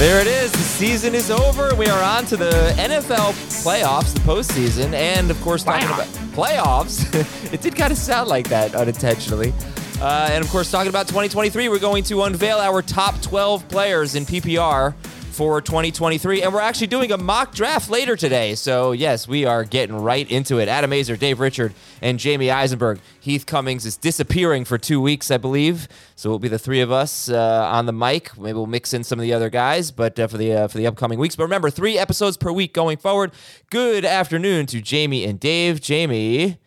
There 0.00 0.18
it 0.18 0.26
is. 0.26 0.50
The 0.50 0.58
season 0.60 1.14
is 1.14 1.30
over. 1.30 1.74
We 1.74 1.84
are 1.88 2.02
on 2.02 2.24
to 2.24 2.36
the 2.38 2.72
NFL 2.78 3.34
playoffs, 3.62 4.14
the 4.14 4.20
postseason, 4.20 4.94
and 4.94 5.30
of 5.30 5.38
course, 5.42 5.62
talking 5.62 5.88
about 5.88 6.06
playoffs. 6.32 7.04
it 7.52 7.60
did 7.60 7.76
kind 7.76 7.92
of 7.92 7.98
sound 7.98 8.30
like 8.30 8.48
that 8.48 8.74
unintentionally. 8.74 9.52
Uh, 10.00 10.30
and 10.32 10.42
of 10.42 10.50
course, 10.50 10.70
talking 10.70 10.88
about 10.88 11.06
2023, 11.06 11.68
we're 11.68 11.78
going 11.78 12.02
to 12.04 12.22
unveil 12.22 12.56
our 12.56 12.80
top 12.80 13.20
12 13.20 13.68
players 13.68 14.14
in 14.14 14.24
PPR 14.24 14.94
for 15.40 15.62
2023. 15.62 16.42
And 16.42 16.52
we're 16.52 16.60
actually 16.60 16.88
doing 16.88 17.12
a 17.12 17.16
mock 17.16 17.54
draft 17.54 17.88
later 17.88 18.14
today. 18.14 18.54
So, 18.54 18.92
yes, 18.92 19.26
we 19.26 19.46
are 19.46 19.64
getting 19.64 19.96
right 19.96 20.30
into 20.30 20.58
it. 20.58 20.68
Adam 20.68 20.90
Aizer, 20.90 21.18
Dave 21.18 21.40
Richard, 21.40 21.72
and 22.02 22.18
Jamie 22.18 22.50
Eisenberg. 22.50 23.00
Heath 23.20 23.46
Cummings 23.46 23.86
is 23.86 23.96
disappearing 23.96 24.66
for 24.66 24.76
two 24.76 25.00
weeks, 25.00 25.30
I 25.30 25.38
believe. 25.38 25.88
So 26.14 26.28
it'll 26.28 26.40
be 26.40 26.48
the 26.48 26.58
three 26.58 26.82
of 26.82 26.92
us 26.92 27.30
uh, 27.30 27.70
on 27.72 27.86
the 27.86 27.92
mic. 27.94 28.36
Maybe 28.36 28.52
we'll 28.52 28.66
mix 28.66 28.92
in 28.92 29.02
some 29.02 29.18
of 29.18 29.22
the 29.22 29.32
other 29.32 29.48
guys, 29.48 29.90
but 29.90 30.18
uh, 30.18 30.26
for 30.26 30.36
the 30.36 30.52
uh, 30.52 30.68
for 30.68 30.76
the 30.76 30.86
upcoming 30.86 31.18
weeks. 31.18 31.36
But 31.36 31.44
remember, 31.44 31.70
three 31.70 31.96
episodes 31.96 32.36
per 32.36 32.52
week 32.52 32.74
going 32.74 32.98
forward. 32.98 33.32
Good 33.70 34.04
afternoon 34.04 34.66
to 34.66 34.82
Jamie 34.82 35.24
and 35.24 35.40
Dave. 35.40 35.80
Jamie, 35.80 36.58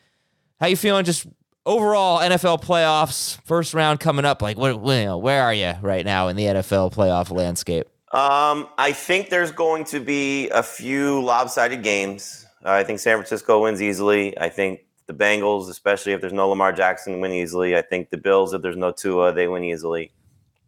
how 0.59 0.65
you 0.65 0.77
feeling? 0.77 1.05
Just 1.05 1.27
overall 1.63 2.21
NFL 2.21 2.63
playoffs, 2.63 3.39
first 3.45 3.75
round 3.75 3.99
coming 3.99 4.25
up. 4.25 4.41
Like, 4.41 4.57
what? 4.57 4.81
Where 4.81 5.43
are 5.43 5.53
you 5.53 5.73
right 5.83 6.03
now 6.03 6.27
in 6.29 6.35
the 6.35 6.45
NFL 6.45 6.91
playoff 6.91 7.29
landscape? 7.29 7.87
Um, 8.13 8.69
I 8.77 8.91
think 8.91 9.29
there's 9.31 9.51
going 9.51 9.85
to 9.85 9.99
be 9.99 10.47
a 10.49 10.61
few 10.61 11.19
lopsided 11.23 11.81
games. 11.81 12.45
Uh, 12.63 12.69
I 12.69 12.83
think 12.83 12.99
San 12.99 13.17
Francisco 13.17 13.63
wins 13.63 13.81
easily. 13.81 14.37
I 14.37 14.49
think 14.49 14.81
the 15.07 15.15
Bengals, 15.15 15.67
especially 15.67 16.13
if 16.13 16.21
there's 16.21 16.31
no 16.31 16.47
Lamar 16.47 16.71
Jackson, 16.71 17.21
win 17.21 17.31
easily. 17.31 17.75
I 17.75 17.81
think 17.81 18.11
the 18.11 18.17
Bills, 18.17 18.53
if 18.53 18.61
there's 18.61 18.77
no 18.77 18.91
Tua, 18.91 19.33
they 19.33 19.47
win 19.47 19.63
easily. 19.63 20.11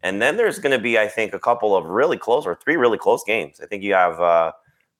And 0.02 0.20
then 0.20 0.36
there's 0.36 0.58
going 0.58 0.76
to 0.76 0.82
be, 0.82 0.98
I 0.98 1.06
think, 1.06 1.34
a 1.34 1.38
couple 1.38 1.76
of 1.76 1.86
really 1.86 2.18
close 2.18 2.46
or 2.46 2.56
three 2.56 2.74
really 2.74 2.98
close 2.98 3.22
games. 3.22 3.60
I 3.62 3.66
think 3.66 3.84
you 3.84 3.94
have 3.94 4.20
uh, 4.20 4.50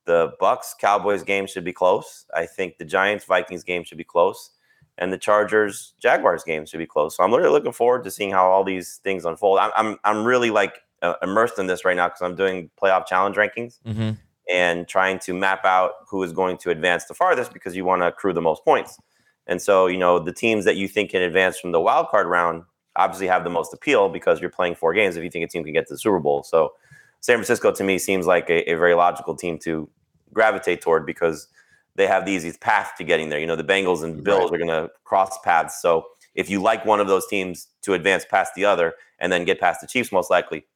the 0.05 0.33
Bucks 0.39 0.73
Cowboys 0.81 1.25
game 1.25 1.49
should 1.49 1.65
be 1.65 1.73
close. 1.73 2.27
I 2.33 2.47
think 2.47 2.79
the 2.79 2.85
Giants 2.85 3.25
Vikings 3.25 3.65
game 3.65 3.83
should 3.83 3.99
be 3.99 4.05
close, 4.05 4.51
and 4.99 5.13
the 5.13 5.19
Chargers 5.19 5.95
Jaguars 6.01 6.45
game 6.45 6.65
should 6.65 6.79
be 6.79 6.87
close. 6.87 7.17
So 7.17 7.25
I'm 7.25 7.35
really 7.35 7.51
looking 7.51 7.73
forward 7.73 8.05
to 8.05 8.11
seeing 8.13 8.31
how 8.31 8.49
all 8.49 8.63
these 8.63 9.01
things 9.03 9.25
unfold. 9.25 9.59
I'm 9.59 9.73
I'm, 9.77 9.99
I'm 10.05 10.25
really 10.25 10.51
like 10.51 10.75
uh, 11.03 11.15
immersed 11.23 11.59
in 11.59 11.67
this 11.67 11.85
right 11.85 11.97
now 11.97 12.09
because 12.09 12.23
I'm 12.23 12.37
doing 12.37 12.71
playoff 12.81 13.07
challenge 13.07 13.37
rankings 13.37 13.79
Mm-hmm. 13.87 14.11
and 14.51 14.87
trying 14.89 15.19
to 15.21 15.35
map 15.35 15.65
out 15.65 15.93
who 16.09 16.23
is 16.23 16.33
going 16.33 16.57
to 16.59 16.71
advance 16.71 17.05
the 17.07 17.15
farthest 17.15 17.53
because 17.53 17.75
you 17.77 17.85
want 17.85 18.03
to 18.03 18.07
accrue 18.07 18.33
the 18.33 18.41
most 18.41 18.65
points. 18.65 18.99
And 19.47 19.61
so, 19.63 19.87
you 19.87 19.99
know, 19.99 20.19
the 20.19 20.33
teams 20.33 20.65
that 20.65 20.77
you 20.77 20.89
think 20.89 21.11
can 21.11 21.23
advance 21.23 21.59
from 21.59 21.73
the 21.73 21.81
wild 21.81 22.09
card 22.09 22.27
round 22.27 22.65
obviously 22.97 23.27
have 23.27 23.45
the 23.45 23.51
most 23.51 23.73
appeal 23.75 24.09
because 24.09 24.41
you're 24.41 24.51
playing 24.51 24.75
four 24.75 24.95
games 24.95 25.17
if 25.17 25.23
you 25.23 25.31
think 25.31 25.45
a 25.45 25.49
team 25.49 25.63
can 25.63 25.73
get 25.73 25.87
to 25.87 25.95
the 25.95 25.99
Super 25.99 26.19
Bowl. 26.19 26.43
So 26.43 26.73
San 27.21 27.37
Francisco 27.37 27.71
to 27.73 27.85
me 27.85 27.99
seems 27.99 28.27
like 28.27 28.49
a, 28.51 28.71
a 28.71 28.75
very 28.75 28.95
logical 28.95 29.37
team 29.37 29.59
to 29.61 29.89
gravitate 30.33 30.81
toward 30.81 31.07
because 31.07 31.49
they 31.95 32.07
have 32.07 32.25
the 32.25 32.33
easiest 32.33 32.61
path 32.61 32.93
to 32.99 33.05
getting 33.05 33.29
there. 33.29 33.39
You 33.39 33.47
know, 33.47 33.57
the 33.57 33.65
Bengals 33.65 34.03
and 34.03 34.23
Bills 34.23 34.53
are 34.53 34.59
going 34.59 34.69
to 34.69 34.91
cross 35.05 35.39
paths. 35.45 35.81
So 35.81 36.07
if 36.35 36.51
you 36.51 36.61
like 36.61 36.85
one 36.85 37.01
of 37.01 37.07
those 37.07 37.27
teams 37.27 37.69
to 37.83 37.95
advance 37.95 38.25
past 38.29 38.55
the 38.55 38.65
other 38.65 38.95
and 39.19 39.33
then 39.33 39.45
get 39.45 39.61
past 39.61 39.81
the 39.81 39.87
Chiefs, 39.87 40.13
most 40.13 40.31
likely, 40.31 40.67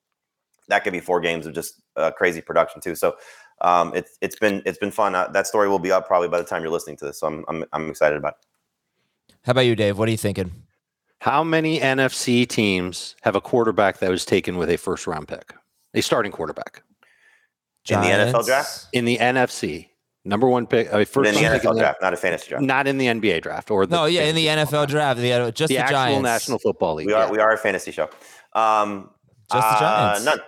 that 0.70 0.84
could 0.84 0.92
be 0.92 1.00
four 1.00 1.20
games 1.20 1.46
of 1.46 1.52
just 1.52 1.82
uh, 1.96 2.10
crazy 2.10 2.40
production 2.40 2.80
too. 2.80 2.94
So 2.94 3.16
um, 3.60 3.92
it's 3.94 4.16
it's 4.20 4.36
been 4.36 4.62
it's 4.64 4.78
been 4.78 4.90
fun. 4.90 5.14
Uh, 5.14 5.28
that 5.28 5.46
story 5.46 5.68
will 5.68 5.78
be 5.78 5.92
up 5.92 6.06
probably 6.06 6.28
by 6.28 6.38
the 6.38 6.44
time 6.44 6.62
you're 6.62 6.72
listening 6.72 6.96
to 6.98 7.04
this. 7.06 7.20
So 7.20 7.26
I'm 7.26 7.44
I'm, 7.48 7.64
I'm 7.72 7.90
excited 7.90 8.16
about 8.16 8.34
it. 8.40 9.34
How 9.42 9.52
about 9.52 9.62
you, 9.62 9.76
Dave? 9.76 9.98
What 9.98 10.08
are 10.08 10.12
you 10.12 10.16
thinking? 10.16 10.52
How 11.20 11.44
many 11.44 11.78
NFC 11.80 12.48
teams 12.48 13.14
have 13.22 13.36
a 13.36 13.40
quarterback 13.40 13.98
that 13.98 14.10
was 14.10 14.24
taken 14.24 14.56
with 14.56 14.70
a 14.70 14.78
first 14.78 15.06
round 15.06 15.28
pick, 15.28 15.52
a 15.92 16.00
starting 16.00 16.32
quarterback 16.32 16.82
In 17.90 18.00
the 18.00 18.06
NFL 18.06 18.46
draft? 18.46 18.86
in 18.92 19.04
the 19.04 19.18
NFC? 19.18 19.88
Number 20.24 20.48
one 20.48 20.66
pick, 20.66 20.88
a 20.92 21.04
first 21.04 21.28
in 21.28 21.34
the 21.34 21.42
round 21.42 21.60
pick 21.60 21.68
NFL 21.68 21.72
in 21.72 21.78
draft, 21.78 22.02
not 22.02 22.12
a 22.14 22.16
fantasy 22.16 22.48
draft. 22.48 22.64
not 22.64 22.86
in 22.86 22.98
the 22.98 23.06
NBA 23.06 23.42
draft 23.42 23.70
or 23.70 23.86
the 23.86 23.96
No, 23.96 24.04
yeah, 24.06 24.22
in 24.22 24.34
the 24.34 24.46
NFL 24.46 24.86
draft, 24.88 25.20
the, 25.20 25.52
just 25.54 25.68
the, 25.68 25.76
the, 25.76 25.78
actual 25.78 25.96
Giants. 25.96 26.22
National 26.22 26.58
Football 26.58 26.94
League. 26.96 27.06
We 27.06 27.12
are 27.12 27.24
yeah. 27.24 27.30
we 27.30 27.38
are 27.38 27.52
a 27.52 27.58
fantasy 27.58 27.90
show. 27.90 28.08
Um, 28.54 29.10
Just 29.52 29.68
the 29.68 29.76
uh, 29.76 29.80
Giants. 29.80 30.24
None. 30.24 30.40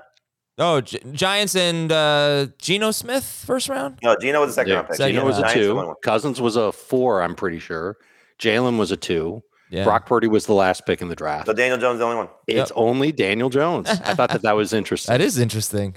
Oh, 0.59 0.81
Gi- 0.83 1.01
Giants 1.13 1.57
and 1.57 1.91
uh, 1.91 2.47
Geno 2.59 2.91
Smith 2.91 3.25
first 3.25 3.69
round. 3.69 3.99
No, 4.03 4.17
Geno 4.21 4.41
was 4.41 4.51
a 4.51 4.53
second 4.55 4.71
Yeah, 4.71 4.77
round 4.77 4.89
pick. 4.89 4.97
Second 4.97 5.15
Geno 5.15 5.27
was 5.27 5.39
a 5.39 5.53
two. 5.55 5.75
won. 5.77 5.95
Cousins 6.03 6.41
was 6.41 6.57
a 6.57 6.73
four. 6.73 7.23
I'm 7.23 7.35
pretty 7.35 7.59
sure. 7.59 7.97
Jalen 8.39 8.79
was 8.79 8.91
a 8.91 8.97
two. 8.97 9.43
Yeah. 9.71 9.85
Brock 9.85 10.05
Purdy 10.05 10.29
was 10.29 10.45
the 10.45 10.53
last 10.53 10.85
pick 10.85 11.01
in 11.01 11.09
the 11.09 11.17
draft. 11.17 11.47
So 11.47 11.55
Daniel 11.55 11.79
Jones 11.79 11.99
the 11.99 12.05
only 12.05 12.17
one. 12.17 12.29
It's 12.47 12.71
only 12.75 13.11
Daniel 13.13 13.49
Jones. 13.49 13.89
I 13.89 14.13
thought 14.15 14.29
that 14.31 14.43
that 14.43 14.53
was 14.53 14.73
interesting. 14.75 15.11
That 15.13 15.23
is 15.23 15.39
interesting. 15.39 15.97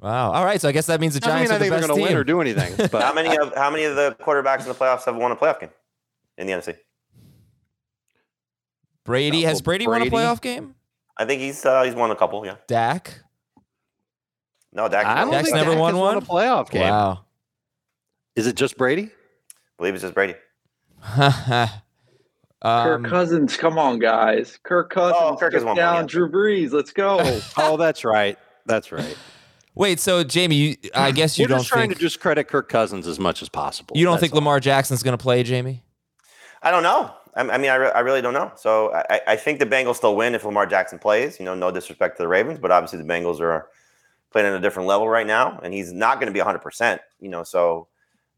Wow. 0.00 0.32
All 0.32 0.44
right. 0.46 0.58
So 0.60 0.68
I 0.68 0.72
guess 0.72 0.86
that 0.86 0.98
means 1.00 1.18
the 1.18 1.24
I 1.26 1.28
mean, 1.28 1.46
Giants 1.46 1.52
I 1.52 1.54
are 1.56 1.58
the 1.58 1.64
think 1.66 1.72
best 1.74 1.86
going 1.88 1.98
to 2.00 2.06
team. 2.06 2.08
win 2.14 2.20
or 2.20 2.24
do 2.24 2.40
anything. 2.40 2.74
But 2.90 3.02
How 3.02 3.12
many 3.12 3.36
of 3.36 3.54
how 3.54 3.70
many 3.70 3.84
of 3.84 3.94
the 3.96 4.16
quarterbacks 4.20 4.62
in 4.62 4.68
the 4.68 4.74
playoffs 4.74 5.04
have 5.04 5.16
won 5.16 5.30
a 5.30 5.36
playoff 5.36 5.60
game 5.60 5.70
in 6.38 6.46
the 6.46 6.54
NFC? 6.54 6.76
Brady 9.04 9.42
has 9.42 9.56
Well, 9.56 9.62
Brady, 9.64 9.86
won 9.86 10.02
a 10.02 10.06
playoff 10.06 10.40
game. 10.40 10.74
I 11.18 11.24
think 11.24 11.40
he's 11.42 11.64
uh, 11.66 11.82
he's 11.82 11.94
won 11.94 12.10
a 12.10 12.16
couple. 12.16 12.44
Yeah. 12.46 12.56
Dak. 12.68 13.20
No, 14.72 14.88
Dak. 14.88 15.04
I 15.06 15.20
don't 15.22 15.30
Dak's 15.32 15.44
think 15.44 15.56
never 15.56 15.72
Dak 15.72 15.80
won 15.80 15.94
has 15.94 16.00
one? 16.00 16.16
a 16.18 16.20
playoff 16.22 16.70
game. 16.70 16.82
Wow. 16.82 17.24
Is 18.36 18.46
it 18.46 18.56
just 18.56 18.76
Brady? 18.78 19.10
believe 19.78 19.94
it's 19.94 20.02
just 20.02 20.14
Brady. 20.14 20.34
Kirk 21.14 21.70
um, 22.64 23.04
Cousins, 23.04 23.56
come 23.56 23.76
on, 23.78 23.98
guys. 23.98 24.58
Kirk 24.62 24.90
Cousins, 24.90 25.16
Oh, 25.20 25.36
Kirk 25.36 25.52
has 25.52 25.62
took 25.62 25.68
one 25.68 25.76
down 25.76 25.92
more, 25.94 26.00
yeah. 26.02 26.06
Drew 26.06 26.30
Brees. 26.30 26.70
Let's 26.72 26.92
go. 26.92 27.18
Oh, 27.56 27.76
that's 27.76 28.04
right. 28.04 28.38
That's 28.66 28.92
right. 28.92 29.16
wait. 29.74 29.98
So 29.98 30.22
Jamie, 30.22 30.54
you, 30.56 30.76
I 30.94 31.10
guess 31.10 31.38
you 31.38 31.44
We're 31.44 31.48
don't 31.48 31.58
just 31.58 31.68
trying 31.70 31.88
think 31.88 31.94
to 31.94 32.00
just 32.00 32.20
credit 32.20 32.44
Kirk 32.48 32.68
Cousins 32.68 33.06
as 33.08 33.18
much 33.18 33.42
as 33.42 33.48
possible. 33.48 33.96
you 33.96 34.04
don't 34.04 34.12
That's 34.14 34.20
think 34.22 34.32
all. 34.34 34.36
Lamar 34.38 34.60
Jackson's 34.60 35.02
going 35.02 35.16
to 35.18 35.22
play, 35.22 35.42
Jamie? 35.42 35.82
I 36.62 36.70
don't 36.70 36.84
know. 36.84 37.12
I, 37.34 37.40
I 37.40 37.58
mean, 37.58 37.70
I, 37.70 37.74
re- 37.74 37.90
I 37.92 38.00
really 38.00 38.22
don't 38.22 38.34
know. 38.34 38.52
So 38.54 38.94
I, 38.94 39.20
I 39.26 39.36
think 39.36 39.58
the 39.58 39.66
Bengals 39.66 39.96
still 39.96 40.14
win 40.14 40.34
if 40.36 40.44
Lamar 40.44 40.66
Jackson 40.66 40.98
plays. 41.00 41.40
You 41.40 41.44
know, 41.44 41.54
no 41.56 41.72
disrespect 41.72 42.16
to 42.18 42.22
the 42.22 42.28
Ravens, 42.28 42.60
but 42.60 42.70
obviously 42.70 42.98
the 43.00 43.04
Bengals 43.12 43.40
are 43.40 43.66
playing 44.32 44.48
at 44.48 44.54
a 44.54 44.60
different 44.60 44.88
level 44.88 45.08
right 45.08 45.26
now, 45.26 45.60
and 45.62 45.72
he's 45.72 45.92
not 45.92 46.16
going 46.16 46.26
to 46.26 46.32
be 46.32 46.40
100. 46.40 46.58
percent 46.58 47.00
You 47.20 47.28
know, 47.28 47.42
so 47.42 47.88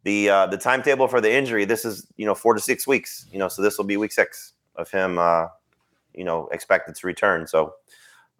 the 0.02 0.28
uh, 0.28 0.46
the 0.46 0.58
timetable 0.58 1.08
for 1.08 1.20
the 1.20 1.32
injury, 1.32 1.64
this 1.64 1.84
is 1.84 2.06
you 2.16 2.26
know 2.26 2.34
four 2.34 2.54
to 2.54 2.60
six 2.60 2.86
weeks. 2.86 3.26
You 3.32 3.38
know, 3.38 3.48
so 3.48 3.62
this 3.62 3.78
will 3.78 3.84
be 3.84 3.96
week 3.96 4.12
six 4.12 4.52
of 4.76 4.90
him. 4.90 5.18
Uh, 5.18 5.46
you 6.14 6.24
know, 6.24 6.48
expected 6.52 6.94
to 6.94 7.06
return. 7.06 7.46
So 7.46 7.74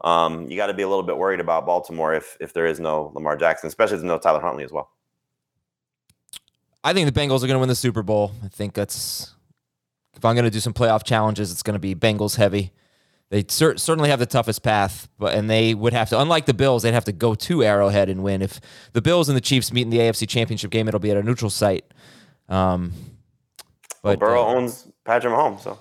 um, 0.02 0.50
you 0.50 0.56
got 0.56 0.68
to 0.68 0.74
be 0.74 0.82
a 0.82 0.88
little 0.88 1.02
bit 1.02 1.16
worried 1.16 1.40
about 1.40 1.66
Baltimore 1.66 2.14
if 2.14 2.36
if 2.40 2.52
there 2.52 2.66
is 2.66 2.80
no 2.80 3.10
Lamar 3.14 3.36
Jackson, 3.36 3.68
especially 3.68 3.94
if 3.94 4.00
there's 4.00 4.08
no 4.08 4.18
Tyler 4.18 4.40
Huntley 4.40 4.64
as 4.64 4.72
well. 4.72 4.90
I 6.82 6.92
think 6.92 7.12
the 7.12 7.18
Bengals 7.18 7.38
are 7.38 7.46
going 7.46 7.54
to 7.54 7.60
win 7.60 7.68
the 7.68 7.74
Super 7.74 8.02
Bowl. 8.02 8.32
I 8.44 8.48
think 8.48 8.74
that's 8.74 9.34
if 10.14 10.24
I'm 10.24 10.34
going 10.34 10.44
to 10.44 10.50
do 10.50 10.60
some 10.60 10.74
playoff 10.74 11.04
challenges, 11.04 11.50
it's 11.50 11.62
going 11.62 11.74
to 11.74 11.80
be 11.80 11.94
Bengals 11.94 12.36
heavy. 12.36 12.72
They 13.30 13.44
cer- 13.48 13.76
certainly 13.78 14.10
have 14.10 14.18
the 14.20 14.26
toughest 14.26 14.62
path, 14.62 15.08
but 15.18 15.34
and 15.34 15.48
they 15.50 15.74
would 15.74 15.92
have 15.92 16.08
to, 16.10 16.20
unlike 16.20 16.46
the 16.46 16.54
Bills, 16.54 16.82
they'd 16.82 16.94
have 16.94 17.06
to 17.06 17.12
go 17.12 17.34
to 17.34 17.64
Arrowhead 17.64 18.08
and 18.08 18.22
win. 18.22 18.42
If 18.42 18.60
the 18.92 19.02
Bills 19.02 19.28
and 19.28 19.36
the 19.36 19.40
Chiefs 19.40 19.72
meet 19.72 19.82
in 19.82 19.90
the 19.90 19.98
AFC 19.98 20.28
Championship 20.28 20.70
game, 20.70 20.86
it'll 20.88 21.00
be 21.00 21.10
at 21.10 21.16
a 21.16 21.22
neutral 21.22 21.50
site. 21.50 21.84
Um, 22.48 22.92
But 24.02 24.18
but 24.18 24.20
Burrow 24.20 24.42
uh, 24.42 24.54
owns 24.54 24.88
Patrick 25.04 25.32
Mahomes, 25.32 25.60
so 25.62 25.78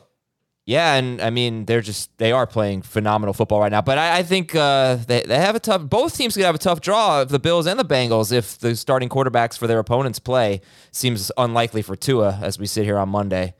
yeah, 0.65 0.93
and 0.95 1.21
I 1.21 1.29
mean 1.29 1.65
they're 1.65 1.81
just 1.81 2.17
they 2.17 2.31
are 2.31 2.47
playing 2.47 2.83
phenomenal 2.83 3.33
football 3.33 3.59
right 3.59 3.71
now. 3.71 3.81
But 3.81 3.97
I, 3.97 4.19
I 4.19 4.23
think 4.23 4.55
uh, 4.55 4.95
they 4.95 5.21
they 5.23 5.35
have 5.37 5.55
a 5.55 5.59
tough. 5.59 5.81
Both 5.89 6.15
teams 6.15 6.35
could 6.35 6.45
have 6.45 6.55
a 6.55 6.59
tough 6.59 6.79
draw 6.79 7.21
of 7.21 7.29
the 7.29 7.39
Bills 7.39 7.67
and 7.67 7.77
the 7.77 7.83
Bengals 7.85 8.31
if 8.31 8.57
the 8.57 8.75
starting 8.77 9.09
quarterbacks 9.09 9.57
for 9.57 9.67
their 9.67 9.79
opponents 9.79 10.19
play 10.19 10.61
seems 10.91 11.31
unlikely 11.37 11.81
for 11.81 11.97
Tua 11.97 12.39
as 12.41 12.57
we 12.57 12.65
sit 12.65 12.85
here 12.85 12.97
on 12.97 13.09
Monday. 13.09 13.53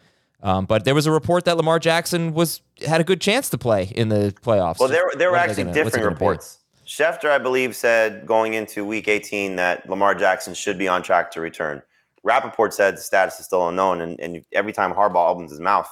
Um, 0.44 0.66
but 0.66 0.84
there 0.84 0.94
was 0.94 1.06
a 1.08 1.12
report 1.12 1.46
that 1.46 1.58
Lamar 1.58 1.80
Jackson 1.80 2.34
was 2.34 2.62
had 2.86 3.00
a 3.02 3.04
good 3.04 3.22
chance 3.22 3.50
to 3.52 3.58
play 3.58 3.92
in 3.96 4.10
the 4.10 4.36
playoffs. 4.44 4.78
Well, 4.80 4.90
there, 4.90 5.10
there 5.18 5.30
were 5.30 5.38
What 5.38 5.44
are 5.44 5.48
they 5.48 5.52
actually 5.52 5.64
gonna- 5.64 5.74
different 5.74 5.94
gonna 6.04 6.10
be? 6.10 6.14
reports. 6.14 6.60
Schefter, 6.86 7.30
I 7.30 7.38
believe, 7.38 7.76
said 7.78 8.26
going 8.28 8.54
into 8.54 8.84
week 8.86 9.08
18 9.08 9.56
that 9.56 9.90
Lamar 9.90 10.14
Jackson 10.14 10.54
should 10.54 10.78
be 10.78 10.88
on 10.90 11.02
track 11.02 11.32
to 11.32 11.42
return. 11.42 11.82
Rapoport 12.24 12.74
said 12.74 12.98
the 12.98 13.02
status 13.02 13.40
is 13.40 13.46
still 13.46 13.68
unknown. 13.70 14.02
And, 14.02 14.20
and 14.20 14.44
every 14.52 14.74
time 14.74 14.94
Harbaugh 14.94 15.30
opens 15.30 15.50
his 15.52 15.62
mouth, 15.62 15.90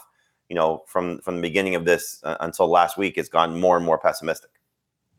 you 0.50 0.56
know, 0.56 0.84
from, 0.88 1.20
from 1.20 1.38
the 1.38 1.42
beginning 1.42 1.76
of 1.76 1.86
this 1.86 2.20
uh, 2.24 2.36
until 2.42 2.70
last 2.70 2.98
week, 2.98 3.18
it's 3.18 3.30
gone 3.30 3.58
more 3.60 3.78
and 3.78 3.86
more 3.86 3.98
pessimistic. 3.98 4.50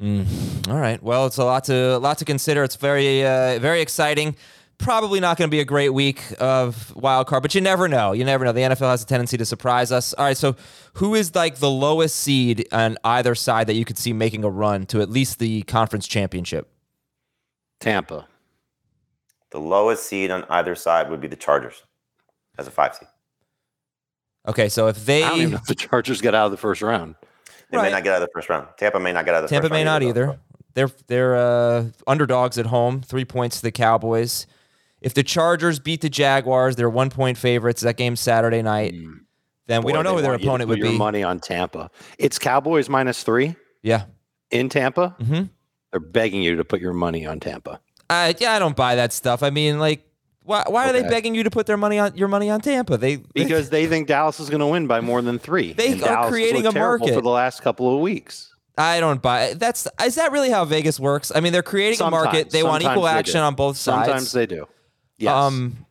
Mm, 0.00 0.68
all 0.68 0.78
right. 0.78 1.02
Well, 1.02 1.24
it's 1.26 1.38
a 1.38 1.44
lot 1.44 1.64
to 1.64 1.96
a 1.96 1.98
lot 1.98 2.18
to 2.18 2.24
consider. 2.26 2.62
It's 2.64 2.76
very 2.76 3.24
uh, 3.24 3.58
very 3.58 3.80
exciting. 3.80 4.36
Probably 4.78 5.20
not 5.20 5.36
going 5.36 5.48
to 5.48 5.54
be 5.54 5.60
a 5.60 5.64
great 5.64 5.90
week 5.90 6.22
of 6.40 6.94
wild 6.96 7.28
card, 7.28 7.42
but 7.42 7.54
you 7.54 7.60
never 7.60 7.86
know. 7.86 8.12
You 8.12 8.24
never 8.24 8.44
know. 8.44 8.50
The 8.52 8.62
NFL 8.62 8.90
has 8.90 9.02
a 9.02 9.06
tendency 9.06 9.36
to 9.36 9.44
surprise 9.44 9.92
us. 9.92 10.12
All 10.14 10.24
right. 10.24 10.36
So, 10.36 10.56
who 10.94 11.14
is 11.14 11.34
like 11.36 11.56
the 11.56 11.70
lowest 11.70 12.16
seed 12.16 12.66
on 12.72 12.96
either 13.04 13.34
side 13.36 13.68
that 13.68 13.74
you 13.74 13.84
could 13.84 13.96
see 13.96 14.12
making 14.12 14.42
a 14.42 14.50
run 14.50 14.86
to 14.86 15.00
at 15.00 15.08
least 15.08 15.38
the 15.38 15.62
conference 15.62 16.08
championship? 16.08 16.68
Tampa. 17.80 18.26
The 19.50 19.60
lowest 19.60 20.04
seed 20.06 20.30
on 20.30 20.44
either 20.48 20.74
side 20.74 21.10
would 21.10 21.20
be 21.20 21.28
the 21.28 21.36
Chargers 21.36 21.82
as 22.58 22.66
a 22.66 22.70
five 22.70 22.94
seed. 22.96 23.08
Okay. 24.48 24.68
So 24.68 24.88
if 24.88 25.04
they 25.04 25.22
I 25.22 25.28
don't 25.28 25.38
even 25.38 25.50
know 25.52 25.56
if 25.58 25.66
the 25.66 25.74
Chargers 25.76 26.20
get 26.20 26.34
out 26.34 26.46
of 26.46 26.50
the 26.50 26.56
first 26.56 26.82
round. 26.82 27.14
They 27.70 27.76
Right. 27.78 27.84
may 27.84 27.90
not 27.92 28.02
get 28.04 28.14
out 28.14 28.22
of 28.22 28.28
the 28.28 28.32
first 28.34 28.48
round. 28.48 28.68
Tampa 28.78 28.98
may 28.98 29.12
not 29.12 29.24
get 29.24 29.34
out 29.34 29.44
of 29.44 29.50
the 29.50 29.54
Tampa 29.54 29.68
first 29.68 29.72
may 29.72 29.84
round. 29.84 30.02
not 30.02 30.08
either. 30.08 30.38
They're 30.74 30.90
they're 31.06 31.36
uh, 31.36 31.84
underdogs 32.06 32.58
at 32.58 32.66
home, 32.66 33.02
three 33.02 33.24
points 33.24 33.56
to 33.56 33.62
the 33.62 33.70
Cowboys. 33.72 34.46
If 35.02 35.14
the 35.14 35.22
Chargers 35.22 35.78
beat 35.78 36.00
the 36.00 36.08
Jaguars, 36.08 36.76
they're 36.76 36.88
one 36.90 37.10
point 37.10 37.36
favorites. 37.38 37.82
That 37.82 37.96
game's 37.96 38.20
Saturday 38.20 38.62
night. 38.62 38.94
Then 39.66 39.82
we 39.82 39.92
don't 39.92 40.04
know 40.04 40.16
who 40.16 40.22
their 40.22 40.30
want 40.32 40.42
you 40.42 40.46
to 40.46 40.50
opponent 40.50 40.68
would 40.70 40.78
your 40.78 40.90
be. 40.92 40.98
Money 40.98 41.22
on 41.22 41.40
Tampa. 41.40 41.90
It's 42.18 42.38
Cowboys 42.38 42.88
minus 42.88 43.22
three 43.22 43.54
Yeah. 43.82 44.04
in 44.50 44.68
Tampa. 44.68 45.16
hmm 45.20 45.42
They're 45.90 46.00
begging 46.00 46.42
you 46.42 46.56
to 46.56 46.64
put 46.64 46.80
your 46.80 46.92
money 46.92 47.26
on 47.26 47.40
Tampa. 47.40 47.80
Uh, 48.10 48.32
yeah, 48.38 48.52
I 48.52 48.58
don't 48.58 48.76
buy 48.76 48.96
that 48.96 49.12
stuff. 49.12 49.42
I 49.42 49.50
mean, 49.50 49.78
like, 49.78 50.04
why, 50.44 50.64
why 50.66 50.88
are 50.88 50.92
they 50.92 51.02
begging 51.02 51.34
you 51.34 51.44
to 51.44 51.50
put 51.50 51.66
their 51.66 51.76
money 51.76 51.98
on 51.98 52.16
your 52.16 52.28
money 52.28 52.50
on 52.50 52.60
Tampa? 52.60 52.96
They 52.98 53.16
because 53.16 53.70
they 53.70 53.86
think 53.86 54.08
Dallas 54.08 54.40
is 54.40 54.50
going 54.50 54.60
to 54.60 54.66
win 54.66 54.86
by 54.88 55.00
more 55.00 55.22
than 55.22 55.38
three. 55.38 55.72
They 55.72 55.92
And 55.92 56.02
are 56.02 56.06
Dallas 56.08 56.30
creating 56.30 56.66
a 56.66 56.72
market. 56.72 57.14
for 57.14 57.20
the 57.20 57.30
last 57.30 57.62
couple 57.62 57.94
of 57.94 58.00
weeks. 58.00 58.48
I 58.76 59.00
don't 59.00 59.22
buy 59.22 59.44
it. 59.44 59.58
That's 59.60 59.86
is 60.04 60.16
that 60.16 60.32
really 60.32 60.50
how 60.50 60.64
Vegas 60.64 60.98
works? 60.98 61.30
I 61.34 61.40
mean, 61.40 61.52
they're 61.52 61.62
creating 61.62 62.00
a 62.04 62.10
market. 62.10 62.50
Sometimes. 62.50 62.52
They 62.52 62.62
want 62.64 62.82
equal 62.82 63.02
they 63.02 63.10
action 63.10 63.34
do. 63.40 63.44
on 63.44 63.54
both 63.54 63.76
sides. 63.76 64.06
Sometimes 64.06 64.32
they 64.32 64.46
do. 64.46 64.66
Yes. 65.22 65.32
Um, 65.34 65.86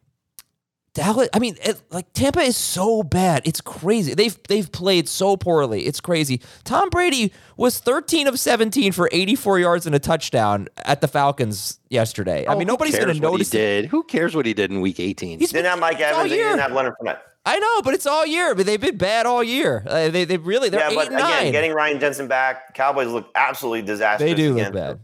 Dallas. 0.94 1.30
I 1.34 1.40
mean, 1.40 1.56
it, 1.64 1.82
like 1.90 2.12
Tampa 2.12 2.42
is 2.42 2.58
so 2.58 3.02
bad. 3.02 3.44
It's 3.46 3.62
crazy. 3.62 4.14
They've 4.14 4.38
they've 4.50 4.70
played 4.70 5.08
so 5.08 5.38
poorly. 5.38 5.84
It's 5.86 6.02
crazy. 6.02 6.42
Tom 6.66 6.90
Brady 6.90 7.32
was 7.56 7.80
13 7.80 8.28
of 8.28 8.38
17 8.38 8.92
for 8.92 9.08
84 9.14 9.60
yards 9.60 9.86
and 9.86 9.96
a 9.96 10.00
touchdown 10.00 10.68
at 10.84 11.00
the 11.00 11.08
Falcons 11.08 11.80
yesterday. 11.90 12.46
I 12.46 12.54
Oh, 12.54 12.58
mean, 12.58 12.68
nobody's 12.68 12.96
going 12.96 13.06
cares 13.06 13.20
to 13.20 13.24
what 13.26 13.32
notice. 13.32 13.52
he 13.54 13.58
it. 13.58 13.62
did. 13.84 13.86
Who 13.86 14.04
cares 14.04 14.36
what 14.36 14.46
he 14.46 14.54
did 14.54 14.70
in 14.70 14.82
Week 14.82 15.00
18? 15.00 15.40
He's 15.40 15.54
Didn't 15.54 15.70
have 15.72 15.80
Mike 15.80 16.00
Evans 16.02 16.24
and 16.24 16.30
he 16.32 16.36
didn't 16.38 16.60
have 16.60 16.74
Leonard 16.74 16.96
Fournette. 17.02 17.20
I 17.46 17.58
know, 17.58 17.82
but 17.84 17.94
it's 17.94 18.06
all 18.06 18.26
year. 18.26 18.54
But 18.54 18.66
they've 18.66 18.80
been 18.82 18.98
bad 18.98 19.26
all 19.26 19.42
year. 19.44 19.84
Uh, 19.88 20.10
they 20.10 20.26
they 20.26 20.36
really 20.38 20.68
they're 20.70 20.82
yeah, 20.82 20.90
eight 20.90 20.96
but 20.96 21.08
and 21.08 21.16
again, 21.16 21.30
nine. 21.44 21.52
getting 21.54 21.72
Ryan 21.72 22.02
Jensen 22.02 22.28
back, 22.28 22.74
Cowboys 22.74 23.08
look 23.08 23.30
absolutely 23.34 23.84
disastrous. 23.84 24.30
they 24.30 24.36
do 24.36 24.50
look 24.50 24.58
against 24.68 24.74
bad. 24.74 25.00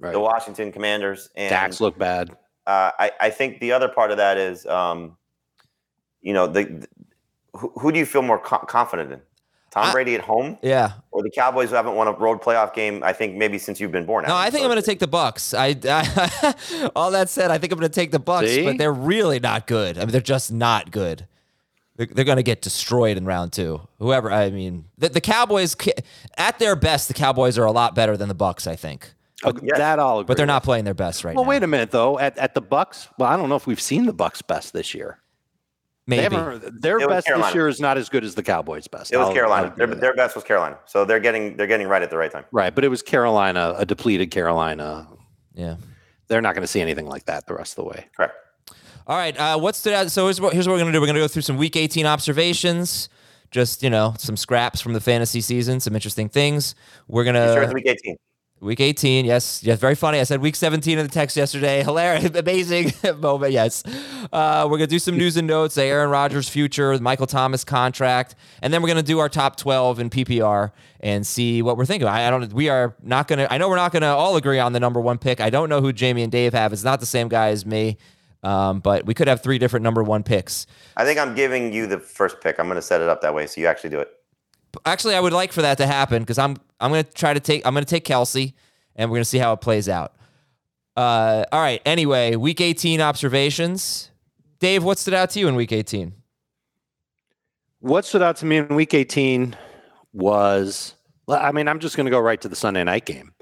Right. 0.00 0.12
The 0.12 0.20
Washington 0.20 0.72
Commanders 0.72 1.28
and 1.36 1.50
Dax 1.50 1.78
look 1.80 1.98
bad. 1.98 2.34
Uh, 2.66 2.90
I, 2.98 3.12
I 3.20 3.30
think 3.30 3.60
the 3.60 3.72
other 3.72 3.88
part 3.88 4.10
of 4.10 4.16
that 4.16 4.36
is, 4.38 4.66
um, 4.66 5.16
you 6.20 6.32
know, 6.32 6.46
the, 6.46 6.64
the- 6.64 6.88
who, 7.54 7.72
who 7.78 7.92
do 7.92 7.98
you 7.98 8.04
feel 8.06 8.20
more 8.22 8.38
co- 8.38 8.58
confident 8.58 9.12
in? 9.12 9.20
Tom 9.70 9.86
I- 9.86 9.92
Brady 9.92 10.14
at 10.14 10.20
home 10.20 10.58
Yeah. 10.62 10.92
or 11.10 11.22
the 11.22 11.30
Cowboys 11.30 11.70
who 11.70 11.76
haven't 11.76 11.94
won 11.94 12.06
a 12.06 12.12
road 12.12 12.40
playoff 12.42 12.74
game? 12.74 13.02
I 13.02 13.12
think 13.12 13.34
maybe 13.36 13.56
since 13.58 13.80
you've 13.80 13.92
been 13.92 14.04
born. 14.06 14.24
No, 14.26 14.34
I 14.36 14.50
think 14.50 14.62
I'm 14.64 14.68
going 14.70 14.80
to 14.80 14.86
take 14.86 14.98
the 14.98 15.06
Bucks. 15.06 15.54
I, 15.54 15.74
I 15.84 16.90
all 16.96 17.10
that 17.12 17.28
said, 17.30 17.50
I 17.50 17.58
think 17.58 17.72
I'm 17.72 17.78
going 17.78 17.90
to 17.90 17.94
take 17.94 18.10
the 18.10 18.18
Bucks, 18.18 18.48
See? 18.48 18.64
but 18.64 18.78
they're 18.78 18.92
really 18.92 19.40
not 19.40 19.66
good. 19.66 19.96
I 19.96 20.00
mean, 20.02 20.10
they're 20.10 20.20
just 20.20 20.52
not 20.52 20.90
good. 20.90 21.26
They're, 21.96 22.06
they're 22.06 22.24
going 22.26 22.36
to 22.36 22.42
get 22.42 22.60
destroyed 22.60 23.16
in 23.16 23.24
round 23.24 23.52
two. 23.54 23.80
Whoever, 23.98 24.30
I 24.30 24.50
mean, 24.50 24.84
the, 24.98 25.08
the 25.08 25.20
Cowboys 25.22 25.74
at 26.36 26.58
their 26.58 26.76
best, 26.76 27.08
the 27.08 27.14
Cowboys 27.14 27.56
are 27.58 27.64
a 27.64 27.72
lot 27.72 27.94
better 27.94 28.16
than 28.18 28.28
the 28.28 28.34
Bucks. 28.34 28.66
I 28.66 28.76
think, 28.76 29.14
Oh, 29.44 29.52
yes. 29.62 29.76
That 29.76 29.98
all 29.98 30.20
agree 30.20 30.28
but 30.28 30.36
they're 30.38 30.46
not 30.46 30.62
playing 30.64 30.84
their 30.86 30.94
best 30.94 31.22
right 31.24 31.34
Well, 31.34 31.44
now. 31.44 31.48
Well, 31.48 31.56
wait 31.56 31.62
a 31.62 31.66
minute 31.66 31.90
though. 31.90 32.18
At 32.18 32.38
at 32.38 32.54
the 32.54 32.60
Bucks, 32.62 33.08
well, 33.18 33.28
I 33.28 33.36
don't 33.36 33.48
know 33.48 33.56
if 33.56 33.66
we've 33.66 33.80
seen 33.80 34.06
the 34.06 34.12
Bucks 34.14 34.40
best 34.42 34.72
this 34.72 34.94
year. 34.94 35.18
They 36.08 36.18
Maybe. 36.18 36.36
haven't- 36.36 36.80
their 36.80 36.98
It 37.00 37.08
best 37.08 37.26
Carolina. 37.26 37.48
this 37.48 37.54
year 37.54 37.68
is 37.68 37.80
not 37.80 37.98
as 37.98 38.08
good 38.08 38.22
as 38.24 38.34
the 38.36 38.42
Cowboys' 38.42 38.86
best. 38.86 39.12
It 39.12 39.16
was 39.18 39.26
I'll- 39.28 39.34
Carolina. 39.34 39.68
I'll 39.72 39.76
Their, 39.76 39.94
their 39.96 40.14
best 40.14 40.36
was 40.36 40.44
Carolina. 40.44 40.78
So 40.86 41.04
they're 41.04 41.18
getting 41.20 41.56
they're 41.56 41.66
getting 41.66 41.88
right 41.88 42.00
at 42.02 42.10
the 42.10 42.16
right 42.16 42.30
time. 42.30 42.44
right, 42.52 42.74
but 42.74 42.84
it 42.84 42.88
was 42.88 43.02
Carolina, 43.02 43.74
a 43.76 43.84
depleted 43.84 44.30
Carolina. 44.30 45.08
Yeah. 45.54 45.76
They're 46.28 46.40
not 46.40 46.54
going 46.54 46.62
to 46.62 46.68
see 46.68 46.80
anything 46.80 47.06
like 47.06 47.26
that 47.26 47.46
the 47.46 47.54
rest 47.54 47.72
of 47.78 47.84
the 47.84 47.90
way. 47.90 48.06
Correct. 48.16 48.34
All 49.06 49.16
right. 49.16 49.36
Uh, 49.38 49.58
what 49.58 49.76
stood 49.76 49.92
out? 49.92 50.10
So 50.10 50.24
here's 50.24 50.40
what, 50.40 50.52
here's 50.52 50.66
what 50.66 50.72
we're 50.74 50.78
going 50.80 50.92
to 50.92 50.96
do. 50.96 51.00
We're 51.00 51.06
going 51.06 51.14
to 51.14 51.20
go 51.20 51.28
through 51.28 51.42
some 51.42 51.56
Week 51.56 51.76
18 51.76 52.06
observations. 52.06 53.08
Just 53.52 53.82
you 53.82 53.90
know, 53.90 54.14
some 54.18 54.36
scraps 54.36 54.80
from 54.80 54.92
the 54.92 55.00
fantasy 55.00 55.40
season, 55.40 55.78
some 55.78 55.94
interesting 55.94 56.28
things. 56.28 56.74
We're 57.06 57.22
gonna 57.22 57.54
sure 57.54 57.62
it's 57.62 57.72
week 57.72 57.86
18? 57.86 58.16
Week 58.60 58.80
18, 58.80 59.26
yes, 59.26 59.62
yes, 59.62 59.78
very 59.78 59.94
funny. 59.94 60.18
I 60.18 60.22
said 60.22 60.40
week 60.40 60.56
17 60.56 60.98
in 60.98 61.06
the 61.06 61.12
text 61.12 61.36
yesterday. 61.36 61.82
Hilarious, 61.84 62.34
amazing 62.34 62.90
moment. 63.20 63.52
Yes, 63.52 63.82
uh, 64.32 64.66
we're 64.70 64.78
gonna 64.78 64.86
do 64.86 64.98
some 64.98 65.18
news 65.18 65.36
and 65.36 65.46
notes. 65.46 65.76
Aaron 65.76 66.08
Rodgers 66.08 66.48
future, 66.48 66.98
Michael 66.98 67.26
Thomas 67.26 67.64
contract, 67.64 68.34
and 68.62 68.72
then 68.72 68.80
we're 68.80 68.88
gonna 68.88 69.02
do 69.02 69.18
our 69.18 69.28
top 69.28 69.56
12 69.56 70.00
in 70.00 70.08
PPR 70.08 70.72
and 71.00 71.26
see 71.26 71.60
what 71.60 71.76
we're 71.76 71.84
thinking. 71.84 72.08
I, 72.08 72.28
I 72.28 72.30
don't. 72.30 72.50
We 72.54 72.70
are 72.70 72.96
not 73.02 73.28
gonna. 73.28 73.46
I 73.50 73.58
know 73.58 73.68
we're 73.68 73.76
not 73.76 73.92
gonna 73.92 74.14
all 74.14 74.36
agree 74.36 74.58
on 74.58 74.72
the 74.72 74.80
number 74.80 75.02
one 75.02 75.18
pick. 75.18 75.38
I 75.38 75.50
don't 75.50 75.68
know 75.68 75.82
who 75.82 75.92
Jamie 75.92 76.22
and 76.22 76.32
Dave 76.32 76.54
have. 76.54 76.72
It's 76.72 76.82
not 76.84 77.00
the 77.00 77.06
same 77.06 77.28
guy 77.28 77.48
as 77.48 77.66
me, 77.66 77.98
um, 78.42 78.80
but 78.80 79.04
we 79.04 79.12
could 79.12 79.28
have 79.28 79.42
three 79.42 79.58
different 79.58 79.84
number 79.84 80.02
one 80.02 80.22
picks. 80.22 80.66
I 80.96 81.04
think 81.04 81.18
I'm 81.18 81.34
giving 81.34 81.74
you 81.74 81.86
the 81.86 81.98
first 81.98 82.40
pick. 82.40 82.58
I'm 82.58 82.66
going 82.68 82.76
to 82.76 82.82
set 82.82 83.02
it 83.02 83.08
up 83.10 83.20
that 83.20 83.34
way 83.34 83.46
so 83.46 83.60
you 83.60 83.66
actually 83.66 83.90
do 83.90 84.00
it. 84.00 84.16
Actually, 84.84 85.14
I 85.14 85.20
would 85.20 85.32
like 85.32 85.52
for 85.52 85.62
that 85.62 85.78
to 85.78 85.86
happen 85.86 86.22
because 86.22 86.38
I'm 86.38 86.56
I'm 86.80 86.90
gonna 86.90 87.02
try 87.02 87.34
to 87.34 87.40
take 87.40 87.66
I'm 87.66 87.74
gonna 87.74 87.86
take 87.86 88.04
Kelce, 88.04 88.54
and 88.94 89.10
we're 89.10 89.16
gonna 89.16 89.24
see 89.24 89.38
how 89.38 89.52
it 89.52 89.60
plays 89.60 89.88
out. 89.88 90.14
Uh, 90.96 91.44
all 91.52 91.60
right. 91.60 91.82
Anyway, 91.84 92.36
week 92.36 92.60
18 92.60 93.00
observations. 93.00 94.10
Dave, 94.58 94.82
what 94.82 94.98
stood 94.98 95.14
out 95.14 95.30
to 95.30 95.38
you 95.38 95.46
in 95.46 95.54
week 95.54 95.72
18? 95.72 96.14
What 97.80 98.06
stood 98.06 98.22
out 98.22 98.36
to 98.36 98.46
me 98.46 98.56
in 98.56 98.74
week 98.74 98.94
18 98.94 99.54
was 100.14 100.94
I 101.28 101.52
mean, 101.52 101.68
I'm 101.68 101.80
just 101.80 101.96
going 101.96 102.06
to 102.06 102.10
go 102.10 102.20
right 102.20 102.40
to 102.40 102.48
the 102.48 102.56
Sunday 102.56 102.84
night 102.84 103.04
game 103.04 103.34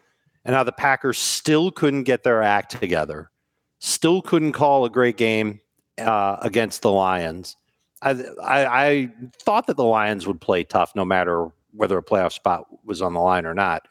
and 0.45 0.55
how 0.55 0.65
the 0.65 0.73
Packers 0.73 1.19
still 1.19 1.71
couldn't 1.71 2.05
get 2.05 2.23
their 2.23 2.43
act 2.43 2.79
together, 2.81 3.31
still 3.79 4.23
couldn't 4.23 4.53
call 4.53 4.85
a 4.85 4.91
great 4.91 5.17
game 5.17 5.61
uh, 5.99 6.39
against 6.41 6.83
the 6.83 6.91
Lions. 6.91 7.57
I, 8.05 8.11
I, 8.43 8.85
I 8.87 9.11
thought 9.41 9.67
that 9.67 9.77
the 9.77 9.85
Lions 9.85 10.27
would 10.27 10.41
play 10.41 10.63
tough 10.63 10.93
no 10.95 11.05
matter 11.05 11.49
whether 11.73 11.99
a 11.99 12.03
playoff 12.03 12.33
spot 12.33 12.67
was 12.85 13.03
on 13.03 13.15
the 13.15 13.21
line 13.21 13.47
or 13.47 13.55
not, 13.55 13.89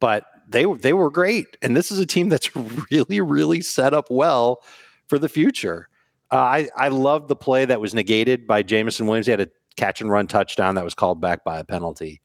but 0.00 0.26
they 0.48 0.66
were 0.66 0.76
they 0.76 0.92
were 0.92 1.10
great, 1.10 1.56
and 1.62 1.76
this 1.76 1.90
is 1.90 1.98
a 1.98 2.06
team 2.06 2.28
that's 2.28 2.54
really 2.90 3.20
really 3.20 3.60
set 3.62 3.94
up 3.94 4.06
well 4.10 4.62
for 5.06 5.18
the 5.18 5.28
future. 5.28 5.88
Uh, 6.30 6.36
I 6.36 6.68
I 6.76 6.88
love 6.88 7.28
the 7.28 7.36
play 7.36 7.64
that 7.64 7.80
was 7.80 7.94
negated 7.94 8.46
by 8.46 8.62
Jameson 8.62 9.06
Williams. 9.06 9.26
He 9.26 9.30
had 9.30 9.40
a 9.40 9.48
catch 9.76 10.00
and 10.00 10.10
run 10.10 10.26
touchdown 10.26 10.74
that 10.74 10.84
was 10.84 10.94
called 10.94 11.20
back 11.20 11.44
by 11.44 11.58
a 11.58 11.64
penalty. 11.64 12.20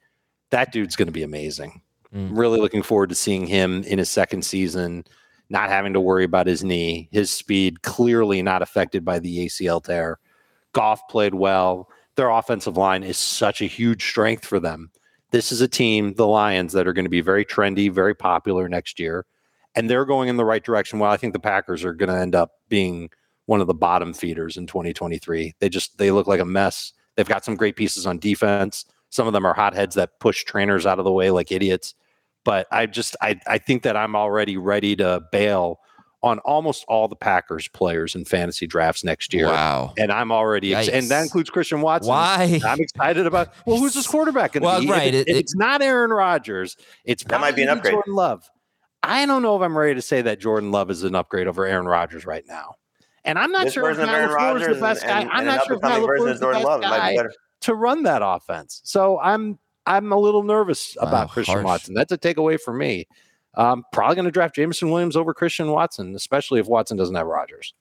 That 0.49 0.71
dude's 0.71 0.95
going 0.95 1.07
to 1.07 1.13
be 1.13 1.23
amazing. 1.23 1.81
Mm. 2.13 2.29
Really 2.37 2.59
looking 2.59 2.83
forward 2.83 3.09
to 3.09 3.15
seeing 3.15 3.45
him 3.47 3.83
in 3.83 3.99
his 3.99 4.09
second 4.09 4.43
season, 4.43 5.03
not 5.49 5.69
having 5.69 5.93
to 5.93 6.01
worry 6.01 6.23
about 6.23 6.47
his 6.47 6.63
knee, 6.63 7.09
his 7.11 7.31
speed 7.31 7.81
clearly 7.81 8.41
not 8.41 8.61
affected 8.61 9.03
by 9.03 9.19
the 9.19 9.45
ACL 9.45 9.83
tear. 9.83 10.19
Goff 10.77 11.01
played 11.09 11.33
well. 11.33 11.89
Their 12.17 12.29
offensive 12.29 12.77
line 12.77 13.03
is 13.03 13.17
such 13.17 13.63
a 13.63 13.65
huge 13.65 14.07
strength 14.07 14.45
for 14.45 14.59
them. 14.59 14.91
This 15.31 15.51
is 15.51 15.59
a 15.59 15.67
team, 15.67 16.13
the 16.13 16.27
Lions, 16.27 16.71
that 16.73 16.87
are 16.87 16.93
going 16.93 17.05
to 17.05 17.09
be 17.09 17.21
very 17.21 17.43
trendy, 17.43 17.91
very 17.91 18.13
popular 18.13 18.69
next 18.69 18.99
year. 18.99 19.25
And 19.75 19.89
they're 19.89 20.05
going 20.05 20.29
in 20.29 20.37
the 20.37 20.45
right 20.45 20.63
direction. 20.63 20.99
While 20.99 21.11
I 21.11 21.17
think 21.17 21.33
the 21.33 21.39
Packers 21.39 21.83
are 21.83 21.93
going 21.93 22.09
to 22.09 22.19
end 22.19 22.35
up 22.35 22.51
being 22.69 23.09
one 23.47 23.59
of 23.59 23.65
the 23.65 23.73
bottom 23.73 24.13
feeders 24.13 24.55
in 24.55 24.67
2023. 24.67 25.55
They 25.59 25.69
just 25.69 25.97
they 25.97 26.11
look 26.11 26.27
like 26.27 26.39
a 26.39 26.45
mess. 26.45 26.93
They've 27.15 27.27
got 27.27 27.43
some 27.43 27.55
great 27.55 27.75
pieces 27.75 28.05
on 28.05 28.19
defense. 28.19 28.85
Some 29.09 29.25
of 29.25 29.33
them 29.33 29.45
are 29.45 29.55
hotheads 29.55 29.95
that 29.95 30.19
push 30.19 30.43
trainers 30.43 30.85
out 30.85 30.99
of 30.99 31.05
the 31.05 31.11
way 31.11 31.31
like 31.31 31.51
idiots. 31.51 31.95
But 32.43 32.67
I 32.71 32.85
just 32.85 33.15
I 33.21 33.39
I 33.47 33.57
think 33.57 33.81
that 33.83 33.97
I'm 33.97 34.15
already 34.15 34.57
ready 34.57 34.95
to 34.97 35.23
bail 35.31 35.79
on 36.23 36.39
almost 36.39 36.83
all 36.87 37.07
the 37.07 37.15
Packers 37.15 37.67
players 37.67 38.15
in 38.15 38.25
fantasy 38.25 38.65
drafts 38.65 39.03
next 39.03 39.33
year. 39.33 39.45
Wow. 39.47 39.93
And 39.97 40.11
I'm 40.11 40.31
already 40.31 40.73
ex- 40.73 40.87
and 40.89 41.07
that 41.09 41.21
includes 41.23 41.49
Christian 41.49 41.81
Watson. 41.81 42.09
Why? 42.09 42.59
I'm 42.65 42.79
excited 42.81 43.27
about. 43.27 43.53
Well, 43.65 43.77
who's 43.77 43.93
this 43.93 44.07
quarterback 44.07 44.53
going 44.53 44.63
to 44.63 44.65
Well, 44.65 44.81
be? 44.81 44.89
right, 44.89 45.13
it- 45.13 45.27
it- 45.27 45.29
it- 45.29 45.35
it's 45.37 45.55
not 45.55 45.81
Aaron 45.81 46.11
Rodgers, 46.11 46.75
it's 47.05 47.23
That 47.25 47.39
might 47.39 47.55
be 47.55 47.61
an 47.63 47.69
upgrade. 47.69 47.93
Jordan 47.93 48.13
Love. 48.15 48.49
I 49.03 49.25
don't 49.25 49.41
know 49.43 49.55
if 49.55 49.61
I'm 49.61 49.77
ready 49.77 49.93
to 49.95 50.01
say 50.01 50.21
that 50.23 50.39
Jordan 50.39 50.71
Love 50.71 50.89
is 50.89 51.03
an 51.03 51.13
upgrade 51.15 51.47
over 51.47 51.65
Aaron 51.65 51.85
Rodgers 51.87 52.25
right 52.25 52.43
now. 52.47 52.75
And 53.23 53.37
I'm 53.37 53.51
not 53.51 53.65
This 53.65 53.73
sure 53.73 53.89
if 53.91 53.97
Matt 53.97 54.09
Aaron 54.09 54.31
LaFleur 54.31 54.61
is 54.61 54.75
the 54.75 54.81
best 54.81 55.03
and, 55.03 55.09
guy. 55.11 55.21
and, 55.21 55.29
I'm 55.29 55.37
and 55.39 55.47
not 55.47 55.65
sure 55.65 55.75
if 55.75 55.81
Matt 55.81 56.01
version 56.01 56.25
LaFleur 56.25 56.31
is 56.33 56.39
the 56.39 56.45
Jordan 56.45 56.61
best 56.61 56.65
Love 56.67 56.81
guy 56.81 57.11
be 57.17 57.23
to 57.61 57.75
run 57.75 58.03
that 58.03 58.21
offense. 58.23 58.81
So 58.85 59.19
I'm 59.19 59.59
I'm 59.85 60.11
a 60.11 60.17
little 60.17 60.43
nervous 60.43 60.97
Wow, 61.01 61.07
about 61.07 61.29
Christian 61.29 61.53
harsh. 61.55 61.65
Watson. 61.65 61.93
That's 61.93 62.11
a 62.11 62.17
takeaway 62.17 62.59
for 62.59 62.73
me. 62.73 63.07
Um, 63.57 63.83
probably 63.91 64.15
going 64.15 64.25
to 64.25 64.31
draft 64.31 64.55
Jameson 64.55 64.89
Williams 64.91 65.15
over 65.17 65.33
Christian 65.33 65.71
Watson, 65.71 66.15
especially 66.15 66.59
if 66.61 66.67
Watson 66.67 66.95
doesn't 66.95 67.15
have 67.15 67.27
Rodgers. 67.27 67.73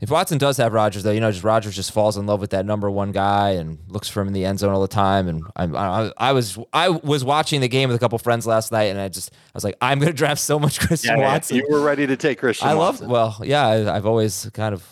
If 0.00 0.10
Watson 0.10 0.38
does 0.38 0.56
have 0.56 0.72
Rodgers, 0.72 1.02
though, 1.02 1.10
you 1.12 1.20
know, 1.20 1.30
just 1.30 1.44
Rodgers 1.44 1.76
just 1.76 1.92
falls 1.92 2.16
in 2.16 2.24
love 2.26 2.40
with 2.40 2.50
that 2.50 2.64
number 2.64 2.90
one 2.90 3.12
guy 3.12 3.50
and 3.50 3.78
looks 3.88 4.08
for 4.08 4.22
him 4.22 4.28
in 4.28 4.32
the 4.32 4.44
end 4.46 4.58
zone 4.58 4.72
all 4.72 4.80
the 4.80 4.88
time. 4.88 5.28
And 5.28 5.44
I, 5.56 5.64
I, 5.66 6.12
I 6.16 6.32
was, 6.32 6.58
I 6.72 6.88
was 6.88 7.22
watching 7.22 7.60
the 7.60 7.68
game 7.68 7.88
with 7.90 7.96
a 7.96 7.98
couple 7.98 8.18
friends 8.18 8.46
last 8.46 8.72
night, 8.72 8.84
and 8.84 8.98
I 8.98 9.08
just, 9.08 9.30
I 9.32 9.36
was 9.54 9.62
like, 9.62 9.76
I'm 9.82 9.98
going 9.98 10.10
to 10.10 10.16
draft 10.16 10.40
so 10.40 10.58
much 10.58 10.80
Christian 10.86 11.20
Watson. 11.20 11.58
you 11.58 11.66
were 11.70 11.82
ready 11.82 12.06
to 12.06 12.16
take 12.16 12.38
Christian. 12.38 12.66
I 12.66 12.72
love, 12.72 12.94
Watson. 12.94 13.08
well, 13.10 13.36
yeah, 13.44 13.66
I, 13.66 13.94
I've 13.96 14.06
always 14.06 14.48
kind 14.54 14.72
of 14.74 14.82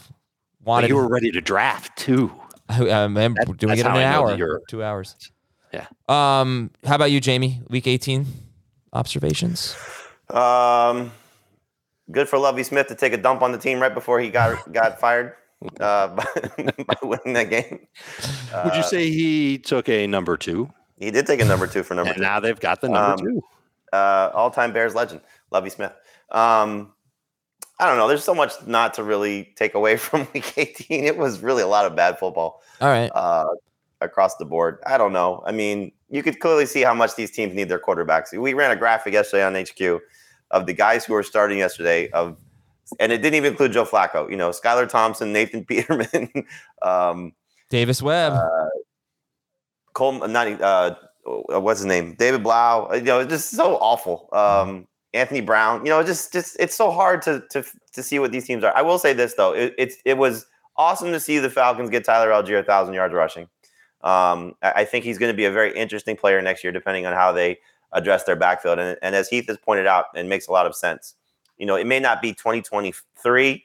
But 0.60 0.66
wanted. 0.66 0.88
you 0.90 0.96
were 0.96 1.08
ready 1.08 1.30
to 1.32 1.40
draft 1.40 1.96
too. 1.98 2.30
I, 2.68 2.86
I 2.88 3.02
remember 3.04 3.44
That- 3.46 3.56
doing 3.56 3.78
it 3.78 3.80
in 3.80 3.86
an 3.86 3.92
I 3.92 4.12
know 4.12 4.26
that 4.28 4.38
hour, 4.40 4.60
two 4.68 4.84
hours. 4.84 5.16
Yeah. 5.72 5.86
Um, 6.08 6.70
how 6.84 6.94
about 6.96 7.10
you, 7.10 7.20
Jamie? 7.20 7.62
Week 7.70 7.86
18 7.86 8.26
observations. 8.92 9.76
Um, 10.30 11.12
good 12.11 12.28
for 12.28 12.38
Lovie 12.38 12.62
Smith 12.62 12.87
to 12.88 12.95
take 12.95 13.12
a 13.12 13.16
dump 13.16 13.42
on 13.42 13.52
the 13.52 13.59
team 13.59 13.80
right 13.80 13.92
before 13.95 14.21
he 14.21 14.28
got 14.30 14.71
got 14.73 15.00
fired 15.00 15.35
uh, 15.80 16.09
by, 16.09 16.25
by 16.87 16.95
winning 17.02 17.33
that 17.35 17.50
game. 17.50 17.87
Would 18.64 18.75
you 18.75 18.80
Uh, 18.80 18.83
say 18.83 19.11
he 19.11 19.59
took 19.59 19.88
a 19.88 20.07
number 20.07 20.37
two? 20.37 20.71
he 20.99 21.11
did 21.11 21.26
take 21.26 21.40
a 21.40 21.45
number 21.45 21.66
two 21.66 21.83
for 21.83 21.95
number 21.95 22.11
And 22.11 22.16
two? 22.18 22.23
now 22.23 22.40
they've 22.40 22.59
got 22.59 22.80
the 22.80 22.88
number 22.88 23.12
Um, 23.12 23.18
two. 23.18 23.42
uh, 23.92 24.30
all-time 24.35 24.73
Bears 24.73 24.95
legend, 24.95 25.21
Lovie 25.50 25.71
Smith. 25.71 25.92
Um, 26.30 26.92
I 27.80 27.87
don't 27.87 27.97
know. 27.97 28.09
There's 28.09 28.25
so 28.25 28.35
much 28.35 28.52
not 28.66 28.95
to 28.95 29.04
really 29.04 29.52
take 29.57 29.75
away 29.75 29.97
from 29.99 30.26
Week 30.35 30.52
18. 30.59 31.04
It 31.04 31.16
was 31.16 31.40
really 31.40 31.62
a 31.62 31.68
lot 31.68 31.87
of 31.87 31.95
bad 31.95 32.18
football 32.18 32.61
All 32.80 32.88
right. 32.88 33.11
uh, 33.14 33.47
across 34.00 34.37
the 34.37 34.45
board. 34.45 34.78
I 34.87 34.99
don't 34.99 35.12
know. 35.12 35.42
I 35.47 35.52
mean, 35.52 35.92
you 36.10 36.22
could 36.22 36.40
clearly 36.40 36.66
see 36.66 36.82
how 36.82 36.94
much 36.94 37.16
these 37.16 37.30
teams 37.30 37.54
need 37.54 37.68
their 37.68 37.78
quarterbacks. 37.78 38.36
We 38.38 38.54
ran 38.54 38.70
a 38.70 38.76
graphic 38.76 39.12
yesterday 39.12 39.44
on 39.44 39.54
HQ 39.54 40.02
of 40.50 40.66
the 40.66 40.72
guys 40.72 41.04
who 41.04 41.12
were 41.12 41.22
starting 41.22 41.58
yesterday 41.58 42.08
of, 42.10 42.38
and 42.98 43.12
it 43.12 43.18
didn't 43.18 43.34
even 43.34 43.52
include 43.52 43.72
Joe 43.72 43.84
Flacco. 43.84 44.30
You 44.30 44.36
know, 44.36 44.50
Skylar 44.50 44.88
Thompson, 44.88 45.32
Nathan 45.32 45.64
Peterman, 45.66 46.30
um, 46.82 47.32
Davis 47.70 48.02
Webb. 48.02 48.38
Cole, 49.92 50.26
not 50.26 50.62
uh, 50.62 50.94
what's 51.24 51.80
his 51.80 51.86
name, 51.86 52.14
David 52.18 52.42
Blough. 52.42 52.88
You 52.94 53.02
know, 53.02 53.20
it's 53.20 53.30
just 53.30 53.50
so 53.50 53.76
awful. 53.76 54.28
Um, 54.32 54.86
Anthony 55.14 55.40
Brown. 55.40 55.84
You 55.84 55.90
know, 55.90 56.02
just 56.02 56.32
just 56.32 56.56
it's 56.58 56.74
so 56.74 56.90
hard 56.90 57.22
to 57.22 57.42
to 57.50 57.64
to 57.92 58.02
see 58.02 58.18
what 58.18 58.32
these 58.32 58.46
teams 58.46 58.64
are. 58.64 58.74
I 58.76 58.82
will 58.82 58.98
say 58.98 59.12
this 59.12 59.34
though, 59.34 59.52
it, 59.52 59.74
it's 59.78 59.96
it 60.04 60.18
was 60.18 60.46
awesome 60.76 61.12
to 61.12 61.20
see 61.20 61.38
the 61.38 61.50
Falcons 61.50 61.90
get 61.90 62.04
Tyler 62.04 62.30
Allgeier 62.30 62.60
a 62.60 62.62
thousand 62.62 62.94
yards 62.94 63.12
rushing. 63.12 63.48
Um, 64.02 64.55
I, 64.62 64.85
think 64.85 65.05
he's 65.05 65.19
going 65.19 65.33
to 65.33 65.37
be 65.37 65.47
a 65.47 65.50
very 65.50 65.76
interesting 65.76 66.17
player 66.17 66.40
next 66.40 66.62
year, 66.62 66.73
depending 66.73 67.05
on 67.05 67.14
how 67.14 67.33
they 67.33 67.59
address 67.93 68.25
their 68.25 68.37
backfield. 68.37 68.78
And, 68.78 68.97
and 69.02 69.14
as 69.14 69.28
Heath 69.28 69.49
has 69.49 69.59
pointed 69.59 69.87
out, 69.87 70.07
and 70.14 70.28
makes 70.28 70.47
a 70.47 70.52
lot 70.52 70.67
of 70.67 70.76
sense. 70.76 71.14
You 71.57 71.67
know, 71.67 71.75
it 71.75 71.87
may 71.87 71.99
not 71.99 72.23
be 72.23 72.33
2023, 72.33 73.64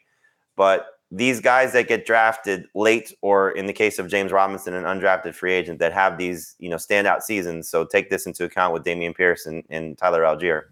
but 0.56 0.88
these 1.12 1.40
guys 1.40 1.74
that 1.74 1.88
get 1.88 2.08
drafted 2.08 2.66
late, 2.74 3.14
or 3.22 3.52
in 3.52 3.68
the 3.68 3.74
case 3.74 4.00
of 4.00 4.08
James 4.08 4.32
Robinson, 4.32 4.74
an 4.74 4.86
undrafted 4.86 5.36
free 5.36 5.54
agent 5.54 5.78
that 5.78 5.94
have 5.94 6.18
these, 6.18 6.56
you 6.58 6.70
know, 6.70 6.78
standout 6.78 7.22
seasons. 7.22 7.70
So 7.70 7.86
take 7.86 8.10
this 8.10 8.26
into 8.26 8.46
account 8.46 8.74
with 8.74 8.84
Dameon 8.84 9.16
Pierce 9.16 9.46
and, 9.46 9.64
and 9.70 9.96
Tyler 9.96 10.24
Allgeier. 10.24 10.64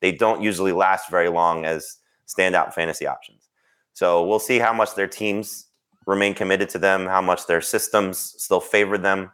They 0.00 0.12
don't 0.12 0.42
usually 0.42 0.72
last 0.72 1.10
very 1.10 1.30
long 1.30 1.64
as 1.64 1.96
standout 2.26 2.74
fantasy 2.74 3.06
options. 3.06 3.48
So 3.94 4.26
we'll 4.26 4.38
see 4.38 4.58
how 4.58 4.74
much 4.74 4.94
their 4.94 5.08
teams 5.08 5.65
remain 6.06 6.34
committed 6.34 6.68
to 6.70 6.78
them, 6.78 7.06
how 7.06 7.20
much 7.20 7.46
their 7.46 7.60
systems 7.60 8.34
still 8.38 8.60
favor 8.60 8.96
them. 8.96 9.30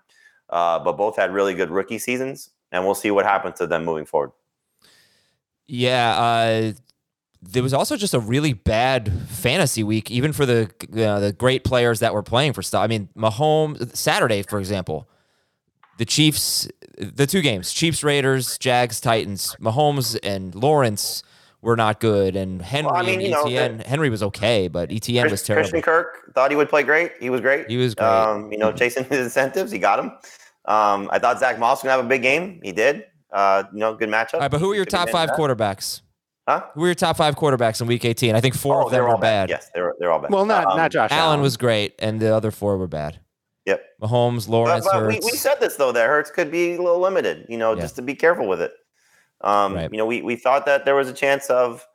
Uh, 0.50 0.78
but 0.78 0.92
both 0.96 1.16
had 1.16 1.32
really 1.32 1.54
good 1.54 1.70
rookie 1.70 1.98
seasons, 1.98 2.50
and 2.72 2.84
we'll 2.84 2.94
see 2.94 3.10
what 3.10 3.24
happens 3.24 3.56
to 3.58 3.66
them 3.66 3.84
moving 3.84 4.04
forward. 4.04 4.32
Yeah, 5.66 6.14
uh, 6.18 6.72
there 7.40 7.62
was 7.62 7.72
also 7.72 7.96
just 7.96 8.14
a 8.14 8.20
really 8.20 8.52
bad 8.52 9.10
fantasy 9.28 9.82
week, 9.82 10.10
even 10.10 10.32
for 10.32 10.44
the 10.44 10.64
uh, 10.92 11.20
the 11.20 11.34
great 11.36 11.64
players 11.64 12.00
that 12.00 12.12
were 12.12 12.22
playing 12.22 12.52
for 12.52 12.62
stuff. 12.62 12.82
I 12.82 12.86
mean, 12.86 13.08
Mahomes 13.16 13.96
Saturday, 13.96 14.42
for 14.42 14.58
example, 14.58 15.08
the 15.98 16.04
Chiefs, 16.04 16.68
the 16.98 17.26
two 17.26 17.40
games, 17.40 17.72
Chiefs 17.72 18.04
Raiders, 18.04 18.58
Jags 18.58 19.00
Titans, 19.00 19.56
Mahomes 19.60 20.18
and 20.22 20.54
Lawrence 20.54 21.22
were 21.62 21.76
not 21.76 22.00
good, 22.00 22.36
and 22.36 22.60
Henry 22.60 22.90
Well, 22.90 22.96
I 23.00 23.02
mean, 23.02 23.14
and 23.14 23.22
you 23.22 23.30
know, 23.30 23.44
ETN. 23.44 23.86
Henry 23.86 24.10
was 24.10 24.22
okay, 24.24 24.68
but 24.68 24.90
ETN 24.90 25.30
was 25.30 25.42
terrible. 25.42 25.62
Christian 25.62 25.80
Kirk 25.82 26.32
thought 26.34 26.50
he 26.50 26.56
would 26.56 26.68
play 26.68 26.82
great. 26.82 27.12
He 27.20 27.30
was 27.30 27.40
great. 27.40 27.68
He 27.70 27.76
was 27.76 27.94
great. 27.94 28.06
Um, 28.06 28.50
you 28.52 28.58
know, 28.58 28.72
chasing 28.72 29.04
his 29.08 29.18
incentives, 29.26 29.70
he 29.72 29.78
got 29.78 29.98
him. 29.98 30.06
Um, 30.66 31.08
I 31.12 31.18
thought 31.18 31.38
Zach 31.40 31.58
Moss 31.58 31.78
was 31.78 31.82
gonna 31.84 31.96
have 31.96 32.04
a 32.04 32.08
big 32.08 32.22
game. 32.22 32.60
He 32.62 32.72
did. 32.72 33.04
Uh, 33.32 33.64
you 33.72 33.78
know, 33.78 33.94
good 33.94 34.08
matchup. 34.10 34.34
All 34.34 34.40
right, 34.40 34.50
but 34.50 34.60
who 34.60 34.68
were 34.68 34.74
your 34.74 34.84
top 34.84 35.08
five 35.08 35.30
quarterbacks? 35.30 36.02
Huh? 36.48 36.64
Who 36.74 36.80
were 36.82 36.88
your 36.88 36.94
top 36.96 37.16
five 37.16 37.36
quarterbacks 37.36 37.80
in 37.80 37.86
Week 37.86 38.04
18? 38.04 38.34
I 38.34 38.40
think 38.40 38.54
four 38.56 38.82
Oh, 38.82 38.86
of 38.86 38.90
them 38.92 39.02
were 39.04 39.10
were 39.10 39.14
bad. 39.14 39.48
bad. 39.48 39.50
Yes, 39.50 39.70
they 39.74 39.80
were. 39.80 39.94
They're 40.00 40.10
all 40.10 40.18
bad. 40.18 40.30
Well, 40.32 40.44
not 40.44 40.66
Um, 40.66 40.76
not 40.76 40.90
Josh 40.90 41.10
Allen 41.12 41.22
Allen. 41.24 41.40
was 41.40 41.56
great, 41.56 41.94
and 42.00 42.20
the 42.20 42.34
other 42.34 42.50
four 42.50 42.76
were 42.76 42.88
bad. 42.88 43.20
Yep. 43.64 43.80
Mahomes, 44.02 44.46
But, 44.46 44.52
Lawrence, 44.52 44.88
but 44.92 45.06
we, 45.06 45.14
Hurts. 45.14 45.30
we 45.32 45.38
said 45.38 45.60
this 45.60 45.76
though 45.76 45.92
that 45.92 46.08
Hurts 46.08 46.30
could 46.32 46.50
be 46.50 46.74
a 46.74 46.82
little 46.82 46.98
limited. 46.98 47.46
You 47.48 47.56
know, 47.58 47.74
Yeah. 47.74 47.82
just 47.82 47.94
to 47.96 48.02
be 48.02 48.14
careful 48.16 48.48
with 48.48 48.60
it. 48.60 48.72
Um, 49.42 49.74
Right. 49.74 49.90
You 49.90 49.98
know, 49.98 50.06
we 50.06 50.22
we 50.22 50.36
thought 50.36 50.66
that 50.66 50.84
there 50.84 50.94
was 50.94 51.08
a 51.08 51.12
chance 51.12 51.48
of, 51.50 51.86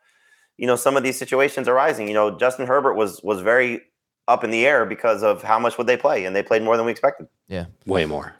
you 0.57 0.67
know, 0.67 0.75
some 0.75 0.97
of 0.97 1.03
these 1.03 1.17
situations 1.17 1.67
arising. 1.67 2.07
You 2.07 2.13
know, 2.13 2.37
Justin 2.37 2.67
Herbert 2.67 2.95
was 2.95 3.21
was 3.23 3.41
very 3.41 3.81
up 4.27 4.43
in 4.43 4.51
the 4.51 4.65
air 4.65 4.85
because 4.85 5.23
of 5.23 5.41
how 5.43 5.57
much 5.59 5.77
would 5.77 5.87
they 5.87 5.97
play, 5.97 6.25
and 6.25 6.35
they 6.35 6.43
played 6.43 6.61
more 6.61 6.75
than 6.77 6.85
we 6.85 6.91
expected. 6.91 7.27
Yeah, 7.47 7.65
way 7.85 8.05
more. 8.05 8.33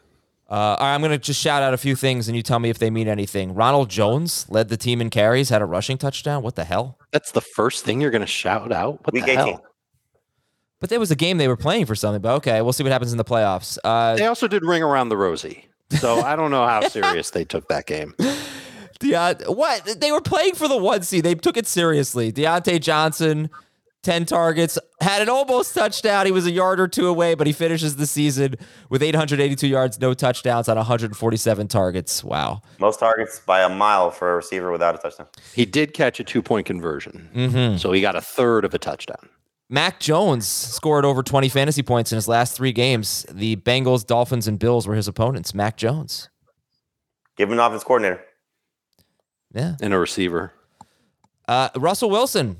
Uh, 0.50 0.54
all 0.54 0.78
right, 0.80 0.94
I'm 0.96 1.02
going 1.02 1.12
to 1.12 1.18
just 1.18 1.42
shout 1.42 1.62
out 1.62 1.74
a 1.74 1.78
few 1.78 1.94
things 1.94 2.30
and 2.30 2.38
you 2.38 2.42
tell 2.42 2.60
me 2.60 2.70
if 2.70 2.80
they 2.80 2.90
mean 2.90 3.10
anything. 3.10 3.54
Ronald 3.54 3.90
Jones 3.90 4.46
led 4.50 4.70
the 4.70 4.78
team 4.78 5.02
in 5.02 5.10
carries, 5.10 5.50
had 5.50 5.62
a 5.62 5.66
rushing 5.66 5.98
touchdown. 5.98 6.42
What 6.42 6.56
the 6.56 6.64
hell? 6.64 6.98
That's 7.12 7.32
the 7.34 7.42
first 7.42 7.84
thing 7.84 8.00
you're 8.00 8.12
going 8.12 8.22
to 8.22 8.26
shout 8.28 8.72
out. 8.72 9.06
What 9.06 9.12
Week 9.14 9.26
the 9.26 9.32
18. 9.32 9.46
hell? 9.46 9.66
But 10.80 10.90
there 10.90 11.02
was 11.02 11.12
a 11.12 11.18
game 11.18 11.38
they 11.38 11.50
were 11.50 11.58
playing 11.58 11.86
for 11.86 11.96
something. 11.96 12.22
But 12.22 12.36
okay, 12.36 12.62
we'll 12.62 12.72
see 12.72 12.84
what 12.84 12.94
happens 12.94 13.12
in 13.12 13.18
the 13.18 13.26
playoffs. 13.26 13.78
Uh, 13.84 14.16
They 14.16 14.26
also 14.26 14.48
did 14.48 14.64
ring 14.64 14.82
around 14.84 15.10
the 15.10 15.18
rosy, 15.18 15.68
so 16.00 16.22
I 16.22 16.38
don't 16.38 16.52
know 16.52 16.66
how 16.66 16.88
serious 16.88 17.32
they 17.32 17.44
took 17.44 17.68
that 17.68 17.86
game. 17.86 18.16
Deont- 19.00 19.56
what? 19.56 20.00
They 20.00 20.12
were 20.12 20.22
playing 20.22 20.56
for 20.56 20.68
the 20.68 20.78
one 20.78 21.02
seed. 21.04 21.24
They 21.24 21.36
took 21.36 21.58
it 21.58 21.68
seriously. 21.68 22.32
Diontae 22.32 22.80
Johnson, 22.82 23.50
10 24.04 24.26
targets, 24.26 24.80
had 25.02 25.22
an 25.22 25.30
almost 25.30 25.74
touchdown. 25.76 26.26
He 26.26 26.32
was 26.32 26.46
a 26.46 26.52
yard 26.52 26.80
or 26.80 26.88
two 26.88 27.08
away, 27.08 27.36
but 27.36 27.46
he 27.48 27.54
finishes 27.54 27.96
the 27.98 28.08
season 28.08 28.56
with 28.90 29.04
882 29.04 29.68
yards, 29.68 30.00
no 30.00 30.14
touchdowns 30.14 30.68
on 30.68 30.78
147 30.78 31.68
targets. 31.68 32.24
Wow. 32.24 32.62
Most 32.80 33.00
targets 33.00 33.40
by 33.40 33.62
a 33.62 33.70
mile 33.70 34.10
for 34.12 34.34
a 34.34 34.36
receiver 34.36 34.72
without 34.72 34.96
a 34.96 34.98
touchdown. 34.98 35.28
He 35.54 35.66
did 35.66 35.94
catch 35.94 36.20
a 36.20 36.24
two 36.24 36.42
point 36.42 36.66
conversion, 36.66 37.30
Mm-hmm. 37.36 37.78
so 37.78 37.92
he 37.92 38.02
got 38.02 38.16
a 38.16 38.22
third 38.22 38.66
of 38.66 38.74
a 38.74 38.80
touchdown. 38.80 39.30
Mac 39.70 40.00
Jones 40.00 40.48
scored 40.48 41.04
over 41.04 41.22
20 41.22 41.50
fantasy 41.50 41.84
points 41.84 42.14
in 42.14 42.16
his 42.16 42.30
last 42.30 42.56
three 42.56 42.72
games. 42.72 43.26
The 43.30 43.58
Bengals, 43.58 44.06
Dolphins, 44.08 44.48
and 44.48 44.58
Bills 44.58 44.88
were 44.88 44.96
his 44.96 45.10
opponents. 45.10 45.54
Mac 45.54 45.76
Jones. 45.76 46.30
Give 47.36 47.50
him 47.50 47.54
an 47.54 47.60
offense 47.60 47.84
coordinator. 47.84 48.22
Yeah. 49.54 49.76
And 49.82 49.94
a 49.94 49.98
receiver. 50.00 50.54
Uh, 51.48 51.70
Russell 51.76 52.10
Wilson 52.10 52.58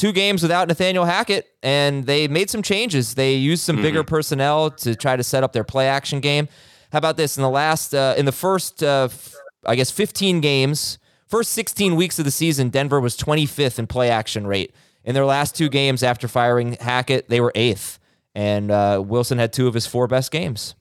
two 0.00 0.12
games 0.12 0.40
without 0.40 0.66
Nathaniel 0.66 1.04
Hackett, 1.04 1.46
and 1.62 2.06
they 2.06 2.26
made 2.26 2.48
some 2.48 2.62
changes. 2.62 3.14
They 3.14 3.34
used 3.34 3.62
some 3.62 3.82
bigger 3.82 4.02
personnel 4.02 4.70
to 4.70 4.96
try 4.96 5.14
to 5.14 5.22
set 5.22 5.44
up 5.44 5.52
their 5.52 5.62
play 5.62 5.88
action 5.88 6.20
game. 6.20 6.48
How 6.90 6.98
about 6.98 7.18
this? 7.18 7.36
In 7.36 7.42
the 7.42 7.50
last, 7.50 7.94
uh, 7.94 8.14
in 8.16 8.24
the 8.24 8.32
first, 8.32 8.82
uh, 8.82 9.08
f- 9.10 9.34
I 9.66 9.74
guess, 9.76 9.90
15 9.90 10.40
games, 10.40 10.98
first 11.28 11.52
16 11.52 11.96
weeks 11.96 12.18
of 12.18 12.24
the 12.24 12.30
season, 12.30 12.70
Denver 12.70 12.98
was 12.98 13.14
25th 13.14 13.78
in 13.78 13.86
play 13.86 14.08
action 14.08 14.46
rate. 14.46 14.74
In 15.04 15.14
their 15.14 15.26
last 15.26 15.54
two 15.54 15.68
games 15.68 16.02
after 16.02 16.28
firing 16.28 16.78
Hackett, 16.80 17.28
they 17.28 17.40
were 17.42 17.52
eighth, 17.54 17.98
and 18.34 18.70
uh, 18.70 19.02
Wilson 19.04 19.38
had 19.38 19.52
two 19.52 19.66
of 19.66 19.74
his 19.74 19.86
four 19.86 20.06
best 20.06 20.30
games. 20.30 20.74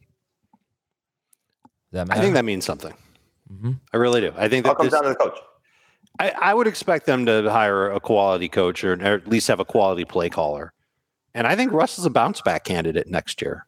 Does 1.91 2.07
that 2.07 2.17
I 2.17 2.21
think 2.21 2.35
that 2.35 2.45
means 2.45 2.65
something. 2.65 2.93
I 3.93 3.97
really 3.97 4.21
do. 4.21 4.31
I 4.37 4.47
think 4.47 4.65
All 4.65 4.73
that 4.73 4.77
comes 4.77 4.91
this, 4.91 4.99
down 4.99 5.03
to 5.03 5.09
the 5.09 5.15
coach. 5.15 5.39
I, 6.19 6.29
I 6.39 6.53
would 6.53 6.67
expect 6.67 7.05
them 7.05 7.25
to 7.27 7.49
hire 7.49 7.89
a 7.91 7.99
quality 7.99 8.49
coach 8.49 8.83
or, 8.83 8.93
or 8.93 9.13
at 9.15 9.27
least 9.27 9.47
have 9.47 9.59
a 9.59 9.65
quality 9.65 10.03
play 10.05 10.29
caller. 10.29 10.73
And 11.33 11.47
I 11.47 11.55
think 11.55 11.71
Russ 11.71 11.97
is 11.97 12.05
a 12.05 12.09
bounce 12.09 12.41
back 12.41 12.63
candidate 12.65 13.07
next 13.07 13.41
year. 13.41 13.65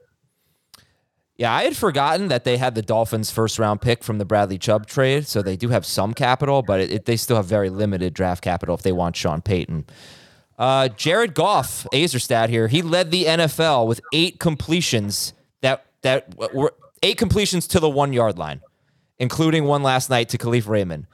Yeah, 1.38 1.53
I 1.53 1.63
had 1.63 1.75
forgotten 1.75 2.27
that 2.27 2.43
they 2.43 2.58
had 2.58 2.75
the 2.75 2.81
Dolphins' 2.81 3.31
first 3.31 3.58
round 3.58 3.81
pick 3.81 4.03
from 4.03 4.17
the 4.20 4.25
Bradley 4.25 4.58
Chubb 4.60 4.86
trade, 4.86 5.27
so 5.27 5.41
they 5.41 5.55
do 5.55 5.70
have 5.70 5.86
some 5.86 6.13
capital, 6.13 6.62
but 6.62 6.79
it, 6.81 6.91
it- 6.91 7.05
they 7.05 7.17
still 7.17 7.38
have 7.38 7.46
very 7.46 7.70
limited 7.70 8.13
draft 8.13 8.43
capital 8.43 8.75
if 8.75 8.81
they 8.84 8.91
want 8.91 9.15
Sean 9.15 9.41
Payton. 9.41 9.86
Uh, 10.60 10.89
Jared 10.89 11.34
Goff, 11.34 11.88
Azerstat 11.91 12.50
here, 12.50 12.67
he 12.67 12.84
led 12.84 13.10
the 13.10 13.25
NFL 13.25 13.88
with 13.88 14.01
eight 14.13 14.39
completions 14.39 15.34
that 15.62 15.86
that 16.03 16.36
were 16.53 16.74
eight 17.01 17.17
completions 17.17 17.65
to 17.67 17.79
the 17.79 17.89
one 17.89 18.13
yard 18.13 18.38
line, 18.38 18.62
including 19.17 19.63
one 19.65 19.81
last 19.81 20.10
night 20.12 20.29
to 20.29 20.38
Kalif 20.38 20.67
Raymond. 20.67 21.08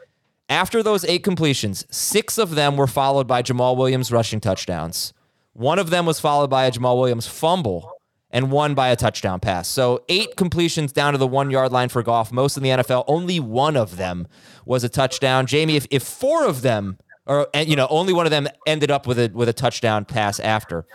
After 0.50 0.82
those 0.82 1.04
eight 1.06 1.24
completions, 1.24 1.86
six 1.90 2.38
of 2.38 2.56
them 2.56 2.78
were 2.78 2.88
followed 2.88 3.28
by 3.28 3.44
Jamaal 3.44 3.76
Williams 3.76 4.12
rushing 4.12 4.40
touchdowns. 4.40 5.14
One 5.54 5.78
of 5.78 5.90
them 5.90 6.06
was 6.06 6.20
followed 6.20 6.50
by 6.50 6.66
a 6.66 6.72
Jamaal 6.72 6.98
Williams 6.98 7.28
fumble 7.28 7.92
and 8.30 8.52
one 8.52 8.74
by 8.74 8.90
a 8.90 8.96
touchdown 8.96 9.40
pass. 9.40 9.68
So 9.68 10.04
eight 10.08 10.36
completions 10.38 10.92
down 10.94 11.14
to 11.14 11.18
the 11.18 11.28
one 11.28 11.52
yard 11.52 11.72
line 11.72 11.90
for 11.90 12.02
Goff. 12.04 12.32
Most 12.32 12.56
in 12.56 12.64
the 12.64 12.70
NFL, 12.70 13.04
only 13.08 13.40
one 13.40 13.76
of 13.76 13.98
them 13.98 14.28
was 14.66 14.84
a 14.84 14.90
touchdown. 14.90 15.48
Jamie, 15.48 15.76
if, 15.76 15.86
if 15.92 16.04
four 16.04 16.46
of 16.46 16.62
them, 16.62 16.98
or 17.26 17.48
you 17.54 17.76
know, 17.76 17.88
only 17.90 18.14
one 18.14 18.26
of 18.26 18.32
them 18.32 18.48
ended 18.66 18.90
up 18.90 19.06
with 19.06 19.20
a 19.20 19.30
with 19.34 19.50
a 19.50 19.54
touchdown 19.54 20.06
pass 20.06 20.40
after. 20.40 20.86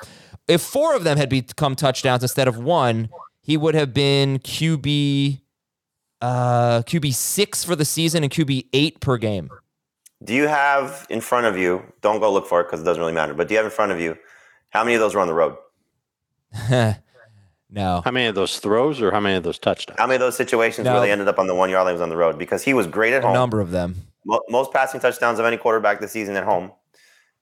If 0.49 0.63
four 0.63 0.97
of 0.97 1.05
them 1.05 1.19
had 1.19 1.29
become 1.29 1.77
touchdowns 1.77 2.23
instead 2.23 2.49
of 2.49 2.57
one, 2.57 3.11
he 3.43 3.57
would 3.57 3.75
have 3.75 3.93
been 3.93 4.39
QB 4.39 5.42
uh, 6.23 6.83
QB 6.83 7.13
six 7.13 7.65
for 7.65 7.77
the 7.77 7.85
season 7.85 8.23
and 8.23 8.33
QB 8.33 8.69
eight 8.73 9.01
per 9.01 9.19
game. 9.19 9.51
Do 10.25 10.33
you 10.35 10.47
have 10.49 11.07
in 11.11 11.21
front 11.21 11.47
of 11.47 11.59
you? 11.59 11.83
Don't 12.01 12.21
go 12.21 12.33
look 12.33 12.47
for 12.47 12.61
it 12.61 12.65
because 12.65 12.81
it 12.81 12.85
doesn't 12.85 13.01
really 13.01 13.13
matter. 13.13 13.35
But 13.35 13.49
do 13.49 13.55
you 13.55 13.59
have 13.59 13.67
in 13.67 13.73
front 13.73 13.93
of 13.93 14.01
you 14.01 14.17
how 14.71 14.85
many 14.85 14.95
of 14.95 15.01
those 15.01 15.15
were 15.15 15.21
on 15.21 15.27
the 15.27 15.35
road? 15.35 15.57
no. 17.71 18.03
How 18.05 18.11
many 18.11 18.27
of 18.27 18.35
those 18.35 18.59
throws 18.59 19.01
or 19.01 19.11
how 19.11 19.21
many 19.21 19.37
of 19.37 19.43
those 19.43 19.59
touchdowns? 19.59 19.99
How 19.99 20.07
many 20.07 20.17
of 20.17 20.21
those 20.21 20.37
situations 20.37 20.85
No. 20.85 20.93
where 20.93 21.01
they 21.03 21.11
ended 21.11 21.29
up 21.29 21.39
on 21.39 21.47
the 21.47 21.55
one 21.55 21.71
yard 21.71 21.87
line 21.87 21.95
was 21.95 22.01
on 22.03 22.09
the 22.09 22.17
road? 22.17 22.39
Because 22.39 22.63
he 22.63 22.75
was 22.75 22.87
great 22.87 23.13
at 23.13 23.23
A 23.25 23.27
home. 23.27 23.35
number 23.35 23.61
of 23.61 23.71
them. 23.71 23.97
Most 24.49 24.73
passing 24.73 25.01
touchdowns 25.01 25.39
of 25.41 25.45
any 25.45 25.57
quarterback 25.57 26.01
this 26.01 26.13
season 26.13 26.37
at 26.37 26.45
home. 26.45 26.71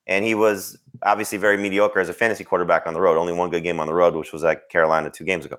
And 0.06 0.24
he 0.24 0.34
was 0.34 0.78
obviously 1.02 1.36
very 1.36 1.56
mediocre 1.58 2.00
as 2.00 2.08
a 2.08 2.14
fantasy 2.14 2.42
quarterback 2.42 2.86
on 2.86 2.94
the 2.94 3.00
road. 3.00 3.18
Only 3.18 3.34
one 3.34 3.50
good 3.50 3.62
game 3.62 3.78
on 3.78 3.86
the 3.86 3.92
road, 3.94 4.14
which 4.14 4.32
was 4.32 4.42
at 4.44 4.68
Carolina 4.70 5.10
two 5.10 5.24
games 5.24 5.44
ago. 5.44 5.58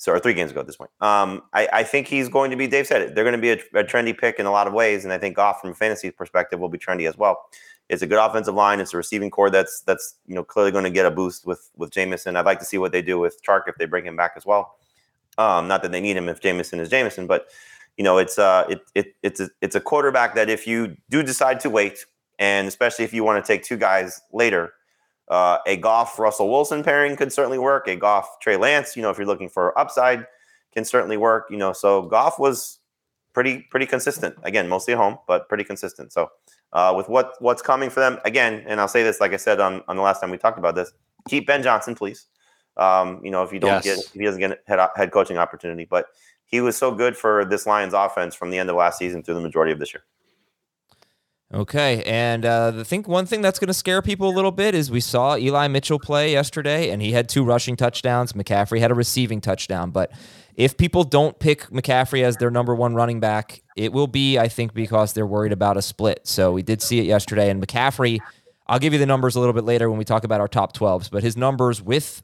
So, 0.00 0.12
or 0.12 0.20
three 0.20 0.32
games 0.32 0.52
ago 0.52 0.60
at 0.60 0.66
this 0.66 0.76
point. 0.76 0.92
Um, 1.00 1.42
I, 1.52 1.68
I 1.72 1.82
think 1.82 2.06
he's 2.06 2.28
going 2.28 2.52
to 2.52 2.56
be, 2.56 2.68
Dave 2.68 2.86
said 2.86 3.02
it, 3.02 3.14
they're 3.16 3.24
going 3.24 3.34
to 3.34 3.40
be 3.40 3.50
a, 3.50 3.80
a 3.80 3.84
trendy 3.84 4.16
pick 4.16 4.38
in 4.38 4.46
a 4.46 4.50
lot 4.52 4.68
of 4.68 4.72
ways. 4.72 5.02
And 5.02 5.12
I 5.12 5.18
think 5.18 5.34
Goff, 5.34 5.60
from 5.60 5.70
a 5.70 5.74
fantasy 5.74 6.12
perspective, 6.12 6.60
will 6.60 6.68
be 6.68 6.78
trendy 6.78 7.08
as 7.08 7.18
well. 7.18 7.48
It's 7.88 8.02
a 8.02 8.06
good 8.06 8.24
offensive 8.24 8.54
line. 8.54 8.80
It's 8.80 8.94
a 8.94 8.96
receiving 8.96 9.30
core 9.30 9.50
that's 9.50 9.80
that's 9.80 10.14
you 10.26 10.34
know 10.34 10.44
clearly 10.44 10.70
going 10.70 10.84
to 10.84 10.90
get 10.90 11.06
a 11.06 11.10
boost 11.10 11.46
with 11.46 11.70
with 11.76 11.90
Jameson. 11.90 12.36
I'd 12.36 12.44
like 12.44 12.58
to 12.58 12.64
see 12.64 12.78
what 12.78 12.92
they 12.92 13.02
do 13.02 13.18
with 13.18 13.42
Chark 13.42 13.62
if 13.66 13.76
they 13.76 13.86
bring 13.86 14.06
him 14.06 14.16
back 14.16 14.32
as 14.36 14.44
well. 14.44 14.76
Um, 15.38 15.68
not 15.68 15.82
that 15.82 15.92
they 15.92 16.00
need 16.00 16.16
him 16.16 16.28
if 16.28 16.40
Jameson 16.40 16.80
is 16.80 16.90
Jameson, 16.90 17.26
but 17.26 17.48
you 17.96 18.04
know 18.04 18.18
it's 18.18 18.38
uh 18.38 18.66
it, 18.68 18.82
it 18.94 19.14
it's 19.22 19.40
a, 19.40 19.48
it's 19.62 19.74
a 19.74 19.80
quarterback 19.80 20.34
that 20.34 20.50
if 20.50 20.66
you 20.66 20.96
do 21.08 21.22
decide 21.22 21.60
to 21.60 21.70
wait, 21.70 22.04
and 22.38 22.68
especially 22.68 23.04
if 23.04 23.14
you 23.14 23.24
want 23.24 23.42
to 23.42 23.46
take 23.46 23.62
two 23.62 23.76
guys 23.76 24.20
later, 24.32 24.74
uh, 25.30 25.58
a 25.66 25.76
Goff 25.76 26.18
Russell 26.18 26.50
Wilson 26.50 26.82
pairing 26.82 27.16
could 27.16 27.32
certainly 27.32 27.58
work. 27.58 27.86
A 27.88 27.96
Goff 27.96 28.38
Trey 28.40 28.56
Lance, 28.56 28.96
you 28.96 29.02
know, 29.02 29.10
if 29.10 29.18
you're 29.18 29.26
looking 29.26 29.48
for 29.48 29.78
upside, 29.78 30.26
can 30.72 30.84
certainly 30.84 31.16
work. 31.16 31.48
You 31.50 31.56
know, 31.56 31.72
so 31.72 32.02
Goff 32.02 32.38
was 32.38 32.78
pretty 33.34 33.66
pretty 33.70 33.86
consistent. 33.86 34.36
Again, 34.42 34.68
mostly 34.68 34.94
at 34.94 34.98
home, 34.98 35.18
but 35.26 35.48
pretty 35.48 35.64
consistent. 35.64 36.12
So 36.12 36.30
uh, 36.72 36.94
with 36.96 37.08
what 37.08 37.34
what's 37.40 37.62
coming 37.62 37.90
for 37.90 38.00
them 38.00 38.18
again, 38.24 38.64
and 38.66 38.80
I'll 38.80 38.88
say 38.88 39.02
this, 39.02 39.20
like 39.20 39.32
I 39.32 39.36
said 39.36 39.60
on, 39.60 39.82
on 39.88 39.96
the 39.96 40.02
last 40.02 40.20
time 40.20 40.30
we 40.30 40.38
talked 40.38 40.58
about 40.58 40.74
this, 40.74 40.92
keep 41.28 41.46
Ben 41.46 41.62
Johnson, 41.62 41.94
please. 41.94 42.26
Um, 42.76 43.20
you 43.24 43.30
know, 43.30 43.42
if 43.42 43.52
you 43.52 43.58
don't 43.58 43.70
Yes. 43.70 43.84
get 43.84 43.98
if 43.98 44.12
he 44.12 44.24
doesn't 44.24 44.40
get 44.40 44.62
head 44.66 44.78
head 44.96 45.10
coaching 45.12 45.36
opportunity, 45.36 45.84
but 45.84 46.06
he 46.44 46.60
was 46.60 46.76
so 46.76 46.92
good 46.92 47.16
for 47.16 47.44
this 47.44 47.66
Lions 47.66 47.92
offense 47.92 48.34
from 48.34 48.50
the 48.50 48.58
end 48.58 48.70
of 48.70 48.76
last 48.76 48.98
season 48.98 49.22
through 49.22 49.34
the 49.34 49.40
majority 49.40 49.72
of 49.72 49.78
this 49.78 49.92
year. 49.92 50.04
Okay, 51.52 52.02
and 52.04 52.44
uh, 52.44 52.70
the 52.70 52.84
think 52.84 53.08
one 53.08 53.24
thing 53.24 53.40
that's 53.40 53.58
going 53.58 53.68
to 53.68 53.74
scare 53.74 54.02
people 54.02 54.28
a 54.28 54.34
little 54.34 54.50
bit 54.50 54.74
is 54.74 54.90
we 54.90 55.00
saw 55.00 55.34
Eli 55.36 55.66
Mitchell 55.68 55.98
play 55.98 56.32
yesterday, 56.32 56.90
and 56.90 57.00
he 57.00 57.12
had 57.12 57.26
two 57.26 57.42
rushing 57.42 57.74
touchdowns. 57.74 58.34
McCaffrey 58.34 58.80
had 58.80 58.90
a 58.90 58.94
receiving 58.94 59.40
touchdown. 59.40 59.90
But 59.90 60.12
if 60.56 60.76
people 60.76 61.04
don't 61.04 61.38
pick 61.38 61.62
McCaffrey 61.70 62.22
as 62.22 62.36
their 62.36 62.50
number 62.50 62.74
one 62.74 62.94
running 62.94 63.18
back, 63.18 63.62
it 63.76 63.94
will 63.94 64.06
be, 64.06 64.38
I 64.38 64.48
think, 64.48 64.74
because 64.74 65.14
they're 65.14 65.26
worried 65.26 65.52
about 65.52 65.78
a 65.78 65.82
split. 65.82 66.20
So 66.24 66.52
we 66.52 66.62
did 66.62 66.82
see 66.82 66.98
it 66.98 67.06
yesterday, 67.06 67.48
and 67.48 67.66
McCaffrey. 67.66 68.18
I'll 68.70 68.78
give 68.78 68.92
you 68.92 68.98
the 68.98 69.06
numbers 69.06 69.34
a 69.34 69.40
little 69.40 69.54
bit 69.54 69.64
later 69.64 69.88
when 69.88 69.98
we 69.98 70.04
talk 70.04 70.24
about 70.24 70.42
our 70.42 70.48
top 70.48 70.76
12s, 70.76 71.10
but 71.10 71.22
his 71.22 71.38
numbers 71.38 71.80
with 71.80 72.20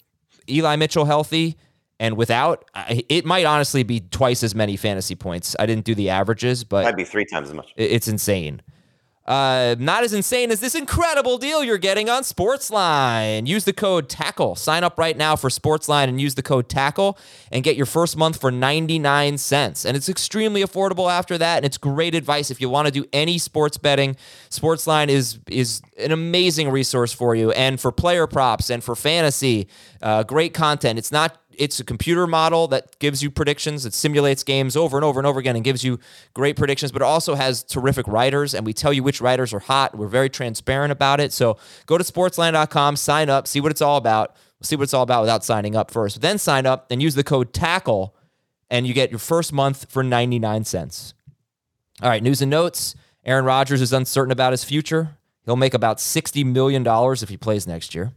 Eli 0.47 0.77
Mitchell 0.77 1.07
healthy 1.07 1.57
and 1.99 2.19
without, 2.19 2.65
it 3.09 3.25
might 3.25 3.47
honestly 3.47 3.83
be 3.83 4.01
twice 4.01 4.43
as 4.43 4.55
many 4.55 4.77
fantasy 4.77 5.15
points. 5.15 5.57
I 5.59 5.65
didn't 5.65 5.87
do 5.87 5.95
the 5.95 6.11
averages, 6.11 6.63
but 6.63 6.83
it 6.83 6.89
Might 6.89 6.97
be 6.97 7.05
three 7.05 7.25
times 7.25 7.49
as 7.49 7.55
much. 7.55 7.73
It's 7.77 8.09
insane. 8.09 8.61
Uh, 9.27 9.75
not 9.79 10.05
as 10.05 10.13
insane 10.13 10.51
as 10.51 10.61
this 10.61 10.75
incredible 10.75 11.39
deal 11.39 11.65
you're 11.65 11.79
getting 11.79 12.11
on 12.11 12.23
Sportsline. 12.23 13.47
Use 13.47 13.65
the 13.65 13.73
code 13.73 14.09
TACKLE. 14.09 14.55
Sign 14.57 14.85
up 14.85 14.99
right 14.99 15.17
now 15.17 15.35
for 15.35 15.49
Sportsline 15.49 16.09
and 16.09 16.21
use 16.21 16.35
the 16.35 16.43
code 16.43 16.69
TACKLE 16.69 17.17
and 17.51 17.65
get 17.65 17.75
your 17.75 17.87
first 17.87 18.19
month 18.19 18.39
for 18.39 18.51
99 18.51 19.39
cents. 19.39 19.87
And 19.87 19.97
it's 19.97 20.11
extremely 20.11 20.63
affordable 20.63 21.11
after 21.11 21.39
that. 21.39 21.59
And 21.59 21.65
it's 21.65 21.79
great 21.79 22.15
advice 22.15 22.51
if 22.51 22.61
you 22.61 22.69
want 22.69 22.87
to 22.87 22.93
do 22.93 23.07
any 23.15 23.39
sports 23.39 23.79
betting. 23.79 24.17
Sportsline 24.51 25.09
is 25.09 25.39
is 25.49 25.81
an 25.99 26.13
amazing 26.13 26.69
resource 26.69 27.13
for 27.13 27.35
you 27.35 27.51
and 27.53 27.81
for 27.81 27.93
player 27.93 28.27
props 28.27 28.69
and 28.69 28.85
for 28.85 28.95
fantasy. 28.95 29.69
Uh, 30.03 30.23
great 30.23 30.53
content. 30.53 30.99
It's 30.99 31.13
not 31.13 31.39
it's 31.59 31.81
a 31.81 31.85
computer 31.85 32.27
model 32.27 32.69
that 32.69 32.99
gives 32.99 33.23
you 33.23 33.31
predictions. 33.31 33.87
It 33.87 33.95
simulates 33.95 34.43
games 34.43 34.77
over 34.77 34.97
and 34.97 35.05
over 35.05 35.21
and 35.21 35.27
over 35.27 35.41
again 35.41 35.57
and 35.57 35.65
gives 35.65 35.85
you 35.85 35.99
great 36.35 36.57
predictions, 36.57 36.93
but 36.93 37.03
it 37.03 37.07
also 37.07 37.35
has 37.35 37.63
terrific 37.63 38.07
writers, 38.09 38.55
and 38.55 38.65
we 38.67 38.73
tell 38.73 38.93
you 38.93 39.03
which 39.03 39.21
writers 39.21 39.53
are 39.53 39.61
hot. 39.61 39.97
We're 39.97 40.09
very 40.09 40.31
transparent 40.31 40.93
about 40.93 41.21
it. 41.21 41.33
So 41.33 41.57
go 41.87 41.99
to 41.99 42.05
sportsline.com, 42.05 42.97
sign 42.97 43.29
up, 43.29 43.47
see 43.47 43.61
what 43.61 43.71
it's 43.71 43.83
all 43.83 43.97
about. 43.97 44.37
See 44.63 44.77
what 44.77 44.85
it's 44.85 44.95
all 44.95 45.03
about 45.03 45.21
without 45.21 45.45
signing 45.45 45.77
up 45.77 45.91
first. 45.91 46.23
Then 46.23 46.39
sign 46.39 46.65
up 46.65 46.87
and 46.91 47.03
use 47.03 47.15
the 47.15 47.25
code 47.25 47.53
TACKLE, 47.53 48.15
and 48.71 48.87
you 48.87 48.95
get 48.95 49.11
your 49.11 49.19
first 49.19 49.53
month 49.53 49.91
for 49.91 50.03
99 50.03 50.65
cents. 50.65 51.13
All 52.01 52.09
right, 52.09 52.23
news 52.23 52.41
and 52.41 52.51
notes. 52.51 52.95
Aaron 53.27 53.45
Rodgers 53.45 53.83
is 53.83 53.93
uncertain 53.93 54.33
about 54.33 54.53
his 54.53 54.65
future. 54.65 55.19
He'll 55.45 55.57
make 55.57 55.75
about 55.75 55.99
$60 55.99 56.45
million 56.47 56.87
if 56.87 57.29
he 57.29 57.37
plays 57.37 57.67
next 57.67 57.95
year. 57.95 58.13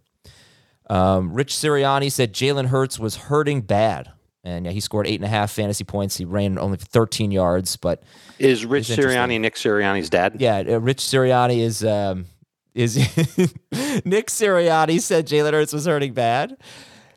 Um, 0.90 1.34
Rich 1.34 1.54
Sirianni 1.54 2.12
said 2.12 2.34
Jalen 2.34 2.68
Hurts 2.68 2.98
was 3.00 3.16
hurting 3.16 3.62
bad. 3.62 4.12
And 4.44 4.66
yeah, 4.66 4.72
he 4.72 4.80
scored 4.80 5.08
eight 5.08 5.16
and 5.16 5.26
a 5.26 5.30
half 5.30 5.52
fantasy 5.52 5.84
points. 5.84 6.16
He 6.16 6.24
ran 6.24 6.58
only 6.58 6.78
13 6.78 7.32
yards, 7.32 7.76
but 7.76 8.02
Is 8.40 8.66
Rich. 8.66 8.88
Sirianni 8.88 9.42
Nick 9.42 9.56
Sirianni's 9.56 10.10
dad? 10.10 10.38
yeah, 10.40 10.60
uh, 10.66 10.80
Rich 10.80 11.00
Sirianni 11.00 11.60
is 11.60 11.84
um, 11.84 12.26
is 12.74 12.96
Nick 14.06 14.28
Sirianni 14.28 15.02
said 15.02 15.28
Jalen 15.28 15.52
Hurts 15.52 15.74
was 15.74 15.86
hurting 15.86 16.14
bad, 16.14 16.56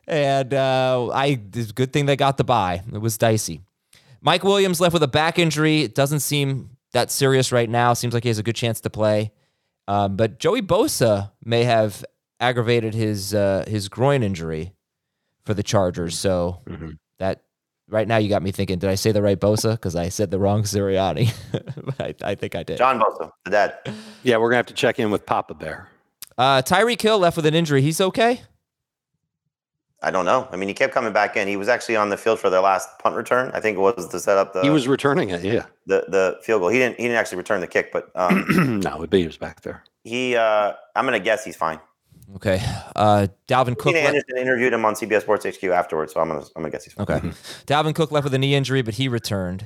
and 0.08 0.52
uh, 0.52 1.08
I 1.12 1.40
it's 1.54 1.70
a 1.70 1.72
good 1.72 1.92
thing 1.92 2.06
they 2.06 2.16
got 2.16 2.36
the 2.36 2.42
buy. 2.44 2.82
It 2.92 2.98
was 2.98 3.16
dicey. 3.16 3.60
Mike 4.20 4.42
Williams 4.42 4.80
left 4.80 4.92
with 4.92 5.02
a 5.04 5.08
back 5.08 5.38
injury. 5.38 5.82
It 5.82 5.94
doesn't 5.94 6.20
seem 6.20 6.70
that 6.92 7.12
serious 7.12 7.52
right 7.52 7.70
now. 7.70 7.92
Seems 7.92 8.12
like 8.12 8.24
he 8.24 8.28
has 8.30 8.38
a 8.38 8.42
good 8.42 8.56
chance 8.56 8.80
to 8.80 8.90
play, 8.90 9.30
um, 9.86 10.16
but 10.16 10.40
Joey 10.40 10.62
Bosa 10.62 11.30
may 11.44 11.62
have 11.62 12.04
aggravated 12.40 12.94
his 12.94 13.34
uh, 13.34 13.64
his 13.68 13.88
groin 13.88 14.22
injury 14.22 14.72
for 15.44 15.54
the 15.54 15.62
Chargers. 15.62 16.18
So 16.18 16.62
Mhm. 16.68 16.98
that 17.18 17.42
right 17.88 18.08
now 18.08 18.16
you 18.16 18.28
got 18.28 18.42
me 18.42 18.50
thinking. 18.50 18.78
Did 18.78 18.90
I 18.90 18.94
say 18.94 19.12
the 19.12 19.22
right 19.22 19.38
Bosa? 19.38 19.72
Because 19.72 19.94
I 19.96 20.08
said 20.08 20.30
the 20.30 20.38
wrong 20.38 20.62
Sirianni. 20.62 21.32
but 21.84 22.00
I, 22.24 22.30
I 22.30 22.34
think 22.34 22.54
I 22.54 22.62
did. 22.62 22.78
John 22.78 22.98
Bosa, 23.00 23.30
the 23.44 23.50
dad. 23.50 23.78
Yeah, 24.22 24.38
we're 24.38 24.48
gonna 24.48 24.56
have 24.56 24.66
to 24.66 24.74
check 24.74 24.98
in 24.98 25.10
with 25.10 25.26
Papa 25.26 25.54
Bear. 25.54 25.88
Uh, 26.38 26.62
Tyreek 26.62 27.00
Hill 27.02 27.18
left 27.18 27.36
with 27.36 27.44
an 27.46 27.54
injury. 27.54 27.82
He's 27.82 28.00
okay. 28.00 28.42
I 30.02 30.10
don't 30.10 30.24
know. 30.24 30.48
I 30.50 30.56
mean, 30.56 30.68
he 30.68 30.74
kept 30.74 30.94
coming 30.94 31.12
back 31.12 31.36
in. 31.36 31.46
He 31.46 31.58
was 31.58 31.68
actually 31.68 31.96
on 31.96 32.08
the 32.08 32.16
field 32.16 32.38
for 32.38 32.48
their 32.48 32.62
last 32.62 32.88
punt 33.00 33.14
return. 33.16 33.50
I 33.52 33.60
think 33.60 33.76
it 33.76 33.80
was 33.80 34.08
to 34.08 34.18
set 34.18 34.38
up 34.38 34.54
the 34.54 34.62
he 34.62 34.70
was 34.70 34.88
returning 34.88 35.28
it. 35.28 35.42
Yeah. 35.44 35.66
the, 35.84 36.06
the 36.08 36.38
field 36.42 36.62
goal. 36.62 36.70
He 36.70 36.78
didn't 36.78 36.96
he 36.96 37.02
didn't 37.02 37.18
actually 37.18 37.36
return 37.36 37.60
the 37.60 37.66
kick, 37.66 37.92
but 37.92 38.10
um, 38.14 38.80
no, 38.82 39.06
be 39.06 39.20
he 39.20 39.26
was 39.26 39.36
back 39.36 39.60
there. 39.60 39.84
he 40.04 40.36
uh, 40.36 40.72
I'm 40.96 41.04
gonna 41.04 41.20
guess 41.20 41.44
he's 41.44 41.56
fine. 41.56 41.80
Okay. 42.36 42.62
Uh, 42.94 43.26
Dalvin 43.48 43.76
Cook. 43.76 43.92
Tina 43.92 44.00
le- 44.00 44.06
Anderson 44.08 44.38
interviewed 44.38 44.72
him 44.72 44.84
on 44.84 44.94
CBS 44.94 45.22
Sports 45.22 45.44
HQ 45.44 45.64
afterwards, 45.64 46.12
so 46.12 46.20
I'm 46.20 46.28
gonna 46.28 46.40
I'm 46.40 46.62
gonna 46.62 46.70
guess 46.70 46.84
he's 46.84 46.94
fine. 46.94 47.06
Okay. 47.08 47.28
Dalvin 47.66 47.94
Cook 47.94 48.12
left 48.12 48.24
with 48.24 48.34
a 48.34 48.38
knee 48.38 48.54
injury, 48.54 48.82
but 48.82 48.94
he 48.94 49.08
returned. 49.08 49.64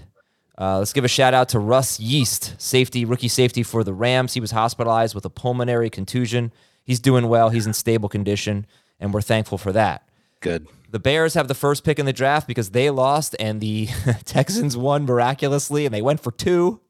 Uh, 0.58 0.78
let's 0.78 0.92
give 0.92 1.04
a 1.04 1.08
shout 1.08 1.34
out 1.34 1.48
to 1.48 1.58
Russ 1.58 1.98
Yeast, 1.98 2.54
safety, 2.60 3.04
rookie 3.04 3.28
safety 3.28 3.62
for 3.62 3.82
the 3.82 3.92
Rams. 3.92 4.34
He 4.34 4.40
was 4.40 4.52
hospitalized 4.52 5.14
with 5.14 5.24
a 5.24 5.30
pulmonary 5.30 5.90
contusion. 5.90 6.52
He's 6.84 7.00
doing 7.00 7.28
well. 7.28 7.50
He's 7.50 7.66
in 7.66 7.72
stable 7.72 8.08
condition, 8.08 8.66
and 9.00 9.12
we're 9.12 9.20
thankful 9.22 9.58
for 9.58 9.72
that. 9.72 10.08
Good. 10.40 10.68
The 10.90 11.00
Bears 11.00 11.34
have 11.34 11.48
the 11.48 11.54
first 11.54 11.82
pick 11.82 11.98
in 11.98 12.06
the 12.06 12.12
draft 12.12 12.46
because 12.46 12.70
they 12.70 12.88
lost, 12.90 13.34
and 13.40 13.60
the 13.60 13.88
Texans 14.24 14.76
won 14.76 15.04
miraculously, 15.06 15.86
and 15.86 15.94
they 15.94 16.02
went 16.02 16.20
for 16.20 16.30
two. 16.30 16.80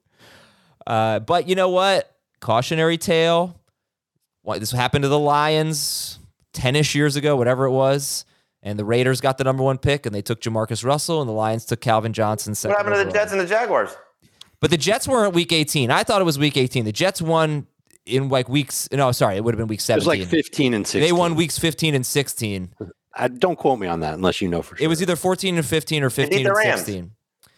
Uh, 0.87 1.21
but 1.21 1.49
you 1.49 1.55
know 1.55 1.71
what? 1.71 2.15
Cautionary 2.41 2.99
tale. 2.99 3.59
Why 4.45 4.59
this 4.59 4.71
happened 4.71 5.03
to 5.03 5.09
the 5.09 5.19
Lions 5.19 6.19
ten-ish 6.53 6.95
years 6.95 7.17
ago, 7.17 7.35
whatever 7.35 7.65
it 7.65 7.71
was, 7.73 8.25
and 8.63 8.79
the 8.79 8.85
Raiders 8.85 9.21
got 9.21 9.39
the 9.39 9.45
number 9.45 9.63
one 9.63 9.79
pick, 9.79 10.07
and 10.07 10.15
they 10.15 10.23
took 10.23 10.41
Jamarcus 10.41 10.85
Russell, 10.85 11.21
and 11.21 11.29
the 11.29 11.33
Lions 11.33 11.65
took 11.65 11.81
Calvin 11.81 12.13
Johnson. 12.13 12.55
What 12.69 12.77
happened 12.77 12.97
to 12.97 13.05
the. 13.05 13.11
Jets 13.11 13.33
and 13.33 13.41
the 13.41 13.47
Jaguars? 13.47 13.91
But 14.61 14.71
the 14.71 14.77
Jets 14.77 15.09
weren't 15.09 15.35
week 15.35 15.53
18. 15.53 15.91
I 15.91 16.05
thought 16.05 16.21
it 16.21 16.25
was 16.25 16.39
week 16.39 16.57
18. 16.57 16.85
The 16.85 16.93
Jets 16.93 17.21
won 17.21 17.67
in 18.07 18.29
like 18.29 18.49
weeks. 18.49 18.89
No, 18.93 19.13
sorry, 19.13 19.37
it 19.37 19.45
would 19.45 19.55
have 19.55 19.59
been 19.59 19.67
week 19.67 19.79
It 19.81 19.95
was 19.95 20.05
17. 20.05 20.21
like 20.21 20.29
15 20.29 20.75
and 20.75 20.87
16. 20.87 21.01
they 21.03 21.13
won 21.13 21.35
weeks 21.35 21.59
15 21.59 21.95
and 21.95 22.05
16. 22.07 22.75
I, 23.17 23.29
don't 23.29 23.57
quote 23.57 23.79
me 23.79 23.87
on 23.87 24.01
that 24.01 24.15
unless 24.15 24.41
you 24.43 24.49
know 24.49 24.61
for 24.63 24.77
sure. 24.77 24.85
It 24.85 24.89
was 24.89 25.01
either 25.01 25.17
14 25.17 25.57
and 25.57 25.65
15 25.67 26.03
or 26.03 26.11
15 26.11 26.43
the 26.43 26.49
and 26.49 26.57
Rams. 26.57 26.81
16. 26.81 27.11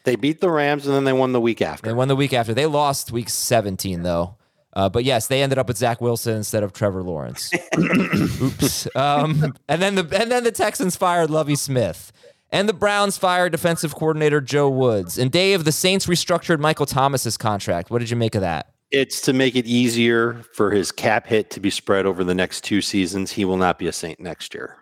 They 0.04 0.16
beat 0.16 0.40
the 0.40 0.50
Rams 0.50 0.86
and 0.86 0.94
then 0.94 1.04
they 1.04 1.12
won 1.12 1.32
the 1.32 1.40
week 1.40 1.62
after. 1.62 1.86
They 1.86 1.94
won 1.94 2.08
the 2.08 2.16
week 2.16 2.32
after. 2.32 2.54
They 2.54 2.66
lost 2.66 3.10
week 3.10 3.28
17 3.28 4.02
though. 4.02 4.36
Uh, 4.76 4.90
but 4.90 5.04
yes, 5.04 5.26
they 5.26 5.42
ended 5.42 5.56
up 5.58 5.68
with 5.68 5.78
Zach 5.78 6.02
Wilson 6.02 6.36
instead 6.36 6.62
of 6.62 6.74
Trevor 6.74 7.02
Lawrence. 7.02 7.50
Oops. 7.78 8.86
Um, 8.94 9.54
and 9.68 9.80
then 9.80 9.94
the 9.94 10.02
and 10.20 10.30
then 10.30 10.44
the 10.44 10.52
Texans 10.52 10.96
fired 10.96 11.30
Lovie 11.30 11.56
Smith. 11.56 12.12
And 12.52 12.68
the 12.68 12.74
Browns 12.74 13.18
fired 13.18 13.52
defensive 13.52 13.94
coordinator 13.94 14.40
Joe 14.40 14.68
Woods. 14.68 15.18
And 15.18 15.32
Dave, 15.32 15.64
the 15.64 15.72
Saints 15.72 16.06
restructured 16.06 16.60
Michael 16.60 16.86
Thomas's 16.86 17.36
contract. 17.36 17.90
What 17.90 17.98
did 17.98 18.10
you 18.10 18.16
make 18.16 18.34
of 18.34 18.42
that? 18.42 18.72
It's 18.92 19.20
to 19.22 19.32
make 19.32 19.56
it 19.56 19.66
easier 19.66 20.44
for 20.52 20.70
his 20.70 20.92
cap 20.92 21.26
hit 21.26 21.50
to 21.50 21.60
be 21.60 21.70
spread 21.70 22.06
over 22.06 22.22
the 22.22 22.34
next 22.34 22.62
two 22.62 22.80
seasons. 22.80 23.32
He 23.32 23.44
will 23.44 23.56
not 23.56 23.78
be 23.78 23.88
a 23.88 23.92
Saint 23.92 24.20
next 24.20 24.54
year. 24.54 24.76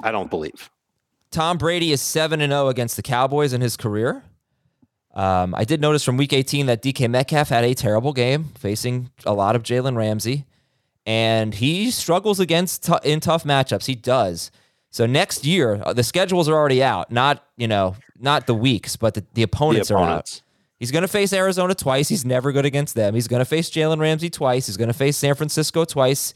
I 0.00 0.12
don't 0.12 0.30
believe. 0.30 0.70
Tom 1.30 1.58
Brady 1.58 1.92
is 1.92 2.00
7 2.00 2.40
and 2.40 2.52
0 2.52 2.68
against 2.68 2.96
the 2.96 3.02
Cowboys 3.02 3.52
in 3.52 3.60
his 3.60 3.76
career. 3.76 4.22
Um, 5.18 5.52
I 5.56 5.64
did 5.64 5.80
notice 5.80 6.04
from 6.04 6.16
week 6.16 6.32
18 6.32 6.66
that 6.66 6.80
DK 6.80 7.10
Metcalf 7.10 7.48
had 7.48 7.64
a 7.64 7.74
terrible 7.74 8.12
game 8.12 8.44
facing 8.56 9.10
a 9.26 9.34
lot 9.34 9.56
of 9.56 9.64
Jalen 9.64 9.96
Ramsey, 9.96 10.46
and 11.04 11.54
he 11.54 11.90
struggles 11.90 12.38
against 12.38 12.84
t- 12.84 12.92
in 13.02 13.18
tough 13.18 13.42
matchups. 13.42 13.86
He 13.86 13.96
does. 13.96 14.52
So 14.90 15.06
next 15.06 15.44
year, 15.44 15.82
uh, 15.84 15.92
the 15.92 16.04
schedules 16.04 16.48
are 16.48 16.54
already 16.54 16.84
out. 16.84 17.10
Not 17.10 17.44
you 17.56 17.66
know, 17.66 17.96
not 18.20 18.46
the 18.46 18.54
weeks, 18.54 18.94
but 18.94 19.14
the, 19.14 19.24
the 19.34 19.42
opponents, 19.42 19.88
the 19.88 19.96
are 19.96 20.08
out. 20.08 20.40
He's 20.78 20.92
going 20.92 21.02
to 21.02 21.08
face 21.08 21.32
Arizona 21.32 21.74
twice. 21.74 22.08
He's 22.08 22.24
never 22.24 22.52
good 22.52 22.64
against 22.64 22.94
them. 22.94 23.14
He's 23.14 23.26
going 23.26 23.40
to 23.40 23.44
face 23.44 23.68
Jalen 23.70 23.98
Ramsey 23.98 24.30
twice. 24.30 24.68
He's 24.68 24.76
going 24.76 24.86
to 24.86 24.94
face 24.94 25.16
San 25.16 25.34
Francisco 25.34 25.84
twice. 25.84 26.32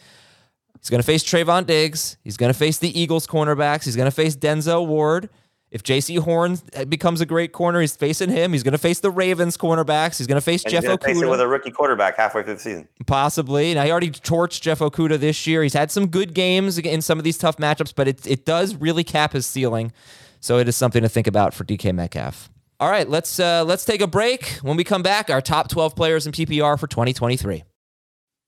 He's 0.80 0.90
going 0.90 1.00
to 1.00 1.06
face 1.06 1.22
Trevon 1.22 1.66
Diggs. 1.66 2.16
He's 2.24 2.36
going 2.36 2.52
to 2.52 2.58
face 2.58 2.78
the 2.78 2.98
Eagles 3.00 3.28
cornerbacks. 3.28 3.84
He's 3.84 3.94
going 3.94 4.10
to 4.10 4.14
face 4.14 4.34
Denzel 4.34 4.88
Ward. 4.88 5.30
If 5.72 5.82
Jaycee 5.82 6.18
Horn 6.18 6.58
becomes 6.86 7.22
a 7.22 7.26
great 7.26 7.52
corner, 7.52 7.80
he's 7.80 7.96
facing 7.96 8.28
him. 8.28 8.52
He's 8.52 8.62
going 8.62 8.72
to 8.72 8.78
face 8.78 9.00
the 9.00 9.10
Ravens 9.10 9.56
cornerbacks. 9.56 10.18
He's 10.18 10.26
going 10.26 10.36
to 10.36 10.44
face 10.44 10.62
And 10.64 10.70
Jeff 10.70 10.82
he's 10.82 10.88
gonna 10.88 11.00
face 11.00 11.22
it 11.22 11.26
with 11.26 11.40
a 11.40 11.48
rookie 11.48 11.70
quarterback 11.70 12.18
halfway 12.18 12.42
through 12.42 12.54
the 12.54 12.60
season. 12.60 12.88
possibly. 13.06 13.72
Now 13.72 13.84
he 13.84 13.90
already 13.90 14.10
torched 14.10 14.60
Jeff 14.60 14.80
Okudah 14.80 15.18
this 15.18 15.46
year. 15.46 15.62
He's 15.62 15.72
had 15.72 15.90
some 15.90 16.08
good 16.08 16.34
games 16.34 16.76
in 16.78 17.00
some 17.00 17.16
of 17.16 17.24
these 17.24 17.38
tough 17.38 17.56
matchups, 17.56 17.94
but 17.96 18.06
it 18.06 18.26
it 18.26 18.44
does 18.44 18.74
really 18.76 19.02
cap 19.02 19.32
his 19.32 19.46
ceiling. 19.46 19.92
So 20.40 20.58
it 20.58 20.68
is 20.68 20.76
something 20.76 21.02
to 21.02 21.08
think 21.08 21.26
about 21.26 21.54
for 21.54 21.64
DK 21.64 21.94
Metcalf. 21.94 22.50
All 22.78 22.90
right, 22.90 23.08
let's 23.08 23.40
uh, 23.40 23.64
let's 23.64 23.86
take 23.86 24.02
a 24.02 24.06
break. 24.06 24.58
When 24.60 24.76
we 24.76 24.84
come 24.84 25.02
back, 25.02 25.30
our 25.30 25.40
top 25.40 25.68
12 25.68 25.96
players 25.96 26.26
in 26.26 26.32
PPR 26.32 26.78
for 26.78 26.86
2023. 26.86 27.62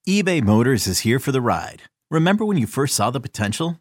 eBay 0.06 0.42
Motors 0.42 0.87
is 0.87 1.00
here 1.00 1.18
for 1.18 1.32
the 1.32 1.40
ride. 1.40 1.82
Remember 2.10 2.44
when 2.44 2.58
you 2.58 2.66
first 2.66 2.94
saw 2.94 3.10
the 3.10 3.20
potential? 3.20 3.80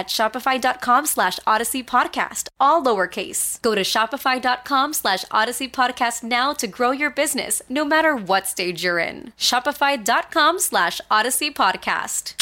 shopify.com 0.07 1.05
slash 1.05 1.39
odyssey 1.45 1.83
podcast, 1.83 2.47
all 2.59 2.83
lowercase. 2.83 3.61
Go 3.61 3.75
to 3.75 3.81
shopify.com 3.81 4.93
slash 4.93 5.25
odyssey 5.31 5.67
podcast 5.67 6.23
now 6.23 6.53
to 6.53 6.67
grow 6.67 6.91
your 6.91 7.09
business, 7.09 7.61
no 7.69 7.83
matter 7.85 8.15
what 8.15 8.47
stage 8.47 8.83
you're 8.83 8.99
in. 8.99 9.33
Shopify.com 9.37 10.59
slash 10.59 11.01
odyssey 11.09 11.51
podcast. 11.51 12.35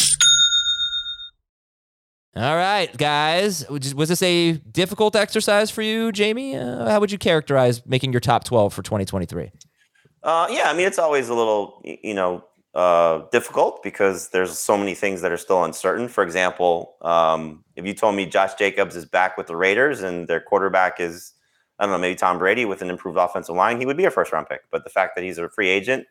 All 2.35 2.55
right, 2.55 2.95
guys. 2.95 3.67
Was 3.69 3.93
was 3.95 4.09
this 4.09 4.21
a 4.21 4.53
difficult 4.53 5.15
exercise 5.15 5.71
for 5.71 5.81
you, 5.81 6.11
Jamie? 6.11 6.55
Uh, 6.55 6.89
how 6.89 6.99
would 6.99 7.11
you 7.11 7.17
characterize 7.17 7.85
making 7.85 8.13
your 8.13 8.19
top 8.21 8.43
12 8.43 8.73
for 8.73 8.83
2023? 8.83 9.51
Uh, 10.21 10.47
yeah, 10.49 10.63
I 10.69 10.73
mean 10.73 10.85
it's 10.85 10.99
always 10.99 11.27
a 11.29 11.33
little 11.33 11.81
you 11.83 12.13
know 12.13 12.43
uh, 12.79 13.27
difficult 13.33 13.83
because 13.83 14.29
there's 14.29 14.57
so 14.57 14.77
many 14.77 14.95
things 14.95 15.19
that 15.21 15.33
are 15.33 15.37
still 15.37 15.65
uncertain. 15.65 16.07
For 16.07 16.23
example, 16.23 16.95
um, 17.01 17.65
if 17.75 17.85
you 17.85 17.93
told 17.93 18.15
me 18.15 18.25
Josh 18.25 18.53
Jacobs 18.53 18.95
is 18.95 19.03
back 19.03 19.37
with 19.37 19.47
the 19.47 19.55
Raiders 19.57 20.01
and 20.01 20.29
their 20.29 20.39
quarterback 20.39 21.01
is 21.01 21.33
I 21.77 21.83
don't 21.83 21.91
know, 21.91 21.97
maybe 21.97 22.15
Tom 22.15 22.39
Brady 22.39 22.63
with 22.63 22.81
an 22.81 22.89
improved 22.89 23.17
offensive 23.17 23.55
line, 23.55 23.81
he 23.81 23.85
would 23.85 23.97
be 23.97 24.05
a 24.05 24.11
first 24.11 24.31
round 24.31 24.47
pick. 24.47 24.61
But 24.71 24.85
the 24.85 24.89
fact 24.89 25.15
that 25.15 25.25
he's 25.25 25.37
a 25.37 25.49
free 25.49 25.67
agent 25.67 26.07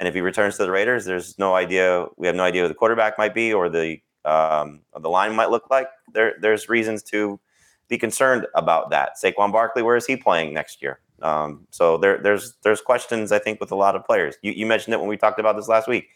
and 0.00 0.08
if 0.08 0.14
he 0.14 0.20
returns 0.20 0.56
to 0.56 0.64
the 0.64 0.72
Raiders, 0.72 1.04
there's 1.04 1.38
no 1.38 1.54
idea. 1.54 2.06
We 2.16 2.26
have 2.26 2.34
no 2.34 2.42
idea 2.42 2.62
who 2.62 2.68
the 2.68 2.74
quarterback 2.74 3.16
might 3.16 3.32
be 3.32 3.52
or 3.52 3.68
the 3.68 3.98
um, 4.24 4.80
the 5.00 5.08
line 5.10 5.36
might 5.36 5.50
look 5.50 5.70
like. 5.70 5.86
There, 6.12 6.34
there's 6.40 6.68
reasons 6.68 7.04
to 7.04 7.38
be 7.88 7.98
concerned 7.98 8.48
about 8.56 8.90
that. 8.90 9.12
Saquon 9.22 9.52
Barkley, 9.52 9.82
where 9.84 9.96
is 9.96 10.06
he 10.06 10.16
playing 10.16 10.54
next 10.54 10.82
year? 10.82 10.98
Um, 11.22 11.66
so 11.70 11.98
there, 11.98 12.18
there's 12.18 12.54
there's 12.62 12.80
questions 12.80 13.32
I 13.32 13.38
think 13.38 13.60
with 13.60 13.70
a 13.72 13.76
lot 13.76 13.96
of 13.96 14.04
players. 14.04 14.36
You, 14.42 14.52
you 14.52 14.66
mentioned 14.66 14.94
it 14.94 15.00
when 15.00 15.08
we 15.08 15.16
talked 15.16 15.38
about 15.38 15.56
this 15.56 15.68
last 15.68 15.88
week. 15.88 16.08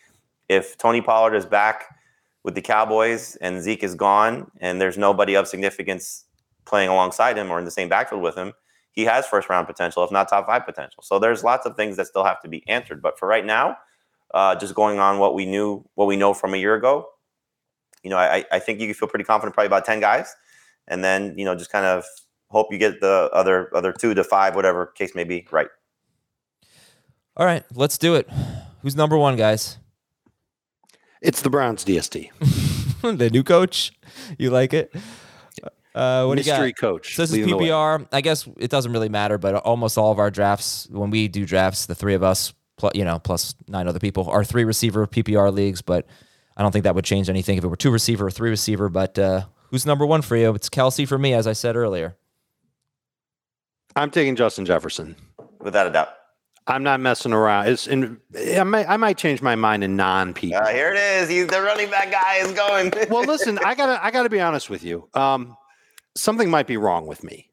If 0.48 0.76
Tony 0.78 1.00
Pollard 1.00 1.34
is 1.34 1.46
back 1.46 1.96
with 2.42 2.54
the 2.54 2.62
Cowboys 2.62 3.36
and 3.36 3.62
Zeke 3.62 3.82
is 3.82 3.94
gone, 3.94 4.50
and 4.60 4.80
there's 4.80 4.98
nobody 4.98 5.34
of 5.34 5.48
significance 5.48 6.24
playing 6.64 6.88
alongside 6.88 7.36
him 7.36 7.50
or 7.50 7.58
in 7.58 7.64
the 7.64 7.70
same 7.70 7.88
backfield 7.88 8.22
with 8.22 8.34
him, 8.34 8.52
he 8.92 9.02
has 9.04 9.26
first 9.26 9.48
round 9.48 9.66
potential, 9.66 10.04
if 10.04 10.10
not 10.10 10.28
top 10.28 10.46
five 10.46 10.64
potential. 10.64 11.02
So 11.02 11.18
there's 11.18 11.42
lots 11.42 11.66
of 11.66 11.76
things 11.76 11.96
that 11.96 12.06
still 12.06 12.24
have 12.24 12.40
to 12.42 12.48
be 12.48 12.66
answered. 12.68 13.02
But 13.02 13.18
for 13.18 13.26
right 13.26 13.44
now, 13.44 13.76
uh, 14.32 14.54
just 14.56 14.74
going 14.74 14.98
on 14.98 15.18
what 15.18 15.34
we 15.34 15.46
knew, 15.46 15.84
what 15.94 16.06
we 16.06 16.16
know 16.16 16.32
from 16.34 16.54
a 16.54 16.56
year 16.56 16.74
ago, 16.74 17.08
you 18.02 18.10
know, 18.10 18.18
I, 18.18 18.44
I 18.52 18.58
think 18.58 18.80
you 18.80 18.86
can 18.86 18.94
feel 18.94 19.08
pretty 19.08 19.24
confident 19.24 19.54
probably 19.54 19.66
about 19.66 19.84
10 19.84 20.00
guys. 20.00 20.34
And 20.86 21.02
then, 21.02 21.34
you 21.38 21.44
know, 21.44 21.54
just 21.54 21.72
kind 21.72 21.86
of 21.86 22.04
hope 22.54 22.68
you 22.72 22.78
get 22.78 23.00
the 23.00 23.28
other 23.32 23.74
other 23.76 23.92
two 23.92 24.14
to 24.14 24.24
five, 24.24 24.54
whatever 24.54 24.86
case 24.86 25.14
may 25.14 25.24
be, 25.24 25.46
right. 25.50 25.68
All 27.36 27.44
right, 27.44 27.64
let's 27.74 27.98
do 27.98 28.14
it. 28.14 28.28
Who's 28.82 28.96
number 28.96 29.18
one, 29.18 29.36
guys? 29.36 29.78
It's 31.20 31.42
the 31.42 31.50
Browns 31.50 31.84
DST. 31.84 32.30
the 33.18 33.30
new 33.30 33.42
coach. 33.42 33.92
You 34.38 34.50
like 34.50 34.72
it? 34.72 34.94
Uh, 35.94 36.24
what 36.26 36.36
Mystery 36.36 36.56
do 36.56 36.66
you 36.66 36.72
got? 36.72 36.80
coach. 36.80 37.14
So 37.14 37.22
this 37.22 37.30
is 37.30 37.36
leading 37.36 37.50
the 37.50 37.56
way. 37.56 37.68
PPR. 37.68 38.06
I 38.12 38.20
guess 38.20 38.48
it 38.58 38.70
doesn't 38.70 38.92
really 38.92 39.08
matter, 39.08 39.38
but 39.38 39.54
almost 39.56 39.96
all 39.96 40.10
of 40.10 40.18
our 40.18 40.30
drafts, 40.30 40.88
when 40.90 41.10
we 41.10 41.28
do 41.28 41.46
drafts, 41.46 41.86
the 41.86 41.94
three 41.94 42.14
of 42.14 42.22
us, 42.22 42.52
plus, 42.76 42.92
you 42.94 43.04
know, 43.04 43.18
plus 43.18 43.54
nine 43.68 43.86
other 43.86 44.00
people, 44.00 44.28
are 44.28 44.44
three 44.44 44.64
receiver 44.64 45.06
PPR 45.06 45.52
leagues. 45.52 45.82
But 45.82 46.06
I 46.56 46.62
don't 46.62 46.72
think 46.72 46.82
that 46.84 46.94
would 46.94 47.04
change 47.04 47.28
anything 47.28 47.58
if 47.58 47.64
it 47.64 47.68
were 47.68 47.76
two 47.76 47.90
receiver 47.92 48.26
or 48.26 48.30
three 48.30 48.50
receiver. 48.50 48.88
But 48.88 49.18
uh, 49.18 49.46
who's 49.70 49.86
number 49.86 50.04
one 50.04 50.22
for 50.22 50.36
you? 50.36 50.52
It's 50.54 50.68
Kelce 50.68 51.06
for 51.06 51.18
me, 51.18 51.32
as 51.32 51.46
I 51.46 51.52
said 51.52 51.76
earlier. 51.76 52.16
I'm 53.96 54.10
taking 54.10 54.36
Justin 54.36 54.66
Jefferson. 54.66 55.16
Without 55.60 55.86
a 55.86 55.90
doubt. 55.90 56.08
I'm 56.66 56.82
not 56.82 57.00
messing 57.00 57.32
around. 57.32 57.68
It's 57.68 57.86
in, 57.86 58.18
I 58.56 58.62
might 58.62 58.88
I 58.88 58.96
might 58.96 59.18
change 59.18 59.42
my 59.42 59.54
mind 59.54 59.84
in 59.84 59.96
non 59.96 60.32
people. 60.32 60.62
Uh, 60.62 60.68
here 60.68 60.90
it 60.90 60.96
is. 60.96 61.28
He's 61.28 61.46
the 61.46 61.60
running 61.60 61.90
back 61.90 62.10
guy 62.10 62.36
is 62.36 62.52
going. 62.52 62.92
well, 63.10 63.24
listen, 63.24 63.58
I 63.58 63.74
gotta 63.74 64.02
I 64.02 64.10
gotta 64.10 64.30
be 64.30 64.40
honest 64.40 64.70
with 64.70 64.82
you. 64.82 65.08
Um, 65.12 65.56
something 66.16 66.48
might 66.48 66.66
be 66.66 66.78
wrong 66.78 67.06
with 67.06 67.22
me, 67.22 67.50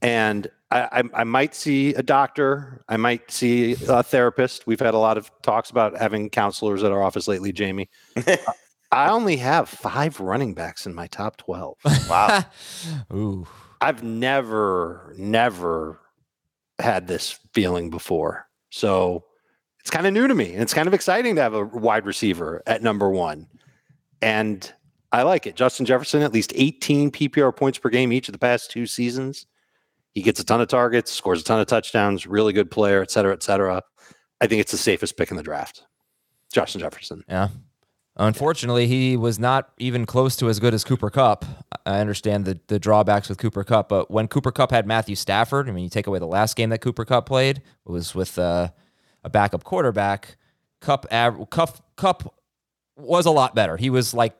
and 0.00 0.48
I, 0.70 0.82
I 0.92 1.02
I 1.12 1.24
might 1.24 1.56
see 1.56 1.92
a 1.94 2.04
doctor. 2.04 2.84
I 2.88 2.98
might 2.98 3.32
see 3.32 3.76
a 3.88 4.04
therapist. 4.04 4.64
We've 4.64 4.78
had 4.78 4.94
a 4.94 4.98
lot 4.98 5.18
of 5.18 5.28
talks 5.42 5.70
about 5.70 5.98
having 5.98 6.30
counselors 6.30 6.84
at 6.84 6.92
our 6.92 7.02
office 7.02 7.26
lately, 7.26 7.52
Jamie. 7.52 7.90
I 8.92 9.08
only 9.10 9.38
have 9.38 9.68
five 9.68 10.20
running 10.20 10.54
backs 10.54 10.86
in 10.86 10.94
my 10.94 11.08
top 11.08 11.36
twelve. 11.36 11.78
wow. 12.08 12.44
Ooh. 13.12 13.48
I've 13.84 14.02
never, 14.02 15.14
never 15.18 16.00
had 16.78 17.06
this 17.06 17.38
feeling 17.52 17.90
before. 17.90 18.48
So 18.70 19.24
it's 19.80 19.90
kind 19.90 20.06
of 20.06 20.14
new 20.14 20.26
to 20.26 20.34
me. 20.34 20.54
And 20.54 20.62
it's 20.62 20.72
kind 20.72 20.88
of 20.88 20.94
exciting 20.94 21.34
to 21.34 21.42
have 21.42 21.52
a 21.52 21.66
wide 21.66 22.06
receiver 22.06 22.62
at 22.66 22.82
number 22.82 23.10
one. 23.10 23.46
And 24.22 24.72
I 25.12 25.20
like 25.22 25.46
it. 25.46 25.54
Justin 25.54 25.84
Jefferson, 25.84 26.22
at 26.22 26.32
least 26.32 26.54
18 26.56 27.10
PPR 27.10 27.54
points 27.54 27.78
per 27.78 27.90
game 27.90 28.10
each 28.10 28.26
of 28.26 28.32
the 28.32 28.38
past 28.38 28.70
two 28.70 28.86
seasons. 28.86 29.44
He 30.14 30.22
gets 30.22 30.40
a 30.40 30.44
ton 30.44 30.62
of 30.62 30.68
targets, 30.68 31.12
scores 31.12 31.42
a 31.42 31.44
ton 31.44 31.60
of 31.60 31.66
touchdowns, 31.66 32.26
really 32.26 32.54
good 32.54 32.70
player, 32.70 33.02
et 33.02 33.10
cetera, 33.10 33.34
et 33.34 33.42
cetera. 33.42 33.82
I 34.40 34.46
think 34.46 34.62
it's 34.62 34.72
the 34.72 34.78
safest 34.78 35.18
pick 35.18 35.30
in 35.30 35.36
the 35.36 35.42
draft. 35.42 35.84
Justin 36.54 36.80
Jefferson. 36.80 37.22
Yeah. 37.28 37.48
Unfortunately, 38.16 38.86
he 38.86 39.16
was 39.16 39.40
not 39.40 39.70
even 39.78 40.06
close 40.06 40.36
to 40.36 40.48
as 40.48 40.60
good 40.60 40.72
as 40.72 40.84
Cooper 40.84 41.10
Kupp. 41.10 41.44
I 41.84 41.98
understand 41.98 42.44
the, 42.44 42.60
the 42.68 42.78
drawbacks 42.78 43.28
with 43.28 43.38
Cooper 43.38 43.64
Kupp, 43.64 43.88
but 43.88 44.08
when 44.10 44.28
Cooper 44.28 44.52
Kupp 44.52 44.70
had 44.70 44.86
Matthew 44.86 45.16
Stafford, 45.16 45.68
I 45.68 45.72
mean, 45.72 45.82
you 45.82 45.90
take 45.90 46.06
away 46.06 46.20
the 46.20 46.26
last 46.26 46.54
game 46.54 46.70
that 46.70 46.80
Cooper 46.80 47.04
Kupp 47.04 47.26
played, 47.26 47.56
it 47.58 47.90
was 47.90 48.14
with 48.14 48.38
uh, 48.38 48.68
a 49.24 49.30
backup 49.30 49.64
quarterback. 49.64 50.36
Kupp, 50.80 51.06
av- 51.10 51.50
Kupp 51.50 51.96
Kupp 51.96 52.34
was 52.96 53.26
a 53.26 53.30
lot 53.30 53.54
better. 53.54 53.76
He 53.76 53.90
was 53.90 54.14
like 54.14 54.36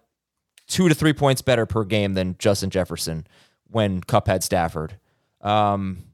two 0.68 0.88
to 0.88 0.94
three 0.94 1.12
points 1.12 1.42
better 1.42 1.66
per 1.66 1.84
game 1.84 2.14
than 2.14 2.36
Justin 2.38 2.70
Jefferson 2.70 3.26
when 3.66 4.02
Kupp 4.02 4.28
had 4.28 4.44
Stafford. 4.44 4.96
Um, 5.40 6.04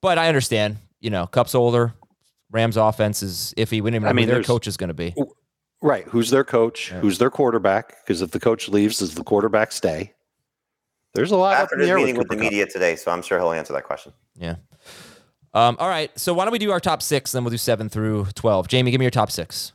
but 0.00 0.16
I 0.16 0.28
understand, 0.28 0.78
you 1.00 1.10
know, 1.10 1.26
Kupp's 1.26 1.54
older. 1.54 1.92
Rams 2.50 2.76
offense 2.76 3.22
is 3.22 3.54
iffy. 3.56 3.80
We 3.80 3.90
don't 3.90 3.96
even 3.96 4.02
know 4.04 4.08
I 4.08 4.12
mean, 4.12 4.28
who 4.28 4.34
their 4.34 4.42
coach 4.42 4.66
is 4.66 4.76
going 4.76 4.88
to 4.88 4.94
be. 4.94 5.14
Right. 5.82 6.04
Who's 6.08 6.30
their 6.30 6.44
coach? 6.44 6.90
Who's 6.90 7.18
their 7.18 7.30
quarterback? 7.30 7.96
Because 8.04 8.20
if 8.22 8.32
the 8.32 8.40
coach 8.40 8.68
leaves, 8.68 8.98
does 8.98 9.14
the 9.14 9.24
quarterback 9.24 9.72
stay? 9.72 10.12
There's 11.14 11.30
a 11.32 11.36
lot 11.36 11.54
up 11.56 11.64
After 11.64 11.78
his 11.78 11.90
meeting 11.90 12.16
with 12.16 12.28
Cooper 12.28 12.36
the 12.36 12.42
Kupp. 12.44 12.52
media 12.52 12.66
today, 12.66 12.96
so 12.96 13.10
I'm 13.10 13.22
sure 13.22 13.38
he'll 13.38 13.52
answer 13.52 13.72
that 13.72 13.84
question. 13.84 14.12
Yeah. 14.36 14.56
Um, 15.54 15.76
all 15.80 15.88
right. 15.88 16.16
So 16.18 16.34
why 16.34 16.44
don't 16.44 16.52
we 16.52 16.58
do 16.58 16.70
our 16.70 16.78
top 16.80 17.02
six, 17.02 17.32
then 17.32 17.42
we'll 17.42 17.50
do 17.50 17.56
seven 17.58 17.88
through 17.88 18.26
twelve. 18.34 18.68
Jamie, 18.68 18.90
give 18.90 18.98
me 19.00 19.04
your 19.06 19.10
top 19.10 19.30
six. 19.30 19.72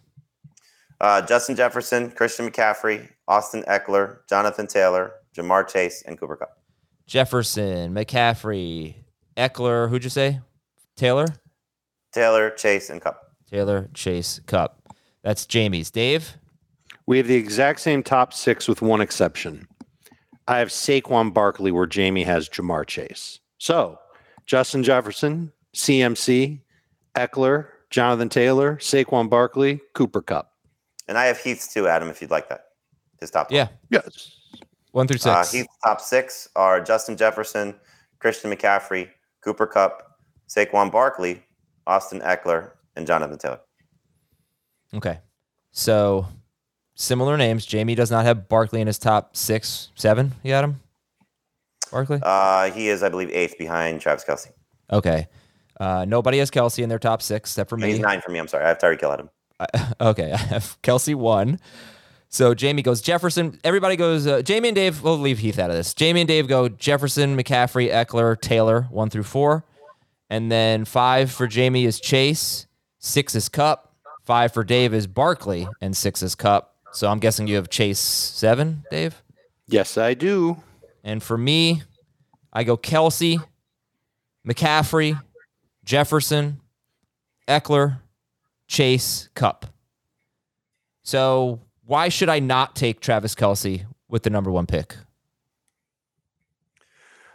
Uh, 1.02 1.22
Justin 1.24 1.56
Jefferson, 1.58 2.12
Christian 2.12 2.50
McCaffrey, 2.50 3.10
Austin 3.28 3.64
Ekeler, 3.68 4.20
Jonathan 4.30 4.68
Taylor, 4.68 5.12
Ja'Marr 5.36 5.68
Chase, 5.68 6.04
and 6.08 6.18
Cooper 6.18 6.38
Kupp. 6.38 6.58
Jefferson, 7.06 7.94
McCaffrey, 7.94 8.96
Ekeler. 9.36 9.90
Who'd 9.90 10.06
you 10.06 10.10
say? 10.10 10.40
Taylor, 10.96 11.26
Taylor, 12.14 12.52
Chase, 12.52 12.90
and 12.90 13.02
Kupp. 13.02 13.20
Taylor, 13.52 13.90
Chase, 13.94 14.40
Kupp. 14.46 14.80
That's 15.26 15.48
Jamie's. 15.48 15.90
Dave. 15.90 16.38
We 17.08 17.18
have 17.18 17.28
the 17.28 17.34
exact 17.36 17.80
same 17.80 18.04
top 18.04 18.32
six 18.32 18.68
with 18.68 18.84
one 18.84 19.02
exception. 19.02 19.68
I 20.48 20.60
have 20.60 20.70
Saquon 20.70 21.34
Barkley 21.34 21.72
where 21.72 21.88
Jamie 21.88 22.22
has 22.24 22.48
Ja'Marr 22.48 22.86
Chase. 22.86 23.40
So 23.58 23.98
Justin 24.46 24.84
Jefferson, 24.84 25.52
CMC, 25.76 26.62
Ekeler, 27.16 27.68
Jonathan 27.90 28.30
Taylor, 28.30 28.76
Saquon 28.76 29.28
Barkley, 29.28 29.82
Cooper 29.96 30.22
Kupp. 30.22 30.52
And 31.08 31.18
I 31.18 31.26
have 31.26 31.40
Heath's 31.40 31.74
too, 31.74 31.88
Adam, 31.88 32.10
if 32.10 32.22
you'd 32.22 32.30
like 32.30 32.48
that. 32.50 32.66
His 33.20 33.32
top 33.32 33.52
Yeah. 33.52 33.70
Yes. 33.90 34.32
One 34.92 35.08
through 35.08 35.32
Uh, 35.32 35.42
six. 35.44 35.52
Heath's 35.54 35.78
top 35.84 36.02
six 36.02 36.50
are 36.56 36.80
Justin 36.82 37.18
Jefferson, 37.18 37.74
Christian 38.20 38.52
McCaffrey, 38.52 39.10
Cooper 39.42 39.66
Kupp, 39.66 40.20
Saquon 40.48 40.92
Barkley, 40.92 41.44
Austin 41.88 42.20
Ekeler, 42.22 42.74
and 42.96 43.08
Jonathan 43.08 43.40
Taylor. 43.40 43.60
Okay. 44.96 45.20
So 45.72 46.28
similar 46.96 47.38
names. 47.38 47.66
Jamie 47.66 47.96
does 47.96 48.12
not 48.12 48.26
have 48.26 48.48
Barkley 48.48 48.82
in 48.82 48.88
his 48.88 48.98
top 48.98 49.36
six, 49.36 49.90
seven. 49.96 50.34
You 50.44 50.52
got 50.52 50.64
him? 50.64 50.80
Barkley? 51.92 52.20
Uh, 52.22 52.72
he 52.72 52.88
is, 52.90 53.04
I 53.04 53.10
believe, 53.10 53.30
eighth 53.30 53.58
behind 53.58 54.02
Travis 54.02 54.24
Kelce. 54.24 54.52
Okay. 54.92 55.28
Uh, 55.80 56.06
nobody 56.08 56.38
has 56.40 56.50
Kelce 56.52 56.82
in 56.82 56.90
their 56.90 57.00
top 57.00 57.22
six 57.22 57.52
except 57.52 57.70
for 57.70 57.78
me. 57.78 57.90
He's 57.90 58.00
nine 58.00 58.22
for 58.22 58.32
me. 58.32 58.40
I'm 58.40 58.48
sorry. 58.48 58.64
I 58.64 58.70
have 58.70 58.78
Tyreek 58.78 59.02
Hill 59.02 59.12
at 59.12 59.20
him. 59.20 59.30
I- 59.60 59.94
okay, 60.02 60.32
I 60.32 60.38
have 60.38 60.82
Kelce 60.82 61.16
one. 61.16 61.60
So 62.30 62.54
Jamie 62.54 62.82
goes 62.82 63.02
Jefferson. 63.02 63.60
Everybody 63.64 63.96
goes 63.96 64.28
uh, 64.28 64.42
Jamie 64.42 64.70
and 64.70 64.76
Dave. 64.76 65.02
We'll 65.04 65.18
leave 65.18 65.40
Heath 65.40 65.60
out 65.60 65.70
of 65.70 65.76
this. 65.76 65.94
Jamie 65.94 66.22
and 66.22 66.28
Dave 66.28 66.48
go 66.48 66.68
Jefferson, 66.68 67.38
McCaffrey, 67.38 67.90
Ekeler, 67.92 68.40
Taylor, 68.40 68.84
one 68.90 69.10
through 69.10 69.24
four, 69.24 69.64
and 70.30 70.52
then 70.52 70.84
five 70.86 71.32
for 71.32 71.48
Jamie 71.48 71.86
is 71.86 72.00
Chase, 72.00 72.68
six 73.00 73.36
is 73.36 73.48
Kupp, 73.48 73.94
five 74.26 74.54
for 74.54 74.64
Dave 74.64 74.94
is 74.94 75.08
Barkley, 75.08 75.68
and 75.82 75.96
six 75.96 76.22
is 76.22 76.36
Kupp. 76.36 76.76
So 76.92 77.10
I'm 77.10 77.20
guessing 77.20 77.48
you 77.48 77.56
have 77.56 77.70
Chase 77.70 78.00
seven, 78.00 78.84
Dave. 78.90 79.22
Yes, 79.68 79.98
I 79.98 80.14
do. 80.14 80.62
And 81.04 81.22
for 81.22 81.38
me, 81.38 81.84
I 82.54 82.64
go 82.64 82.78
Kelce, 82.78 83.44
McCaffrey, 84.48 85.22
Jefferson, 85.84 86.62
Ekeler, 87.48 88.00
Chase, 88.68 89.30
Kupp. 89.36 89.66
So 91.04 91.60
why 91.86 92.10
should 92.10 92.30
I 92.30 92.40
not 92.40 92.76
take 92.76 93.00
Travis 93.00 93.36
Kelce 93.36 93.86
with 94.08 94.24
the 94.24 94.30
number 94.30 94.52
one 94.52 94.66
pick? 94.66 94.96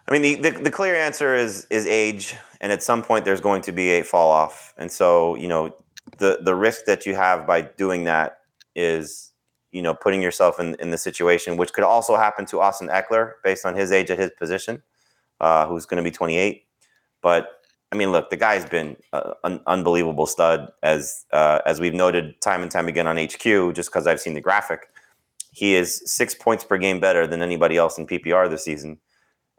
I 0.09 0.13
mean, 0.13 0.23
the, 0.23 0.51
the, 0.51 0.63
the 0.63 0.71
clear 0.71 0.97
answer 0.97 1.37
is 1.37 1.67
is 1.71 1.87
age, 1.87 2.35
and 2.61 2.73
at 2.73 2.83
some 2.83 3.03
point 3.03 3.25
there's 3.25 3.41
going 3.41 3.63
to 3.63 3.73
be 3.73 3.91
a 3.91 4.03
fall 4.03 4.31
off, 4.33 4.75
and 4.77 4.91
so 4.91 5.37
you 5.37 5.47
know 5.47 5.73
the 6.19 6.39
the 6.43 6.55
risk 6.55 6.85
that 6.87 7.07
you 7.07 7.15
have 7.15 7.47
by 7.47 7.63
doing 7.63 8.05
that 8.05 8.39
is 8.75 9.33
you 9.73 9.83
know 9.83 9.95
putting 9.95 10.23
yourself 10.23 10.61
in 10.61 10.75
in 10.77 10.91
the 10.91 10.99
situation, 10.99 11.57
which 11.57 11.73
could 11.73 11.85
also 11.85 12.17
happen 12.17 12.47
to 12.47 12.61
Austin 12.61 12.89
Ekeler 12.89 13.35
based 13.45 13.65
on 13.65 13.75
his 13.75 13.93
age 13.93 14.11
at 14.11 14.19
his 14.19 14.31
position, 14.39 14.83
uh, 15.41 15.67
who's 15.67 15.87
going 15.87 16.03
to 16.03 16.09
be 16.09 16.15
28. 16.15 16.65
But 17.23 17.51
I 17.93 17.97
mean, 17.97 18.13
look, 18.13 18.31
the 18.31 18.37
guy's 18.37 18.65
been 18.65 18.97
uh, 19.13 19.35
an 19.45 19.61
unbelievable 19.67 20.27
stud, 20.27 20.71
as 20.83 21.27
uh, 21.33 21.61
as 21.67 21.81
we've 21.81 21.95
noted 21.95 22.41
time 22.41 22.63
and 22.63 22.71
time 22.71 22.89
again 22.89 23.07
on 23.07 23.17
HQ. 23.17 23.75
Just 23.75 23.91
because 23.91 24.07
I've 24.07 24.21
seen 24.21 24.35
the 24.35 24.41
graphic, 24.41 24.89
he 25.53 25.75
is 25.75 26.03
six 26.05 26.35
points 26.35 26.65
per 26.65 26.79
game 26.79 27.01
better 27.01 27.27
than 27.27 27.43
anybody 27.43 27.77
else 27.77 27.99
in 27.99 28.07
PPR 28.07 28.49
this 28.49 28.65
season 28.65 28.99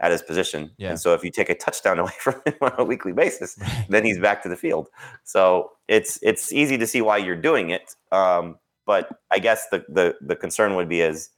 at 0.02 0.12
his 0.12 0.22
position. 0.22 0.72
Yeah. 0.78 0.90
And 0.90 1.00
so 1.00 1.14
if 1.14 1.24
you 1.24 1.32
take 1.32 1.50
a 1.50 1.56
touchdown 1.56 2.00
away 2.04 2.12
from 2.20 2.36
him 2.46 2.56
on 2.62 2.74
a 2.78 2.84
weekly 2.84 3.14
basis, 3.14 3.58
then 3.88 4.04
he's 4.04 4.20
back 4.20 4.44
to 4.44 4.50
the 4.50 4.58
field. 4.58 4.90
So 5.24 5.72
it's 5.88 6.20
it's 6.22 6.52
easy 6.52 6.78
to 6.78 6.88
see 6.88 7.02
why 7.02 7.18
you're 7.18 7.36
doing 7.36 7.70
it. 7.70 7.96
Um, 8.12 8.58
but 8.86 9.10
I 9.32 9.40
guess 9.40 9.68
the 9.72 9.86
the 9.88 10.16
the 10.20 10.36
concern 10.36 10.76
would 10.76 10.90
be 10.90 11.02
is 11.02 11.30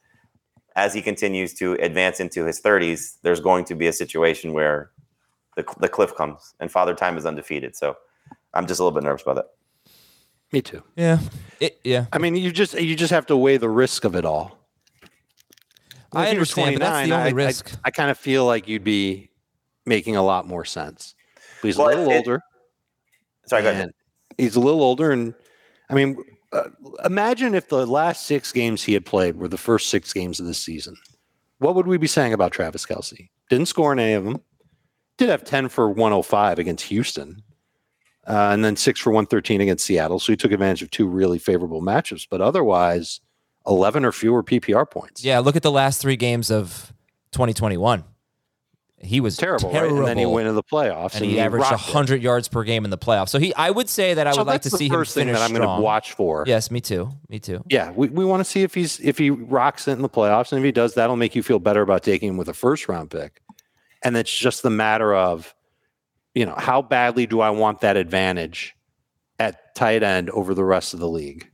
as 0.76 0.93
he 0.93 1.02
continues 1.02 1.54
to 1.54 1.73
advance 1.73 2.19
into 2.19 2.45
his 2.45 2.60
30s, 2.60 3.17
there's 3.21 3.39
going 3.39 3.63
to 3.65 3.76
be 3.76 3.86
a 3.86 3.93
situation 3.93 4.54
where 4.54 4.89
the, 5.56 5.63
the 5.80 5.88
cliff 5.88 6.15
comes 6.15 6.56
and 6.60 6.71
Father 6.71 6.95
Time 6.95 7.15
is 7.15 7.28
undefeated. 7.28 7.76
So 7.76 7.95
I'm 8.56 8.65
just 8.65 8.80
a 8.80 8.84
little 8.84 8.99
bit 8.99 9.06
nervous 9.06 9.21
about 9.21 9.36
that. 9.36 9.45
Me 10.52 10.62
too. 10.62 10.82
Yeah. 10.95 11.19
It, 11.60 11.80
yeah. 11.84 12.06
I 12.12 12.17
mean, 12.17 12.36
you 12.36 12.52
just 12.52 12.80
you 12.80 12.95
just 12.95 13.12
have 13.12 13.26
to 13.28 13.38
weigh 13.38 13.58
the 13.58 13.69
risk 13.69 14.04
of 14.04 14.15
it 14.15 14.26
all. 14.26 14.62
I 16.13 16.28
If 16.28 16.34
you 16.34 16.38
were 16.38 16.39
understand, 16.41 16.76
but 16.76 16.80
that's 16.86 17.08
the 17.08 17.13
only 17.15 17.26
I- 17.26 17.28
I- 17.28 17.32
risk. 17.32 17.71
I, 17.84 17.91
kind 17.91 18.10
of 18.12 18.17
feel 18.17 18.45
like 18.45 18.67
you'd 18.67 18.84
be 18.84 19.30
making 19.86 20.15
a 20.15 20.23
lot 20.23 20.47
more 20.47 20.63
sense. 20.65 21.15
But 21.62 21.67
he's 21.67 21.78
Well, 21.78 21.88
a 21.88 21.89
little 21.89 22.12
it- 22.12 22.15
older. 22.17 22.41
Sorry, 23.47 23.63
go 23.63 23.69
ahead. 23.71 23.84
and 23.86 23.93
he's 24.38 24.56
a 24.56 24.60
little 24.60 24.82
older, 24.82 25.12
and 25.12 25.34
I 25.89 25.95
mean, 25.95 26.17
uh, 26.54 26.69
imagine 27.04 27.56
if 27.56 27.67
the 27.67 27.86
last 27.86 28.26
six 28.26 28.52
games 28.52 28.84
he 28.84 28.93
had 28.93 29.06
played 29.06 29.36
were 29.38 29.47
the 29.49 29.58
first 29.58 29.89
six 29.89 30.13
games 30.13 30.39
of 30.39 30.45
this 30.45 30.60
season. 30.60 30.95
What 31.60 31.76
would 31.76 31.88
we 31.88 31.97
be 31.97 32.08
saying 32.08 32.32
about 32.34 32.52
Travis 32.52 32.86
Kelce? 32.86 33.30
Didn't 33.49 33.67
score 33.67 33.91
in 33.91 33.99
any 33.99 34.13
of 34.13 34.23
them. 34.23 34.39
Did 35.17 35.30
have 35.30 35.43
ten 35.43 35.67
for 35.69 35.89
one 35.89 36.12
hundred 36.12 36.23
five 36.23 36.58
against 36.60 36.86
Houston, 36.86 37.43
uh, 38.28 38.49
and 38.54 38.63
then 38.63 38.76
six 38.76 38.99
for 38.99 39.12
one 39.12 39.26
thirteen 39.26 39.62
against 39.62 39.86
Seattle. 39.86 40.19
So 40.19 40.32
he 40.32 40.38
took 40.38 40.52
advantage 40.52 40.82
of 40.82 40.89
two 40.91 41.08
really 41.08 41.38
favorable 41.39 41.82
matchups. 41.82 42.28
But 42.30 42.41
otherwise, 42.41 43.19
eleven 43.67 44.06
or 44.06 44.12
fewer 44.12 44.43
PPR 44.43 44.89
points. 44.89 45.23
Yeah. 45.23 45.39
Look 45.39 45.56
at 45.56 45.63
the 45.63 45.71
last 45.71 46.02
three 46.02 46.15
games 46.17 46.52
of 46.52 46.93
2021. 47.32 48.04
He 49.04 49.19
was 49.19 49.36
terrible, 49.36 49.69
terrible. 49.69 49.97
right? 49.97 49.99
And 49.99 50.08
then 50.08 50.17
he 50.17 50.26
went 50.26 50.47
to 50.47 50.54
the 50.54 50.63
playoffs, 50.63 51.15
and 51.15 51.26
he 51.26 51.38
averaged 51.38 51.63
rocked 51.69 51.89
it. 51.89 51.93
100 51.93 52.21
yards 52.23 52.47
per 52.47 52.63
game 52.63 52.86
in 52.86 52.89
the 52.89 52.97
playoffs. 52.97 53.30
So 53.30 53.38
he, 53.38 53.54
I 53.54 53.69
would 53.69 53.89
say 53.89 54.13
that 54.13 54.28
I 54.28 54.32
So 54.32 54.38
would 54.38 54.47
like 54.47 54.62
to 54.62 54.69
that's 54.69 54.71
the 54.71 54.78
see 54.78 54.86
him 54.88 54.93
first 54.93 55.13
thing 55.13 55.28
finish 55.28 55.39
that 55.39 55.43
I'm 55.43 55.54
going 55.54 55.67
to 55.67 55.82
watch 55.82 56.13
for. 56.13 56.45
Yes, 56.47 56.71
me 56.71 56.80
too. 56.80 57.12
Me 57.28 57.38
too. 57.38 57.62
Yeah, 57.67 57.91
we, 57.91 58.08
we 58.08 58.23
want 58.23 58.39
to 58.39 58.45
see 58.45 58.62
if 58.63 58.73
he's 58.73 59.02
if 59.02 59.17
he 59.17 59.30
rocks 59.30 59.89
it 59.89 59.93
in 59.93 60.04
the 60.04 60.10
playoffs, 60.10 60.54
and 60.54 60.60
if 60.60 60.63
he 60.63 60.71
does, 60.71 60.93
that'll 60.93 61.17
make 61.17 61.36
you 61.36 61.43
feel 61.43 61.60
better 61.60 61.82
about 61.82 62.02
taking 62.04 62.30
him 62.30 62.38
with 62.38 62.47
a 62.47 62.54
first 62.54 62.88
round 62.88 63.12
pick. 63.12 63.41
And 64.04 64.15
it's 64.15 64.34
just 64.34 64.63
the 64.63 64.69
matter 64.69 65.13
of, 65.13 65.54
you 66.34 66.45
know, 66.45 66.56
how 66.58 66.82
badly 66.82 67.26
do 67.26 67.41
I 67.41 67.49
want 67.49 67.82
that 67.82 67.97
advantage 67.97 68.73
at 69.38 69.76
tight 69.76 70.04
end 70.04 70.30
over 70.30 70.54
the 70.54 70.63
rest 70.63 70.93
of 70.93 71.02
the 71.02 71.10
league? 71.10 71.49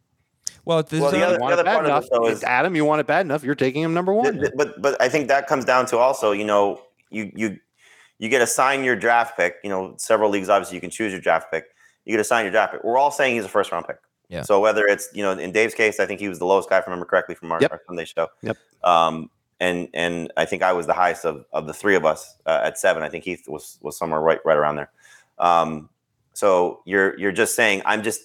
Well, 0.69 0.83
this 0.83 1.01
Well, 1.01 1.09
the 1.09 1.17
is- 1.17 1.23
other- 1.23 1.33
You 1.33 1.39
want 1.41 1.51
it 1.51 1.53
other 1.53 1.63
bad 1.63 1.73
part 1.73 1.85
of 1.85 1.89
enough, 1.89 2.01
this, 2.03 2.09
though, 2.11 2.27
is- 2.27 2.43
Adam, 2.43 2.75
you 2.75 2.85
want 2.85 2.99
it 3.01 3.07
bad 3.07 3.25
enough, 3.25 3.43
you're 3.43 3.55
taking 3.55 3.81
him 3.81 3.95
number 3.95 4.11
Th- 4.13 4.23
one. 4.23 4.39
th- 4.39 4.51
but 4.55 4.79
but 4.79 5.01
I 5.01 5.09
think 5.09 5.27
that 5.29 5.47
comes 5.47 5.65
down 5.65 5.87
to 5.87 5.97
also, 5.97 6.31
you 6.31 6.45
know, 6.45 6.79
you 7.09 7.31
you 7.35 7.57
you 8.19 8.29
get 8.29 8.43
assigned 8.43 8.85
your 8.85 8.95
draft 8.95 9.35
pick. 9.35 9.55
You 9.63 9.71
know, 9.71 9.95
several 9.97 10.29
leagues 10.29 10.47
obviously 10.47 10.75
you 10.75 10.81
can 10.81 10.91
choose 10.91 11.11
your 11.11 11.21
draft 11.21 11.51
pick. 11.51 11.65
You 12.05 12.13
get 12.13 12.19
assigned 12.19 12.45
your 12.45 12.51
draft 12.51 12.73
pick. 12.73 12.83
We're 12.83 12.99
all 12.99 13.09
saying 13.09 13.33
he's 13.35 13.45
a 13.45 13.49
first 13.49 13.71
round 13.71 13.87
pick. 13.87 13.97
Yeah. 14.27 14.43
So 14.43 14.59
whether 14.59 14.85
it's 14.85 15.09
you 15.11 15.23
know 15.23 15.31
in 15.31 15.51
Dave's 15.51 15.73
case, 15.73 15.99
I 15.99 16.05
think 16.05 16.19
he 16.19 16.29
was 16.29 16.37
the 16.37 16.45
lowest 16.45 16.69
guy, 16.69 16.77
if 16.77 16.83
I 16.83 16.91
remember 16.91 17.05
correctly, 17.07 17.33
from 17.33 17.51
our, 17.51 17.59
Yep. 17.59 17.71
our 17.71 17.81
Sunday 17.87 18.05
show. 18.05 18.27
Yep. 18.43 18.57
Um, 18.83 19.31
and 19.59 19.89
and 19.95 20.31
I 20.37 20.45
think 20.45 20.61
I 20.61 20.71
was 20.73 20.85
the 20.85 20.93
highest 20.93 21.25
of, 21.25 21.45
of 21.51 21.65
the 21.65 21.73
three 21.73 21.95
of 21.95 22.05
us 22.05 22.35
uh, 22.45 22.61
at 22.63 22.77
seven. 22.77 23.01
I 23.01 23.09
think 23.09 23.23
Heath 23.23 23.45
was 23.47 23.79
was 23.81 23.97
somewhere 23.97 24.21
right 24.21 24.39
right 24.45 24.55
around 24.57 24.75
there. 24.75 24.91
Um, 25.39 25.89
so 26.33 26.83
you're 26.85 27.17
you're 27.17 27.31
just 27.31 27.55
saying 27.55 27.81
I'm 27.85 28.03
just 28.03 28.21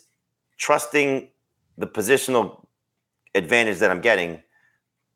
trusting 0.58 1.28
the 1.78 1.86
positional 1.86 2.64
advantage 3.34 3.78
that 3.78 3.90
I'm 3.90 4.00
getting 4.00 4.42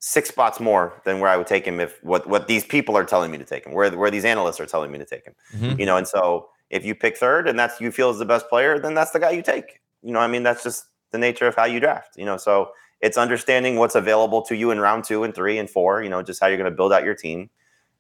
six 0.00 0.28
spots 0.28 0.60
more 0.60 1.00
than 1.04 1.20
where 1.20 1.30
I 1.30 1.36
would 1.36 1.46
take 1.46 1.64
him 1.66 1.80
if 1.80 2.02
what 2.04 2.28
what 2.28 2.48
these 2.48 2.64
people 2.64 2.96
are 2.96 3.04
telling 3.04 3.30
me 3.30 3.38
to 3.38 3.44
take 3.44 3.66
him, 3.66 3.72
where 3.72 3.90
where 3.96 4.10
these 4.10 4.24
analysts 4.24 4.60
are 4.60 4.66
telling 4.66 4.90
me 4.92 4.98
to 4.98 5.04
take 5.06 5.24
him. 5.24 5.34
Mhm. 5.56 5.78
You 5.80 5.86
know, 5.86 5.96
and 5.96 6.06
so 6.08 6.48
if 6.70 6.84
you 6.84 6.94
pick 6.94 7.16
third 7.16 7.48
and 7.48 7.58
that's 7.58 7.80
you 7.80 7.90
feel 7.92 8.10
is 8.10 8.18
the 8.18 8.24
best 8.26 8.48
player, 8.48 8.78
then 8.78 8.94
that's 8.94 9.10
the 9.12 9.20
guy 9.20 9.30
you 9.30 9.42
take. 9.42 9.80
You 10.02 10.12
know, 10.12 10.20
I 10.20 10.26
mean 10.28 10.42
that's 10.42 10.62
just 10.62 10.84
the 11.12 11.18
nature 11.18 11.46
of 11.46 11.56
how 11.56 11.64
you 11.64 11.80
draft. 11.80 12.10
You 12.16 12.26
know, 12.26 12.36
so 12.36 12.70
it's 13.00 13.16
understanding 13.18 13.76
what's 13.76 13.94
available 13.94 14.42
to 14.42 14.56
you 14.56 14.70
in 14.70 14.80
round 14.80 15.04
two 15.04 15.24
and 15.24 15.34
three 15.34 15.58
and 15.58 15.68
four. 15.70 16.02
You 16.02 16.10
know, 16.10 16.22
just 16.22 16.40
how 16.40 16.46
you're 16.48 16.58
going 16.58 16.70
to 16.70 16.76
build 16.76 16.92
out 16.92 17.04
your 17.04 17.14
team, 17.14 17.50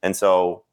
and 0.02 0.16
so. 0.16 0.64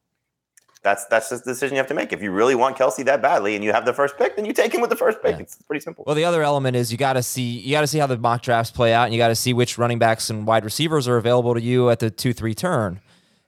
That's 0.85 1.05
that's 1.05 1.31
just 1.31 1.45
the 1.45 1.51
decision 1.51 1.73
you 1.73 1.79
have 1.79 1.87
to 1.87 1.95
make. 1.95 2.13
If 2.13 2.21
you 2.21 2.29
really 2.31 2.53
want 2.53 2.77
Kelce 2.77 3.03
that 3.05 3.19
badly 3.19 3.55
and 3.55 3.63
you 3.63 3.73
have 3.73 3.85
the 3.85 3.91
first 3.91 4.19
pick, 4.19 4.35
then 4.35 4.45
you 4.45 4.53
take 4.53 4.71
him 4.71 4.81
with 4.81 4.91
the 4.91 4.95
first 4.95 5.19
pick. 5.19 5.31
Yeah. 5.31 5.41
It's 5.41 5.55
pretty 5.55 5.83
simple. 5.83 6.03
Well, 6.05 6.15
the 6.15 6.25
other 6.25 6.43
element 6.43 6.75
is 6.75 6.91
you 6.91 6.97
got 6.99 7.13
to 7.13 7.23
see 7.23 7.41
you 7.41 7.71
got 7.71 7.81
to 7.81 7.87
see 7.87 7.97
how 7.97 8.05
the 8.05 8.19
mock 8.19 8.43
drafts 8.43 8.69
play 8.69 8.93
out, 8.93 9.05
and 9.05 9.13
you 9.13 9.17
got 9.17 9.29
to 9.29 9.35
see 9.35 9.51
which 9.51 9.79
running 9.79 9.97
backs 9.97 10.29
and 10.29 10.45
wide 10.45 10.63
receivers 10.63 11.07
are 11.07 11.17
available 11.17 11.55
to 11.55 11.61
you 11.61 11.89
at 11.89 11.97
the 11.97 12.11
two 12.11 12.33
three 12.33 12.53
turn, 12.53 13.01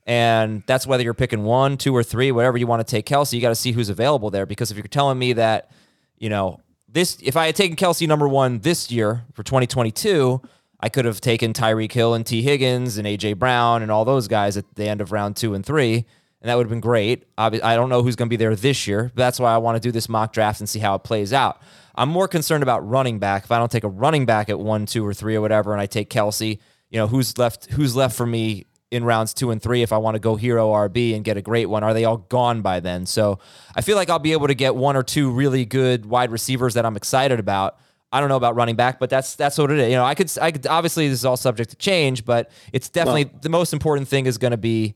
and 0.07 0.63
that's 0.65 0.87
whether 0.87 1.03
you're 1.03 1.13
picking 1.13 1.43
one, 1.43 1.77
two, 1.77 1.95
or 1.95 2.01
three, 2.01 2.31
whatever 2.31 2.57
you 2.57 2.65
want 2.65 2.79
to 2.79 2.91
take 2.91 3.05
Kelce. 3.05 3.33
You 3.33 3.41
got 3.41 3.49
to 3.49 3.55
see 3.55 3.71
who's 3.71 3.89
available 3.89 4.31
there 4.31 4.47
because 4.47 4.71
if 4.71 4.77
you're 4.77 4.85
telling 4.85 5.19
me 5.19 5.33
that, 5.33 5.69
you 6.17 6.31
know, 6.31 6.59
this 6.89 7.19
if 7.21 7.37
I 7.37 7.45
had 7.45 7.55
taken 7.55 7.77
Kelce 7.77 8.07
number 8.07 8.27
one 8.27 8.61
this 8.61 8.89
year 8.89 9.25
for 9.33 9.43
2022, 9.43 10.41
I 10.79 10.89
could 10.89 11.05
have 11.05 11.21
taken 11.21 11.53
Tyreek 11.53 11.91
Hill 11.91 12.15
and 12.15 12.25
Tee 12.25 12.41
Higgins 12.41 12.97
and 12.97 13.05
AJ 13.05 13.37
Brown 13.37 13.83
and 13.83 13.91
all 13.91 14.05
those 14.05 14.27
guys 14.27 14.57
at 14.57 14.65
the 14.73 14.89
end 14.89 15.01
of 15.01 15.11
round 15.11 15.35
two 15.35 15.53
and 15.53 15.63
three. 15.63 16.07
And 16.41 16.49
that 16.49 16.55
would 16.55 16.65
have 16.65 16.69
been 16.69 16.81
great. 16.81 17.25
I 17.37 17.49
don't 17.49 17.89
know 17.89 18.03
who's 18.03 18.15
going 18.15 18.27
to 18.27 18.29
be 18.29 18.35
there 18.35 18.55
this 18.55 18.87
year. 18.87 19.11
But 19.15 19.21
that's 19.21 19.39
why 19.39 19.53
I 19.53 19.57
want 19.57 19.75
to 19.75 19.79
do 19.79 19.91
this 19.91 20.07
mock 20.07 20.33
draft 20.33 20.59
and 20.59 20.69
see 20.69 20.79
how 20.79 20.95
it 20.95 21.03
plays 21.03 21.33
out. 21.33 21.61
I'm 21.95 22.09
more 22.09 22.27
concerned 22.27 22.61
about 22.61 22.87
running 22.87 23.17
back. 23.17 23.45
If 23.45 23.51
I 23.51 23.57
don't 23.57 23.71
take 23.71 23.83
a 23.83 23.89
running 23.89 24.25
back 24.25 24.49
at 24.49 24.59
one, 24.59 24.85
two, 24.85 25.05
or 25.05 25.13
three, 25.13 25.35
or 25.35 25.41
whatever, 25.41 25.73
and 25.73 25.81
I 25.81 25.87
take 25.87 26.11
Kelce, 26.11 26.59
you 26.89 26.99
know, 26.99 27.07
who's 27.07 27.37
left? 27.37 27.71
Who's 27.71 27.95
left 27.95 28.15
for 28.15 28.25
me 28.25 28.65
in 28.91 29.03
rounds 29.03 29.33
two 29.33 29.49
and 29.49 29.61
three? 29.61 29.81
If 29.81 29.91
I 29.91 29.97
want 29.97 30.13
to 30.13 30.19
go 30.19 30.35
hero 30.35 30.71
RB 30.71 31.15
and 31.15 31.25
get 31.25 31.37
a 31.37 31.41
great 31.41 31.65
one, 31.65 31.83
are 31.83 31.93
they 31.93 32.05
all 32.05 32.17
gone 32.17 32.61
by 32.61 32.79
then? 32.79 33.07
So 33.07 33.39
I 33.75 33.81
feel 33.81 33.95
like 33.95 34.11
I'll 34.11 34.19
be 34.19 34.33
able 34.33 34.47
to 34.47 34.55
get 34.55 34.75
one 34.75 34.95
or 34.95 35.03
two 35.03 35.31
really 35.31 35.65
good 35.65 36.05
wide 36.05 36.31
receivers 36.31 36.75
that 36.75 36.85
I'm 36.85 36.95
excited 36.95 37.39
about. 37.39 37.79
I 38.11 38.19
don't 38.19 38.29
know 38.29 38.37
about 38.37 38.55
running 38.55 38.75
back, 38.75 38.99
but 38.99 39.09
that's 39.09 39.35
that's 39.35 39.57
what 39.57 39.71
it 39.71 39.79
is. 39.79 39.89
You 39.89 39.95
know, 39.95 40.05
I 40.05 40.13
could 40.13 40.31
I 40.39 40.51
could 40.51 40.67
obviously 40.67 41.09
this 41.09 41.19
is 41.19 41.25
all 41.25 41.35
subject 41.35 41.71
to 41.71 41.75
change, 41.75 42.25
but 42.25 42.51
it's 42.71 42.89
definitely 42.89 43.29
the 43.41 43.49
most 43.49 43.73
important 43.73 44.07
thing 44.07 44.27
is 44.27 44.37
going 44.37 44.51
to 44.51 44.57
be 44.57 44.95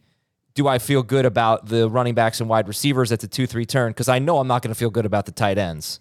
do 0.54 0.68
I 0.68 0.80
feel 0.80 1.04
good 1.04 1.26
about 1.26 1.68
the 1.68 1.90
running 1.90 2.14
backs 2.14 2.40
and 2.40 2.50
wide 2.50 2.68
receivers 2.68 3.12
at 3.12 3.20
the 3.20 3.28
two 3.28 3.48
three 3.48 3.66
turn? 3.66 3.92
Because 3.92 4.10
I 4.10 4.20
know 4.20 4.38
I'm 4.40 4.48
not 4.48 4.62
going 4.62 4.74
to 4.74 4.78
feel 4.78 4.90
good 4.90 5.06
about 5.06 5.26
the 5.26 5.32
tight 5.32 5.58
ends. 5.58 6.00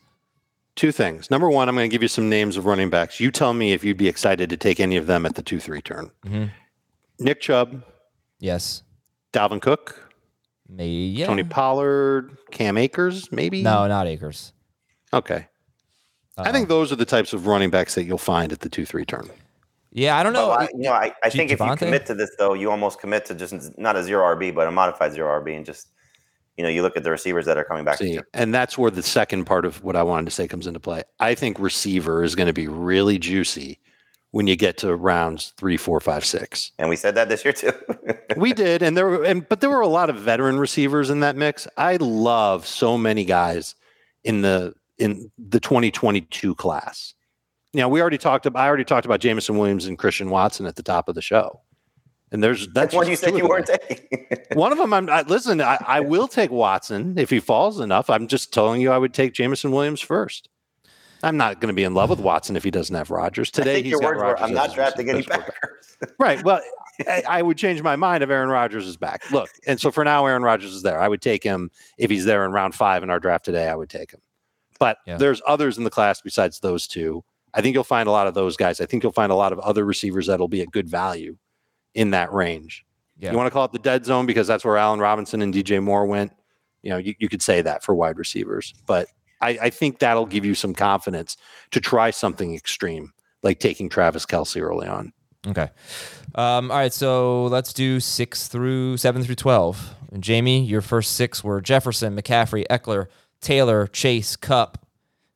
Two 0.77 0.93
things. 0.93 1.31
Number 1.31 1.51
one, 1.51 1.69
I'm 1.69 1.75
going 1.75 1.89
to 1.89 1.93
give 1.93 2.03
you 2.03 2.09
some 2.09 2.29
names 2.29 2.57
of 2.57 2.65
running 2.65 2.91
backs. 2.91 3.21
You 3.21 3.31
tell 3.31 3.53
me 3.53 3.73
if 3.73 3.85
you'd 3.85 3.97
be 3.97 4.09
excited 4.09 4.49
to 4.51 4.57
take 4.57 4.81
any 4.81 4.97
of 4.97 5.07
them 5.07 5.27
at 5.27 5.35
the 5.35 5.43
two 5.43 5.61
three 5.61 5.83
turn. 5.83 6.11
Mm-hmm. 6.25 6.45
Nick 7.19 7.41
Chubb, 7.41 7.83
Yes, 8.39 8.83
Dalvin 9.33 9.61
Cook, 9.61 10.11
maybe 10.69 11.19
yeah. 11.19 11.27
Tony 11.27 11.45
Pollard, 11.45 12.37
Cam 12.51 12.79
Akers, 12.79 13.31
maybe. 13.31 13.63
No, 13.63 13.87
not 13.87 14.07
Akers. 14.07 14.53
Okay. 15.13 15.47
I 16.39 16.53
think 16.53 16.69
those 16.69 16.91
are 16.91 16.97
the 16.97 17.05
types 17.05 17.35
of 17.35 17.47
running 17.47 17.69
backs 17.69 17.95
that 17.97 18.05
you'll 18.05 18.17
find 18.17 18.51
at 18.51 18.61
the 18.61 18.71
two 18.71 18.87
three 18.87 19.05
turn. 19.05 19.29
Yeah, 19.93 20.17
I 20.17 20.23
don't 20.23 20.33
know. 20.33 20.49
Well, 20.49 20.59
I, 20.59 20.69
you 20.73 20.85
know, 20.85 20.93
I, 20.93 21.13
I 21.23 21.31
think 21.31 21.51
if 21.51 21.61
you 21.61 21.77
commit 21.77 22.07
to 22.07 22.15
this, 22.15 22.31
though, 22.39 22.55
you 22.55 22.71
almost 22.71 23.01
commit 23.01 23.25
to 23.27 23.35
just 23.35 23.77
not 23.77 23.97
a 23.97 24.05
zero 24.05 24.37
RB, 24.37 24.55
but 24.55 24.69
a 24.69 24.71
modified 24.71 25.13
zero 25.13 25.41
RB, 25.43 25.57
and 25.57 25.67
just 25.67 25.89
you 26.57 26.65
know, 26.65 26.71
you 26.71 26.83
look 26.83 26.97
at 26.97 27.05
the 27.05 27.11
receivers 27.11 27.47
that 27.47 27.57
are 27.57 27.65
coming 27.65 27.85
back. 27.85 27.99
See, 27.99 28.17
to 28.17 28.25
and 28.35 28.55
that's 28.55 28.77
where 28.77 28.91
the 28.91 29.03
second 29.03 29.47
part 29.47 29.65
of 29.65 29.83
what 29.83 29.97
I 29.97 30.03
wanted 30.03 30.27
to 30.27 30.31
say 30.31 30.47
comes 30.47 30.67
into 30.67 30.79
play. 30.79 31.03
I 31.19 31.35
think 31.35 31.59
receiver 31.59 32.23
is 32.23 32.35
going 32.35 32.49
to 32.49 32.53
be 32.53 32.69
really 32.69 33.19
juicy 33.19 33.79
when 34.33 34.47
you 34.47 34.57
get 34.57 34.77
to 34.79 34.95
rounds 34.95 35.53
three, 35.57 35.77
four, 35.77 36.01
five, 36.01 36.25
six. 36.25 36.71
And 36.79 36.89
we 36.89 36.97
said 36.97 37.15
that 37.15 37.29
this 37.29 37.45
year 37.45 37.53
too. 37.53 37.73
we 38.37 38.53
did, 38.53 38.83
and 38.83 38.97
there 38.97 39.07
were, 39.07 39.25
and 39.25 39.49
but 39.49 39.61
there 39.61 39.71
were 39.71 39.81
a 39.81 39.89
lot 39.89 40.11
of 40.11 40.17
veteran 40.17 40.59
receivers 40.59 41.11
in 41.11 41.21
that 41.21 41.35
mix. 41.35 41.67
I 41.77 41.97
love 41.97 42.67
so 42.67 42.99
many 42.99 43.25
guys 43.25 43.75
in 44.23 44.43
the 44.43 44.75
in 44.99 45.31
the 45.39 45.61
2022 45.61 46.55
class. 46.57 47.15
You 47.73 47.81
know, 47.81 47.89
we 47.89 48.01
already 48.01 48.19
talked 48.19 48.47
about. 48.47 48.61
I 48.61 48.67
already 48.67 48.85
talked 48.85 49.07
about 49.07 49.21
Jameson 49.21 49.57
Williams 49.57 49.87
and 49.87 49.97
Christian 49.99 50.31
Watson 50.31 50.67
at 50.67 50.77
the 50.77 50.83
top 50.83 51.09
of 51.09 51.15
the 51.15 51.23
show, 51.23 51.61
and 52.33 52.43
there's 52.43 52.67
that's 52.69 52.95
one 52.95 53.09
you 53.09 53.15
said 53.17 53.37
you 53.37 53.47
weren't 53.49 53.67
taking. 53.67 54.27
One 54.55 54.73
of 54.73 54.79
them, 54.79 54.93
I'm 54.93 55.09
I, 55.09 55.23
listen. 55.23 55.61
I, 55.61 55.79
I 55.87 56.01
will 56.01 56.27
take 56.27 56.51
Watson 56.51 57.17
if 57.17 57.31
he 57.31 57.39
falls 57.39 57.79
enough. 57.79 58.11
I'm 58.11 58.27
just 58.27 58.53
telling 58.53 58.81
you, 58.81 58.91
I 58.91 58.99
would 58.99 59.15
take 59.15 59.35
Jameson 59.35 59.71
Williams 59.71 60.01
first. 60.01 60.49
I'm 61.23 61.37
not 61.37 61.61
going 61.61 61.69
to 61.69 61.75
be 61.75 61.85
in 61.85 61.93
love 61.95 62.09
with 62.11 62.19
Watson 62.19 62.57
if 62.57 62.65
he 62.65 62.71
doesn't 62.71 62.97
have 62.97 63.11
Rodgers 63.11 63.51
I 63.55 63.59
today. 63.59 63.75
think 63.75 63.85
he's 63.85 63.91
your 63.93 64.01
got 64.01 64.07
words 64.09 64.19
were, 64.19 64.25
Rodgers 64.25 64.49
"I'm 64.49 64.55
not 64.55 64.75
drafting 64.75 65.09
any 65.11 65.23
best 65.23 65.41
backers." 65.47 65.97
Right. 66.19 66.43
Well, 66.43 66.63
I, 67.07 67.23
I 67.29 67.43
would 67.43 67.59
change 67.59 67.83
my 67.83 67.95
mind 67.95 68.23
if 68.25 68.31
Aaron 68.31 68.49
Rodgers 68.49 68.87
is 68.87 68.97
back. 68.97 69.31
Look, 69.31 69.51
and 69.67 69.79
so 69.79 69.91
for 69.91 70.03
now, 70.03 70.25
Aaron 70.25 70.43
Rodgers 70.43 70.73
is 70.73 70.81
there. 70.83 70.99
I 70.99 71.07
would 71.09 71.21
take 71.21 71.45
him 71.45 71.71
if 71.99 72.11
he's 72.11 72.25
there 72.25 72.45
in 72.47 72.53
round 72.53 72.75
five 72.75 73.03
in 73.03 73.11
our 73.11 73.21
draft 73.21 73.45
today. 73.45 73.69
I 73.69 73.75
would 73.77 73.91
take 73.91 74.11
him. 74.13 74.21
But 74.79 74.97
Yeah. 75.07 75.19
there's 75.19 75.43
others 75.47 75.77
in 75.77 75.85
the 75.85 75.91
class 75.91 76.23
besides 76.23 76.59
those 76.61 76.87
two. 76.89 77.23
I 77.55 77.61
think 77.61 77.75
you'll 77.75 77.85
find 77.85 78.09
a 78.09 78.13
lot 78.13 78.27
of 78.27 78.35
those 78.35 78.57
guys. 78.57 78.81
I 78.81 78.87
think 78.87 79.03
you'll 79.03 79.13
find 79.13 79.33
a 79.33 79.37
lot 79.37 79.53
of 79.53 79.59
other 79.61 79.85
receivers 79.85 80.27
that'll 80.27 80.49
be 80.49 80.63
at 80.63 80.71
good 80.71 80.89
value 80.89 81.37
in 81.95 82.11
that 82.11 82.33
range. 82.33 82.85
Yeah. 83.19 83.33
You 83.33 83.37
want 83.37 83.49
to 83.49 83.51
call 83.51 83.65
it 83.65 83.73
the 83.73 83.79
dead 83.79 84.05
zone 84.07 84.27
because 84.27 84.47
that's 84.47 84.65
where 84.65 84.77
Allen 84.77 85.01
Robinson 85.01 85.43
and 85.43 85.53
DJ 85.53 85.83
Moore 85.83 86.07
went. 86.07 86.33
You 86.83 86.91
know, 86.91 86.97
you, 86.97 87.15
you 87.19 87.29
could 87.29 87.43
say 87.43 87.61
that 87.63 87.83
for 87.83 87.95
wide 87.95 88.17
receivers, 88.17 88.73
but 88.87 89.09
I, 89.41 89.59
I 89.63 89.71
think 89.71 89.99
that'll 89.99 90.27
give 90.27 90.45
you 90.45 90.55
some 90.55 90.75
confidence 90.75 91.37
to 91.73 91.81
try 91.81 92.11
something 92.11 92.55
extreme, 92.55 93.13
like 93.43 93.59
taking 93.59 93.89
Travis 93.89 94.25
Kelce 94.25 94.61
early 94.61 94.87
on. 94.87 95.13
Okay. 95.47 95.71
Um, 96.35 96.71
all 96.71 96.79
right. 96.79 96.93
So 96.93 97.47
let's 97.47 97.73
do 97.73 98.01
six 98.01 98.49
through 98.49 98.97
seven 98.97 99.23
through 99.23 99.35
12. 99.35 99.95
And 100.13 100.23
Jamie, 100.23 100.65
your 100.65 100.81
first 100.81 101.13
six 101.13 101.45
were 101.45 101.61
Jefferson, 101.61 102.17
McCaffrey, 102.17 102.67
Ekeler, 102.69 103.07
Taylor, 103.41 103.87
Chase, 103.87 104.37
Kupp. 104.37 104.87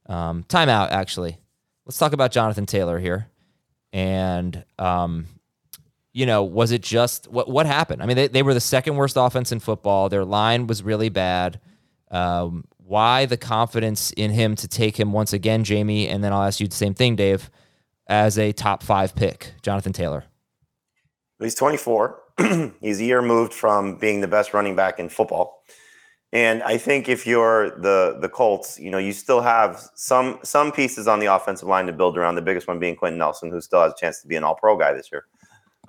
Um, 0.07 0.45
timeout, 0.45 0.91
actually. 0.91 1.39
Let's 1.87 1.99
talk 1.99 2.13
about 2.13 2.33
Jonathan 2.33 2.67
Taylor 2.67 2.99
here. 2.99 3.29
And, 3.93 4.65
um, 4.79 5.27
you 6.13 6.27
know, 6.27 6.43
was 6.43 6.71
it 6.71 6.83
just 6.83 7.29
what 7.29 7.49
what 7.49 7.67
happened? 7.67 8.03
I 8.03 8.07
mean, 8.07 8.17
they, 8.17 8.29
they 8.29 8.43
were 8.43 8.55
the 8.55 8.61
second 8.61 8.97
worst 8.97 9.17
offense 9.17 9.53
in 9.53 9.61
football. 9.61 10.09
Their 10.09 10.25
line 10.25 10.67
was 10.67 10.83
really 10.83 11.09
bad. 11.09 11.61
Um, 12.11 12.65
why 12.79 13.27
the 13.27 13.37
confidence 13.37 14.13
in 14.13 14.31
him 14.31 14.55
to 14.57 14.69
take 14.69 14.99
him 14.99 15.13
once 15.13 15.33
again, 15.33 15.65
Jamie? 15.65 16.09
And 16.09 16.23
then 16.23 16.33
I'll 16.33 16.45
ask 16.45 16.61
you 16.61 16.69
the 16.69 16.75
same 16.75 16.95
thing, 16.95 17.17
Dave, 17.17 17.51
as 18.07 18.39
a 18.39 18.53
top 18.53 18.83
five 18.83 19.15
pick, 19.15 19.55
Jonathan 19.63 19.93
Taylor. 19.93 20.25
He's 21.41 21.55
24. 21.55 22.21
He's 22.81 23.01
a 23.01 23.05
year 23.05 23.23
moved 23.23 23.53
from 23.53 23.97
being 23.97 24.21
the 24.21 24.29
best 24.29 24.55
running 24.55 24.77
back 24.77 24.99
in 24.99 25.09
football. 25.09 25.63
And 26.35 26.65
I 26.65 26.79
think 26.79 27.09
if 27.09 27.29
you're 27.29 27.71
the 27.79 28.19
the 28.21 28.29
Colts, 28.29 28.79
you 28.81 28.91
know, 28.91 28.99
you 28.99 29.13
still 29.13 29.41
have 29.41 29.89
some 29.95 30.41
some 30.43 30.73
pieces 30.73 31.07
on 31.07 31.21
the 31.21 31.27
offensive 31.27 31.69
line 31.69 31.87
to 31.87 31.93
build 31.93 32.19
around. 32.19 32.35
The 32.35 32.43
biggest 32.43 32.67
one 32.67 32.81
being 32.81 32.97
Quenton 32.97 33.19
Nelson, 33.19 33.51
who 33.51 33.61
still 33.61 33.83
has 33.83 33.93
a 33.93 33.97
chance 33.97 34.21
to 34.23 34.27
be 34.27 34.35
an 34.35 34.43
All 34.43 34.57
Pro 34.57 34.77
guy 34.77 34.93
this 34.93 35.11
year. 35.13 35.27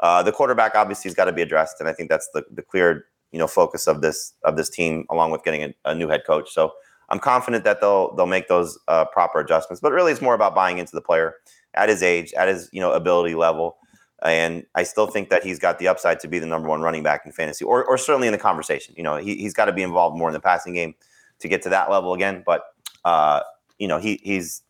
Uh, 0.03 0.21
the 0.21 0.31
quarterback 0.31 0.75
obviously 0.75 1.09
has 1.09 1.15
got 1.15 1.25
to 1.25 1.33
be 1.33 1.41
addressed, 1.41 1.77
and 1.79 1.89
I 1.89 1.93
think 1.93 2.09
that's 2.11 2.29
the 2.35 2.43
the 2.51 2.61
clear 2.61 3.05
you 3.31 3.39
know 3.39 3.47
focus 3.47 3.87
of 3.87 4.01
this 4.01 4.33
of 4.43 4.55
this 4.55 4.69
team, 4.69 5.07
along 5.09 5.31
with 5.31 5.43
getting 5.43 5.63
a, 5.63 5.73
a 5.83 5.95
new 5.95 6.07
head 6.07 6.21
coach. 6.27 6.53
So 6.53 6.73
I'm 7.09 7.19
confident 7.19 7.63
that 7.63 7.81
they'll 7.81 8.15
they'll 8.15 8.27
make 8.27 8.47
those 8.47 8.77
uh, 8.87 9.05
proper 9.05 9.39
adjustments. 9.39 9.81
But 9.81 9.93
really, 9.93 10.11
it's 10.11 10.21
more 10.21 10.35
about 10.35 10.53
buying 10.53 10.77
into 10.77 10.95
the 10.95 11.01
player 11.01 11.33
at 11.73 11.89
his 11.89 12.03
age, 12.03 12.33
at 12.33 12.47
his 12.47 12.69
you 12.71 12.81
know 12.81 12.91
ability 12.91 13.33
level. 13.33 13.77
And 14.25 14.65
I 14.73 14.83
still 14.83 15.07
think 15.07 15.29
that 15.29 15.43
he's 15.43 15.59
got 15.59 15.77
the 15.77 15.87
upside 15.87 16.19
to 16.21 16.27
be 16.27 16.39
the 16.39 16.47
number 16.47 16.67
one 16.67 16.81
running 16.81 17.03
back 17.03 17.25
in 17.25 17.31
fantasy, 17.31 17.63
or, 17.63 17.83
or 17.85 17.97
certainly 17.97 18.27
in 18.27 18.31
the 18.31 18.39
conversation. 18.39 18.95
You 18.97 19.03
know, 19.03 19.17
he, 19.17 19.35
he's 19.35 19.53
got 19.53 19.65
to 19.65 19.73
be 19.73 19.83
involved 19.83 20.17
more 20.17 20.29
in 20.29 20.33
the 20.33 20.39
passing 20.39 20.73
game 20.73 20.95
to 21.39 21.47
get 21.47 21.61
to 21.63 21.69
that 21.69 21.91
level 21.91 22.13
again. 22.13 22.43
But 22.45 22.63
uh, 23.03 23.41
you 23.77 23.87
know, 23.87 23.99
he 23.99 24.19
he's 24.23 24.63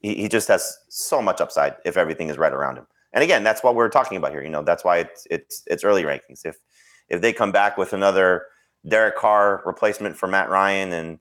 he, 0.00 0.14
he 0.14 0.28
just 0.28 0.48
has 0.48 0.78
so 0.88 1.20
much 1.20 1.40
upside 1.40 1.74
if 1.84 1.96
everything 1.96 2.28
is 2.28 2.38
right 2.38 2.52
around 2.52 2.76
him. 2.76 2.86
And 3.12 3.24
again, 3.24 3.42
that's 3.42 3.62
what 3.62 3.74
we're 3.74 3.88
talking 3.88 4.16
about 4.16 4.30
here. 4.30 4.42
You 4.42 4.50
know, 4.50 4.62
that's 4.62 4.84
why 4.84 4.98
it's 4.98 5.26
it's 5.30 5.64
it's 5.66 5.84
early 5.84 6.04
rankings. 6.04 6.44
If 6.44 6.58
if 7.08 7.20
they 7.20 7.32
come 7.32 7.52
back 7.52 7.78
with 7.78 7.92
another 7.92 8.44
Derek 8.86 9.16
Carr 9.16 9.62
replacement 9.66 10.16
for 10.16 10.28
Matt 10.28 10.50
Ryan 10.50 10.92
and 10.92 11.18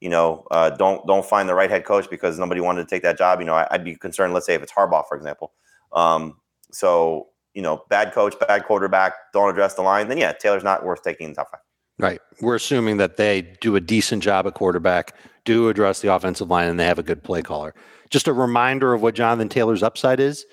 you 0.00 0.08
know, 0.08 0.46
uh, 0.50 0.70
don't 0.70 1.06
don't 1.06 1.24
find 1.24 1.48
the 1.48 1.54
right 1.54 1.70
head 1.70 1.84
coach 1.84 2.10
because 2.10 2.38
nobody 2.38 2.60
wanted 2.60 2.82
to 2.82 2.88
take 2.88 3.02
that 3.04 3.16
job. 3.16 3.38
You 3.38 3.46
know, 3.46 3.54
I, 3.54 3.68
would 3.72 3.84
be 3.84 3.94
concerned. 3.94 4.34
Let's 4.34 4.46
say 4.46 4.54
if 4.54 4.62
it's 4.62 4.72
Harbaugh, 4.72 5.06
for 5.08 5.16
example. 5.16 5.52
Um, 5.92 6.38
so 6.72 7.28
you 7.54 7.62
know, 7.62 7.84
bad 7.90 8.12
coach, 8.12 8.34
bad 8.40 8.64
quarterback, 8.64 9.14
don't 9.32 9.50
address 9.50 9.74
the 9.74 9.82
line. 9.82 10.08
Then 10.08 10.18
yeah, 10.18 10.32
Taylor's 10.32 10.64
not 10.64 10.84
worth 10.84 11.02
taking 11.02 11.28
in 11.28 11.34
top 11.34 11.50
five. 11.50 11.60
Right. 11.98 12.20
We're 12.40 12.56
assuming 12.56 12.96
that 12.96 13.16
they 13.16 13.42
do 13.60 13.76
a 13.76 13.80
decent 13.80 14.22
job 14.22 14.46
at 14.46 14.54
quarterback, 14.54 15.14
do 15.44 15.68
address 15.68 16.00
the 16.00 16.12
offensive 16.12 16.48
line, 16.48 16.68
and 16.68 16.80
they 16.80 16.86
have 16.86 16.98
a 16.98 17.02
good 17.02 17.22
play 17.22 17.42
caller. 17.42 17.74
Just 18.10 18.26
a 18.26 18.32
reminder 18.32 18.92
of 18.94 19.02
what 19.02 19.14
Jonathan 19.14 19.48
Taylor's 19.48 19.82
upside 19.82 20.20
is. 20.20 20.44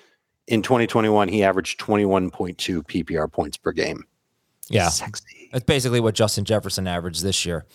In 0.47 0.61
2021, 0.61 1.27
he 1.27 1.43
averaged 1.43 1.79
21.2 1.79 2.83
PPR 2.83 3.31
points 3.31 3.55
per 3.55 3.71
game. 3.71 4.03
Yeah. 4.69 4.89
Sexy. 4.89 5.49
That's 5.51 5.65
basically 5.65 5.99
what 5.99 6.15
Justin 6.15 6.45
Jefferson 6.45 6.87
averaged 6.87 7.23
this 7.23 7.45
year 7.45 7.65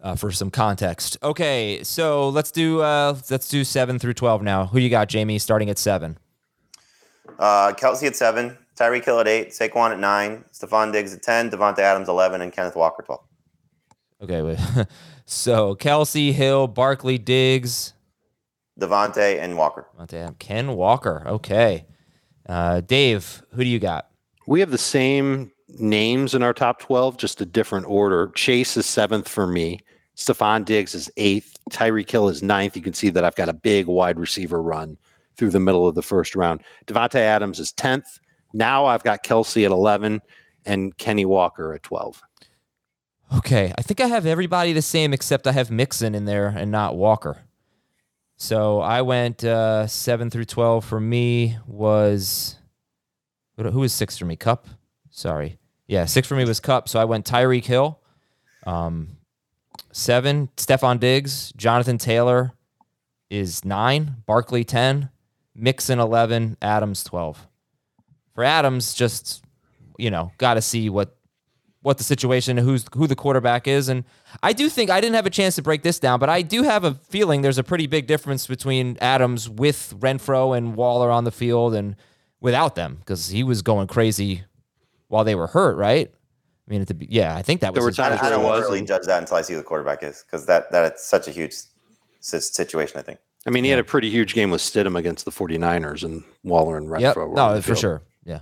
uh, 0.00 0.14
for 0.14 0.30
some 0.30 0.50
context. 0.50 1.16
Okay, 1.22 1.82
so 1.82 2.28
let's 2.28 2.50
do 2.50 2.80
uh, 2.80 3.16
let's 3.30 3.48
do 3.48 3.64
seven 3.64 3.98
through 3.98 4.14
twelve 4.14 4.42
now. 4.42 4.66
Who 4.66 4.78
you 4.78 4.88
got, 4.88 5.08
Jamie? 5.08 5.38
Starting 5.38 5.68
at 5.70 5.78
seven. 5.78 6.18
Uh, 7.38 7.72
Kelce 7.72 8.06
at 8.06 8.16
seven, 8.16 8.56
Tyreek 8.76 9.04
Hill 9.04 9.20
at 9.20 9.28
eight, 9.28 9.50
Saquon 9.50 9.92
at 9.92 9.98
nine, 9.98 10.44
Stefon 10.52 10.92
Diggs 10.92 11.14
at 11.14 11.22
ten, 11.22 11.50
Davante 11.50 11.78
Adams 11.78 12.08
eleven, 12.08 12.40
and 12.40 12.52
Kenneth 12.52 12.76
Walker 12.76 13.02
twelve. 13.02 13.24
Okay, 14.22 14.42
wait. 14.42 14.58
so 15.26 15.76
Kelce, 15.76 16.32
Hill, 16.32 16.66
Barkley, 16.66 17.18
Diggs, 17.18 17.94
Davante, 18.80 19.38
and 19.38 19.56
Walker. 19.56 19.86
Davante, 19.96 20.38
Ken 20.38 20.74
Walker. 20.74 21.22
Okay, 21.26 21.86
uh, 22.48 22.80
Dave, 22.80 23.42
who 23.52 23.62
do 23.62 23.70
you 23.70 23.78
got? 23.78 24.08
We 24.46 24.60
have 24.60 24.70
the 24.70 24.78
same 24.78 25.52
names 25.78 26.34
in 26.34 26.42
our 26.42 26.54
top 26.54 26.80
12, 26.80 27.18
just 27.18 27.40
a 27.40 27.46
different 27.46 27.86
order. 27.86 28.28
Chase 28.34 28.76
is 28.76 28.86
seventh 28.86 29.28
for 29.28 29.46
me. 29.46 29.80
Stefon 30.16 30.64
Diggs 30.64 30.94
is 30.94 31.10
eighth. 31.16 31.56
Tyreek 31.70 32.10
Hill 32.10 32.28
is 32.28 32.42
ninth. 32.42 32.74
You 32.74 32.82
can 32.82 32.94
see 32.94 33.10
that 33.10 33.24
I've 33.24 33.36
got 33.36 33.48
a 33.48 33.52
big 33.52 33.86
wide 33.86 34.18
receiver 34.18 34.60
run 34.60 34.96
through 35.38 35.50
the 35.50 35.60
middle 35.60 35.86
of 35.86 35.94
the 35.94 36.02
first 36.02 36.34
round. 36.34 36.62
Davante 36.86 37.20
Adams 37.20 37.60
is 37.60 37.72
10th. 37.72 38.18
Now 38.52 38.86
I've 38.86 39.04
got 39.04 39.24
Kelce 39.24 39.64
at 39.64 39.70
11 39.70 40.20
and 40.66 40.96
Kenny 40.98 41.24
Walker 41.24 41.72
at 41.72 41.82
12. 41.84 42.22
Okay. 43.36 43.72
I 43.78 43.82
think 43.82 44.00
I 44.00 44.06
have 44.06 44.26
everybody 44.26 44.72
the 44.72 44.82
same 44.82 45.12
except 45.12 45.46
I 45.46 45.52
have 45.52 45.70
Mixon 45.70 46.14
in 46.14 46.24
there 46.24 46.48
and 46.48 46.70
not 46.70 46.96
Walker. 46.96 47.44
So 48.36 48.80
I 48.80 49.02
went 49.02 49.44
uh, 49.44 49.86
7 49.86 50.30
through 50.30 50.44
12 50.44 50.84
for 50.84 51.00
me 51.00 51.58
was 51.66 52.56
who 53.56 53.80
was 53.80 53.92
6 53.92 54.18
for 54.18 54.24
me? 54.24 54.36
Kupp? 54.36 54.68
Sorry. 55.10 55.58
Yeah, 55.88 56.04
6 56.04 56.28
for 56.28 56.36
me 56.36 56.44
was 56.44 56.60
Kupp. 56.60 56.88
So 56.88 57.00
I 57.00 57.04
went 57.04 57.26
Tyreek 57.26 57.64
Hill. 57.64 58.00
Um, 58.66 59.16
7 59.92 60.48
Stefon 60.56 61.00
Diggs, 61.00 61.52
Jonathan 61.56 61.98
Taylor 61.98 62.52
is 63.30 63.64
9, 63.64 64.16
Barkley 64.26 64.64
10, 64.64 65.10
Mixon 65.58 65.98
11, 65.98 66.56
Adams 66.62 67.04
12. 67.04 67.46
For 68.34 68.44
Adams, 68.44 68.94
just 68.94 69.44
you 69.98 70.10
know, 70.10 70.32
got 70.38 70.54
to 70.54 70.62
see 70.62 70.88
what 70.88 71.14
what 71.82 71.96
the 71.96 72.04
situation, 72.04 72.56
who's 72.56 72.84
who 72.94 73.06
the 73.06 73.16
quarterback 73.16 73.68
is, 73.68 73.88
and 73.88 74.04
I 74.42 74.52
do 74.52 74.68
think 74.68 74.90
I 74.90 75.00
didn't 75.00 75.16
have 75.16 75.26
a 75.26 75.30
chance 75.30 75.56
to 75.56 75.62
break 75.62 75.82
this 75.82 75.98
down, 75.98 76.18
but 76.18 76.28
I 76.28 76.42
do 76.42 76.62
have 76.62 76.84
a 76.84 76.94
feeling 76.94 77.42
there's 77.42 77.58
a 77.58 77.64
pretty 77.64 77.86
big 77.86 78.06
difference 78.06 78.46
between 78.46 78.96
Adams 79.00 79.48
with 79.48 79.94
Renfrow 79.98 80.56
and 80.56 80.74
Waller 80.74 81.10
on 81.10 81.24
the 81.24 81.30
field 81.30 81.74
and 81.74 81.96
without 82.40 82.74
them 82.74 82.96
because 83.00 83.28
he 83.28 83.42
was 83.42 83.62
going 83.62 83.86
crazy 83.86 84.44
while 85.08 85.24
they 85.24 85.34
were 85.34 85.46
hurt, 85.48 85.76
right? 85.76 86.12
I 86.68 86.70
mean, 86.70 86.84
be, 86.84 87.06
yeah, 87.08 87.34
I 87.34 87.42
think 87.42 87.60
that 87.62 87.72
was. 87.72 87.76
There 87.76 87.84
were 87.84 87.92
times 87.92 88.20
I, 88.20 88.26
I 88.26 88.30
don't 88.30 88.60
really 88.60 88.84
judge 88.84 89.06
that 89.06 89.20
until 89.20 89.36
I 89.36 89.42
see 89.42 89.54
who 89.54 89.58
the 89.58 89.64
quarterback 89.64 90.02
is 90.02 90.24
because 90.24 90.46
that 90.46 90.70
that's 90.70 91.04
such 91.04 91.26
a 91.28 91.30
huge 91.30 91.54
situation. 92.20 92.98
I 92.98 93.02
think. 93.02 93.18
I 93.46 93.50
mean, 93.50 93.64
he 93.64 93.70
had 93.70 93.78
a 93.78 93.84
pretty 93.84 94.10
huge 94.10 94.34
game 94.34 94.50
with 94.50 94.60
Stidham 94.60 94.96
against 94.98 95.24
the 95.24 95.30
49ers 95.30 96.04
and 96.04 96.22
Waller 96.42 96.76
and 96.76 96.88
Renfrow. 96.88 97.28
Yep. 97.28 97.36
No, 97.36 97.62
for 97.62 97.76
sure. 97.76 98.02
Yeah. 98.24 98.40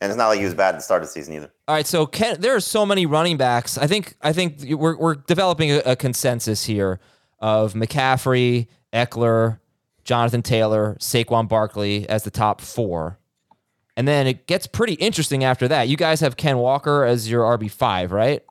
And 0.00 0.10
it's 0.10 0.18
not 0.18 0.28
like 0.28 0.38
he 0.38 0.44
was 0.44 0.54
bad 0.54 0.74
at 0.74 0.78
the 0.78 0.82
start 0.82 1.02
of 1.02 1.08
the 1.08 1.12
season 1.12 1.34
either. 1.34 1.50
All 1.66 1.74
right, 1.74 1.86
so 1.86 2.06
Ken, 2.06 2.40
there 2.40 2.54
are 2.54 2.60
so 2.60 2.84
many 2.84 3.06
running 3.06 3.36
backs. 3.38 3.78
I 3.78 3.86
think 3.86 4.14
I 4.20 4.32
think 4.32 4.62
we're 4.68 4.96
we're 4.96 5.14
developing 5.14 5.70
a, 5.72 5.78
a 5.78 5.96
consensus 5.96 6.64
here 6.64 7.00
of 7.40 7.72
McCaffrey, 7.72 8.68
Ekeler, 8.92 9.58
Jonathan 10.04 10.42
Taylor, 10.42 10.96
Saquon 11.00 11.48
Barkley 11.48 12.08
as 12.08 12.24
the 12.24 12.30
top 12.30 12.60
four. 12.60 13.18
And 13.96 14.06
then 14.06 14.26
it 14.26 14.46
gets 14.46 14.66
pretty 14.66 14.94
interesting 14.94 15.42
after 15.42 15.66
that. 15.68 15.88
You 15.88 15.96
guys 15.96 16.20
have 16.20 16.36
Ken 16.36 16.58
Walker 16.58 17.04
as 17.04 17.30
your 17.30 17.42
RB 17.56 17.70
five, 17.70 18.12
right? 18.12 18.42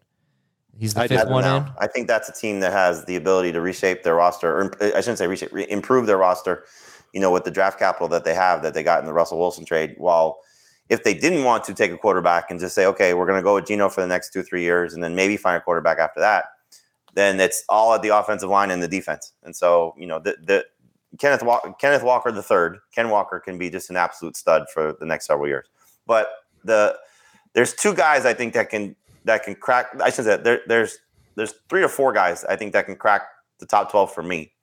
He's 0.80 0.94
the 0.94 1.02
I 1.02 1.08
fifth 1.08 1.30
one 1.30 1.46
in. 1.46 1.70
I 1.78 1.88
think 1.88 2.08
that's 2.08 2.28
a 2.28 2.34
team 2.34 2.60
that 2.60 2.74
has 2.74 3.06
the 3.06 3.16
ability 3.16 3.52
to 3.54 3.62
reshape 3.62 4.04
their 4.04 4.16
roster, 4.16 4.50
or 4.52 4.76
I 4.82 5.00
shouldn't 5.00 5.18
say 5.18 5.28
reshape, 5.28 5.54
re- 5.54 5.70
improve 5.70 6.06
their 6.06 6.18
roster. 6.18 6.66
You 7.14 7.22
know, 7.22 7.32
with 7.32 7.46
the 7.46 7.52
draft 7.52 7.80
capital 7.80 8.10
that 8.10 8.26
they 8.26 8.34
have, 8.34 8.62
that 8.64 8.74
they 8.74 8.84
got 8.84 9.00
in 9.00 9.06
the 9.06 9.14
Russell 9.14 9.40
Wilson 9.40 9.64
trade. 9.64 9.96
While 9.98 10.40
if 10.90 11.04
they 11.04 11.14
didn't 11.14 11.46
want 11.46 11.64
to 11.64 11.74
take 11.74 11.92
a 11.92 11.98
quarterback 11.98 12.52
and 12.52 12.60
just 12.60 12.76
say, 12.76 12.86
okay, 12.86 13.14
we're 13.14 13.26
going 13.26 13.40
to 13.40 13.44
go 13.44 13.56
with 13.56 13.66
Geno 13.66 13.90
for 13.90 14.02
the 14.02 14.08
next 14.08 14.34
two, 14.34 14.44
three 14.44 14.64
years, 14.64 14.94
and 14.94 15.04
then 15.04 15.16
maybe 15.16 15.38
find 15.38 15.58
a 15.58 15.62
quarterback 15.62 15.98
after 15.98 16.20
that, 16.20 16.46
then 17.14 17.40
it's 17.40 17.64
all 17.70 17.94
at 17.94 18.02
the 18.02 18.10
offensive 18.10 18.50
line 18.50 18.70
and 18.70 18.84
the 18.84 18.88
defense. 18.88 19.32
And 19.44 19.56
so, 19.56 19.96
you 19.98 20.06
know, 20.06 20.20
the, 20.20 20.36
the 20.44 20.66
Kenneth 21.18 21.44
Walker, 21.44 21.74
Kenneth 21.80 22.04
Walker 22.04 22.32
the 22.32 22.44
third, 22.44 22.80
Ken 22.94 23.10
Walker 23.10 23.40
can 23.40 23.58
be 23.58 23.70
just 23.70 23.90
an 23.90 23.96
absolute 23.96 24.36
stud 24.36 24.66
for 24.74 24.96
the 25.00 25.06
next 25.06 25.26
several 25.26 25.48
years. 25.48 25.68
But 26.06 26.28
the 26.64 26.98
there's 27.54 27.74
two 27.74 27.94
guys 27.94 28.26
I 28.26 28.34
think 28.34 28.54
that 28.54 28.70
can 28.70 28.96
that 29.26 29.44
can 29.44 29.56
crack. 29.56 29.88
I 30.02 30.10
should 30.10 30.26
say 30.26 30.38
there, 30.38 30.62
there's 30.68 30.98
there's 31.36 31.54
three 31.70 31.84
or 31.84 31.90
four 31.90 32.14
guys 32.14 32.44
I 32.46 32.56
think 32.56 32.74
that 32.74 32.86
can 32.86 32.96
crack 32.96 33.24
the 33.60 33.66
top 33.66 33.92
twelve 33.92 34.14
for 34.14 34.24
me. 34.24 34.54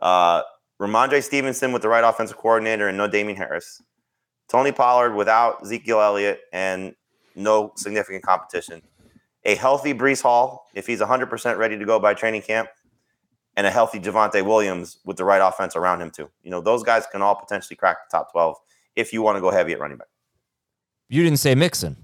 Uh, 0.00 0.42
Rhamondre 0.80 1.22
Stevenson 1.22 1.72
with 1.72 1.82
the 1.82 1.88
right 1.88 2.04
offensive 2.04 2.36
coordinator 2.36 2.88
and 2.88 2.96
no 2.96 3.08
Damien 3.08 3.36
Harris. 3.36 3.82
Tony 4.48 4.72
Pollard 4.72 5.14
without 5.14 5.62
Ezekiel 5.62 6.00
Elliott 6.00 6.40
and 6.52 6.94
no 7.34 7.72
significant 7.76 8.22
competition. 8.24 8.82
A 9.44 9.54
healthy 9.54 9.94
Breece 9.94 10.22
Hall 10.22 10.66
if 10.74 10.86
he's 10.86 11.00
100% 11.00 11.56
ready 11.56 11.78
to 11.78 11.84
go 11.84 11.98
by 11.98 12.14
training 12.14 12.42
camp, 12.42 12.68
and 13.56 13.66
a 13.66 13.70
healthy 13.70 13.98
Javonte 13.98 14.44
Williams 14.44 14.98
with 15.04 15.16
the 15.16 15.24
right 15.24 15.40
offense 15.46 15.76
around 15.76 16.00
him 16.00 16.10
too. 16.10 16.30
You 16.42 16.50
know 16.50 16.60
those 16.60 16.82
guys 16.82 17.06
can 17.10 17.22
all 17.22 17.34
potentially 17.34 17.76
crack 17.76 17.98
the 18.08 18.16
top 18.16 18.32
12 18.32 18.56
if 18.96 19.12
you 19.12 19.22
want 19.22 19.36
to 19.36 19.40
go 19.40 19.50
heavy 19.50 19.72
at 19.72 19.80
running 19.80 19.98
back. 19.98 20.08
You 21.08 21.22
didn't 21.22 21.38
say 21.38 21.54
Mixon. 21.54 21.96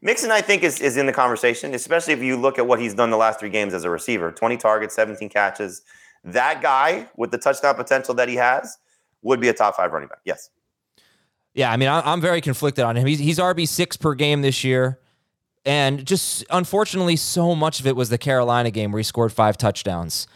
Mixon, 0.00 0.30
I 0.30 0.40
think, 0.40 0.62
is, 0.62 0.80
is 0.80 0.96
in 0.96 1.06
the 1.06 1.12
conversation, 1.12 1.74
especially 1.74 2.12
if 2.12 2.22
you 2.22 2.36
look 2.36 2.58
at 2.58 2.66
what 2.66 2.80
he's 2.80 2.94
done 2.94 3.10
the 3.10 3.16
last 3.16 3.40
three 3.40 3.50
games 3.50 3.74
as 3.74 3.84
a 3.84 3.90
receiver 3.90 4.30
20 4.30 4.56
targets, 4.56 4.94
17 4.94 5.28
catches. 5.28 5.82
That 6.24 6.62
guy 6.62 7.08
with 7.16 7.30
the 7.30 7.38
touchdown 7.38 7.74
potential 7.74 8.14
that 8.14 8.28
he 8.28 8.36
has 8.36 8.78
would 9.22 9.40
be 9.40 9.48
a 9.48 9.52
top 9.52 9.76
five 9.76 9.92
running 9.92 10.08
back. 10.08 10.20
Yes. 10.24 10.50
Yeah, 11.54 11.72
I 11.72 11.76
mean, 11.76 11.88
I'm 11.88 12.20
very 12.20 12.40
conflicted 12.40 12.84
on 12.84 12.96
him. 12.96 13.06
He's, 13.06 13.18
he's 13.18 13.38
RB 13.38 13.66
six 13.66 13.96
per 13.96 14.14
game 14.14 14.42
this 14.42 14.62
year, 14.62 15.00
and 15.64 16.06
just 16.06 16.44
unfortunately, 16.50 17.16
so 17.16 17.54
much 17.54 17.80
of 17.80 17.86
it 17.86 17.96
was 17.96 18.10
the 18.10 18.18
Carolina 18.18 18.70
game 18.70 18.92
where 18.92 19.00
he 19.00 19.04
scored 19.04 19.32
five 19.32 19.58
touchdowns. 19.58 20.28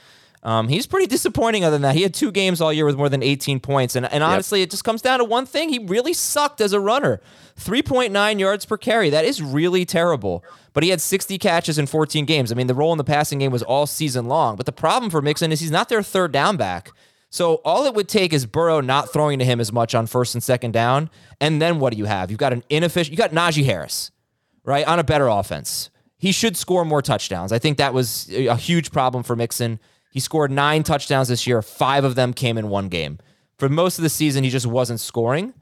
Um, 0.44 0.68
he's 0.68 0.86
pretty 0.86 1.06
disappointing. 1.06 1.64
Other 1.64 1.74
than 1.74 1.82
that, 1.82 1.94
he 1.94 2.02
had 2.02 2.12
two 2.12 2.32
games 2.32 2.60
all 2.60 2.72
year 2.72 2.84
with 2.84 2.96
more 2.96 3.08
than 3.08 3.22
18 3.22 3.60
points, 3.60 3.94
and 3.94 4.10
and 4.12 4.24
honestly, 4.24 4.62
it 4.62 4.70
just 4.70 4.84
comes 4.84 5.00
down 5.00 5.18
to 5.20 5.24
one 5.24 5.46
thing: 5.46 5.68
he 5.68 5.78
really 5.78 6.12
sucked 6.12 6.60
as 6.60 6.72
a 6.72 6.80
runner. 6.80 7.20
3.9 7.60 8.38
yards 8.40 8.64
per 8.64 8.76
carry. 8.78 9.10
That 9.10 9.24
is 9.24 9.42
really 9.42 9.84
terrible. 9.84 10.42
But 10.72 10.84
he 10.84 10.88
had 10.88 11.02
60 11.02 11.36
catches 11.38 11.78
in 11.78 11.86
14 11.86 12.24
games. 12.24 12.50
I 12.50 12.54
mean, 12.54 12.66
the 12.66 12.74
role 12.74 12.92
in 12.92 12.98
the 12.98 13.04
passing 13.04 13.40
game 13.40 13.52
was 13.52 13.62
all 13.62 13.86
season 13.86 14.26
long. 14.26 14.56
But 14.56 14.64
the 14.64 14.72
problem 14.72 15.10
for 15.10 15.20
Mixon 15.20 15.52
is 15.52 15.60
he's 15.60 15.70
not 15.70 15.90
their 15.90 16.02
third 16.02 16.32
down 16.32 16.56
back. 16.56 16.90
So 17.32 17.56
all 17.64 17.86
it 17.86 17.94
would 17.94 18.08
take 18.08 18.32
is 18.34 18.44
Burrow 18.44 18.80
not 18.80 19.10
throwing 19.10 19.38
to 19.38 19.44
him 19.44 19.58
as 19.58 19.72
much 19.72 19.94
on 19.94 20.06
first 20.06 20.34
and 20.34 20.42
second 20.42 20.72
down, 20.72 21.08
and 21.40 21.62
then 21.62 21.78
what 21.78 21.92
do 21.92 21.98
you 21.98 22.04
have? 22.04 22.30
You've 22.30 22.38
got 22.38 22.52
an 22.52 22.62
inefficient. 22.68 23.10
You 23.10 23.16
got 23.16 23.30
Najee 23.30 23.64
Harris, 23.64 24.10
right, 24.64 24.86
on 24.86 24.98
a 24.98 25.04
better 25.04 25.28
offense. 25.28 25.88
He 26.18 26.30
should 26.30 26.58
score 26.58 26.84
more 26.84 27.00
touchdowns. 27.00 27.50
I 27.50 27.58
think 27.58 27.78
that 27.78 27.94
was 27.94 28.30
a 28.30 28.54
huge 28.56 28.92
problem 28.92 29.24
for 29.24 29.34
Mixon. 29.34 29.80
He 30.12 30.20
scored 30.20 30.50
nine 30.50 30.82
touchdowns 30.82 31.28
this 31.28 31.46
year. 31.46 31.62
Five 31.62 32.04
of 32.04 32.16
them 32.16 32.34
came 32.34 32.58
in 32.58 32.68
one 32.68 32.88
game. 32.88 33.18
For 33.58 33.70
most 33.70 33.98
of 33.98 34.02
the 34.02 34.10
season, 34.10 34.44
he 34.44 34.50
just 34.50 34.66
wasn't 34.66 35.00
scoring. 35.00 35.54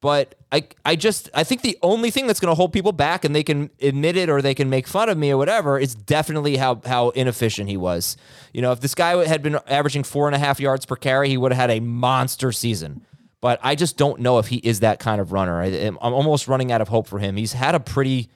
But 0.00 0.34
I, 0.50 0.66
I 0.84 0.96
just, 0.96 1.30
I 1.32 1.44
think 1.44 1.62
the 1.62 1.78
only 1.80 2.10
thing 2.10 2.26
that's 2.26 2.40
going 2.40 2.50
to 2.50 2.56
hold 2.56 2.72
people 2.72 2.90
back, 2.90 3.24
and 3.24 3.32
they 3.32 3.44
can 3.44 3.70
admit 3.80 4.16
it 4.16 4.28
or 4.28 4.42
they 4.42 4.54
can 4.54 4.68
make 4.68 4.88
fun 4.88 5.08
of 5.08 5.16
me 5.16 5.30
or 5.30 5.36
whatever, 5.36 5.78
is 5.78 5.94
definitely 5.94 6.56
how 6.56 6.80
how 6.84 7.10
inefficient 7.10 7.68
he 7.68 7.76
was. 7.76 8.16
You 8.52 8.60
know, 8.60 8.72
if 8.72 8.80
this 8.80 8.96
guy 8.96 9.24
had 9.24 9.40
been 9.40 9.60
averaging 9.68 10.02
four 10.02 10.26
and 10.26 10.34
a 10.34 10.40
half 10.40 10.58
yards 10.58 10.84
per 10.84 10.96
carry, 10.96 11.28
he 11.28 11.36
would 11.36 11.52
have 11.52 11.60
had 11.60 11.70
a 11.70 11.78
monster 11.78 12.50
season. 12.50 13.06
But 13.40 13.60
I 13.62 13.76
just 13.76 13.96
don't 13.96 14.18
know 14.18 14.40
if 14.40 14.48
he 14.48 14.56
is 14.56 14.80
that 14.80 14.98
kind 14.98 15.20
of 15.20 15.30
runner. 15.30 15.62
I, 15.62 15.66
I'm 15.66 15.96
almost 16.00 16.48
running 16.48 16.72
out 16.72 16.80
of 16.80 16.88
hope 16.88 17.06
for 17.06 17.20
him. 17.20 17.36
He's 17.36 17.52
had 17.52 17.76
a 17.76 17.80
pretty, 17.80 18.28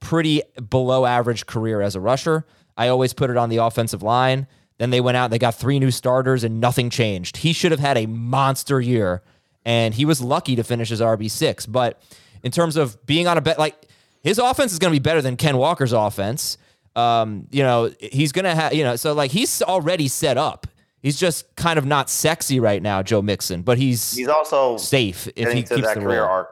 pretty 0.00 0.42
below 0.68 1.06
average 1.06 1.46
career 1.46 1.82
as 1.82 1.94
a 1.94 2.00
rusher. 2.00 2.44
I 2.76 2.88
always 2.88 3.12
put 3.12 3.30
it 3.30 3.36
on 3.36 3.48
the 3.48 3.58
offensive 3.58 4.02
line. 4.02 4.48
Then 4.78 4.90
they 4.90 5.00
went 5.00 5.16
out, 5.16 5.30
they 5.30 5.38
got 5.38 5.54
three 5.54 5.78
new 5.78 5.90
starters, 5.90 6.44
and 6.44 6.60
nothing 6.60 6.90
changed. 6.90 7.38
He 7.38 7.52
should 7.52 7.70
have 7.70 7.80
had 7.80 7.96
a 7.96 8.06
monster 8.06 8.80
year 8.80 9.22
and 9.66 9.92
he 9.92 10.04
was 10.04 10.22
lucky 10.22 10.56
to 10.56 10.64
finish 10.64 10.88
his 10.88 11.00
RB6. 11.02 11.70
But 11.70 12.00
in 12.42 12.52
terms 12.52 12.76
of 12.76 13.04
being 13.04 13.26
on 13.26 13.36
a 13.36 13.40
bet, 13.42 13.58
like 13.58 13.76
his 14.22 14.38
offense 14.38 14.72
is 14.72 14.78
going 14.78 14.94
to 14.94 14.98
be 14.98 15.02
better 15.02 15.20
than 15.20 15.36
Ken 15.36 15.58
Walker's 15.58 15.92
offense. 15.92 16.56
Um, 16.94 17.48
you 17.50 17.62
know, 17.62 17.92
he's 18.00 18.32
going 18.32 18.44
to 18.44 18.54
have, 18.54 18.72
you 18.72 18.84
know, 18.84 18.96
so 18.96 19.12
like 19.12 19.32
he's 19.32 19.60
already 19.60 20.08
set 20.08 20.38
up. 20.38 20.66
He's 21.02 21.18
just 21.18 21.54
kind 21.56 21.78
of 21.78 21.84
not 21.84 22.08
sexy 22.08 22.58
right 22.58 22.82
now, 22.82 23.02
Joe 23.02 23.20
Mixon, 23.20 23.62
but 23.62 23.76
he's 23.76 24.14
he's 24.14 24.28
also 24.28 24.76
safe 24.76 25.28
if 25.36 25.52
he 25.52 25.62
keeps 25.62 25.82
that 25.82 25.94
the 25.94 26.00
career 26.00 26.22
role. 26.22 26.30
arc 26.30 26.48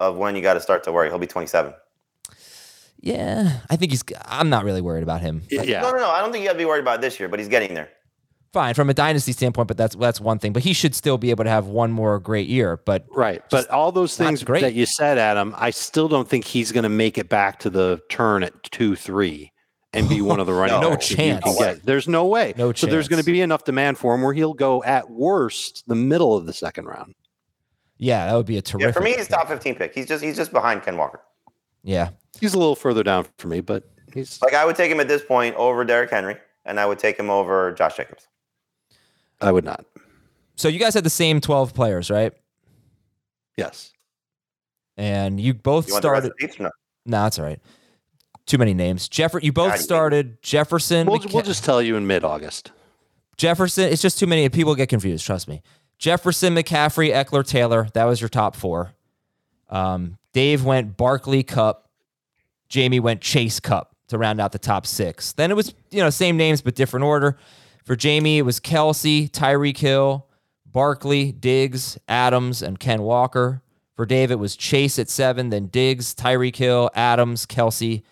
of 0.00 0.16
when 0.16 0.34
you 0.34 0.42
got 0.42 0.54
to 0.54 0.60
start 0.60 0.82
to 0.84 0.92
worry. 0.92 1.08
He'll 1.08 1.18
be 1.18 1.26
27. 1.26 1.72
Yeah, 3.06 3.60
I 3.70 3.76
think 3.76 3.92
he's. 3.92 4.02
I'm 4.24 4.50
not 4.50 4.64
really 4.64 4.80
worried 4.80 5.02
about 5.04 5.20
him. 5.20 5.42
Yeah. 5.50 5.80
No, 5.80 5.90
no, 5.92 5.98
no. 5.98 6.10
I 6.10 6.20
don't 6.20 6.32
think 6.32 6.42
you 6.42 6.48
got 6.48 6.54
to 6.54 6.58
be 6.58 6.64
worried 6.64 6.80
about 6.80 6.96
it 6.98 7.00
this 7.02 7.20
year, 7.20 7.28
but 7.28 7.38
he's 7.38 7.48
getting 7.48 7.72
there. 7.74 7.88
Fine 8.52 8.74
from 8.74 8.90
a 8.90 8.94
dynasty 8.94 9.30
standpoint, 9.32 9.68
but 9.68 9.76
that's 9.76 9.94
that's 9.94 10.20
one 10.20 10.38
thing. 10.40 10.52
But 10.52 10.62
he 10.64 10.72
should 10.72 10.94
still 10.94 11.16
be 11.18 11.30
able 11.30 11.44
to 11.44 11.50
have 11.50 11.66
one 11.66 11.92
more 11.92 12.18
great 12.18 12.48
year. 12.48 12.78
But 12.84 13.04
Right. 13.10 13.42
But 13.50 13.70
all 13.70 13.92
those 13.92 14.16
things 14.16 14.42
great. 14.42 14.62
that 14.62 14.74
you 14.74 14.86
said, 14.86 15.18
Adam, 15.18 15.54
I 15.56 15.70
still 15.70 16.08
don't 16.08 16.28
think 16.28 16.44
he's 16.46 16.72
going 16.72 16.82
to 16.84 16.88
make 16.88 17.16
it 17.18 17.28
back 17.28 17.60
to 17.60 17.70
the 17.70 18.00
turn 18.10 18.42
at 18.42 18.60
2 18.72 18.96
3 18.96 19.52
and 19.92 20.08
be 20.08 20.20
one 20.22 20.40
of 20.40 20.46
the 20.46 20.52
running 20.54 20.80
No 20.80 20.90
backs 20.90 21.06
chance. 21.08 21.44
can 21.44 21.56
get. 21.58 21.84
There's 21.86 22.08
no 22.08 22.26
way. 22.26 22.54
No 22.56 22.72
chance. 22.72 22.80
So 22.80 22.86
there's 22.88 23.08
going 23.08 23.22
to 23.22 23.30
be 23.30 23.40
enough 23.40 23.64
demand 23.64 23.98
for 23.98 24.14
him 24.14 24.22
where 24.22 24.32
he'll 24.32 24.54
go 24.54 24.82
at 24.82 25.10
worst 25.10 25.84
the 25.86 25.94
middle 25.94 26.34
of 26.36 26.46
the 26.46 26.52
second 26.54 26.86
round. 26.86 27.14
yeah, 27.98 28.26
that 28.26 28.34
would 28.34 28.46
be 28.46 28.54
a 28.54 28.56
Yeah, 28.56 28.62
terrific. 28.62 28.94
for 28.94 29.00
me, 29.02 29.12
he's 29.14 29.28
top 29.28 29.46
15 29.48 29.74
pick. 29.76 29.94
He's 29.94 30.06
just 30.06 30.24
he's 30.24 30.36
just 30.36 30.50
behind 30.52 30.82
Ken 30.82 30.96
Walker. 30.96 31.20
Yeah, 31.86 32.10
He's 32.40 32.52
a 32.52 32.58
little 32.58 32.74
further 32.76 33.02
down 33.02 33.26
for 33.38 33.46
me, 33.48 33.60
but 33.60 33.88
he's. 34.12 34.42
Like 34.42 34.52
I 34.54 34.64
would 34.66 34.76
take 34.76 34.90
him 34.90 34.98
at 35.00 35.06
this 35.08 35.22
point 35.24 35.54
over 35.56 35.84
Derrick 35.84 36.10
Henry, 36.10 36.36
and 36.64 36.78
I 36.80 36.84
would 36.84 36.98
take 36.98 37.16
him 37.16 37.30
over 37.30 37.72
Josh 37.72 37.96
Jacobs. 37.96 38.26
I 39.40 39.52
would 39.52 39.64
not. 39.64 39.86
So 40.56 40.68
you 40.68 40.78
guys 40.80 40.94
had 40.94 41.04
the 41.04 41.10
same 41.10 41.40
12 41.40 41.72
players, 41.74 42.10
right? 42.10 42.32
Yes. 43.56 43.92
And 44.96 45.38
you 45.40 45.54
both 45.54 45.86
You 45.88 45.94
want 45.94 46.02
the 46.02 46.10
rest 46.10 46.26
started. 46.26 46.44
of 46.44 46.56
the 46.58 46.62
or 46.62 46.64
no? 46.64 46.70
No, 47.18 47.22
that's 47.22 47.38
all 47.38 47.44
right. 47.44 47.60
Too 48.46 48.58
many 48.58 48.74
names. 48.74 49.08
Jeffer, 49.08 49.38
you 49.40 49.52
both 49.52 49.70
God, 49.72 49.76
you- 49.76 49.82
started 49.82 50.42
Jefferson. 50.42 51.06
We'll, 51.06 51.18
McCa- 51.20 51.34
we'll 51.34 51.42
just 51.42 51.64
tell 51.64 51.80
you 51.82 51.96
in 51.96 52.06
mid 52.06 52.24
August. 52.24 52.72
Jefferson. 53.36 53.84
It's 53.92 54.00
just 54.02 54.18
too 54.18 54.26
many. 54.26 54.48
People 54.48 54.74
get 54.74 54.88
confused. 54.88 55.24
Trust 55.24 55.46
me. 55.48 55.62
Jefferson, 55.98 56.54
McCaffrey, 56.54 57.12
Ekeler, 57.12 57.46
Taylor. 57.46 57.88
That 57.94 58.04
was 58.04 58.20
your 58.20 58.28
top 58.28 58.56
four. 58.56 58.92
Um, 59.68 60.16
Dave 60.36 60.66
went 60.66 60.98
Barkley 60.98 61.42
Kupp. 61.42 61.88
Jamie 62.68 63.00
went 63.00 63.22
Chase 63.22 63.58
Kupp 63.58 63.96
to 64.08 64.18
round 64.18 64.38
out 64.38 64.52
the 64.52 64.58
top 64.58 64.86
six. 64.86 65.32
Then 65.32 65.50
it 65.50 65.54
was 65.54 65.74
you 65.90 66.02
know 66.02 66.10
same 66.10 66.36
names 66.36 66.60
but 66.60 66.74
different 66.74 67.04
order. 67.04 67.38
For 67.84 67.96
Jamie, 67.96 68.36
it 68.36 68.42
was 68.42 68.60
Kelce, 68.60 69.30
Tyreek 69.30 69.78
Hill, 69.78 70.26
Barkley, 70.66 71.32
Diggs, 71.32 71.96
Adams, 72.06 72.60
and 72.60 72.78
Ken 72.78 73.00
Walker. 73.00 73.62
For 73.94 74.04
Dave, 74.04 74.30
it 74.30 74.38
was 74.38 74.56
Chase 74.56 74.98
at 74.98 75.08
seven, 75.08 75.48
then 75.48 75.68
Diggs, 75.68 76.14
Tyreek 76.14 76.56
Hill, 76.56 76.90
Adams, 76.94 77.46
Kelce, 77.46 78.02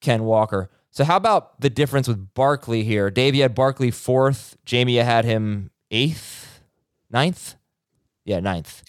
Ken 0.00 0.24
Walker. 0.24 0.70
So 0.90 1.04
how 1.04 1.18
about 1.18 1.60
the 1.60 1.68
difference 1.68 2.08
with 2.08 2.32
Barkley 2.32 2.84
here? 2.84 3.10
Dave, 3.10 3.34
you 3.34 3.42
had 3.42 3.54
Barkley 3.54 3.90
fourth. 3.90 4.56
Jamie, 4.64 4.96
you 4.96 5.02
had 5.02 5.26
him 5.26 5.70
eighth, 5.90 6.62
ninth? 7.10 7.56
Yeah, 8.24 8.40
ninth. 8.40 8.82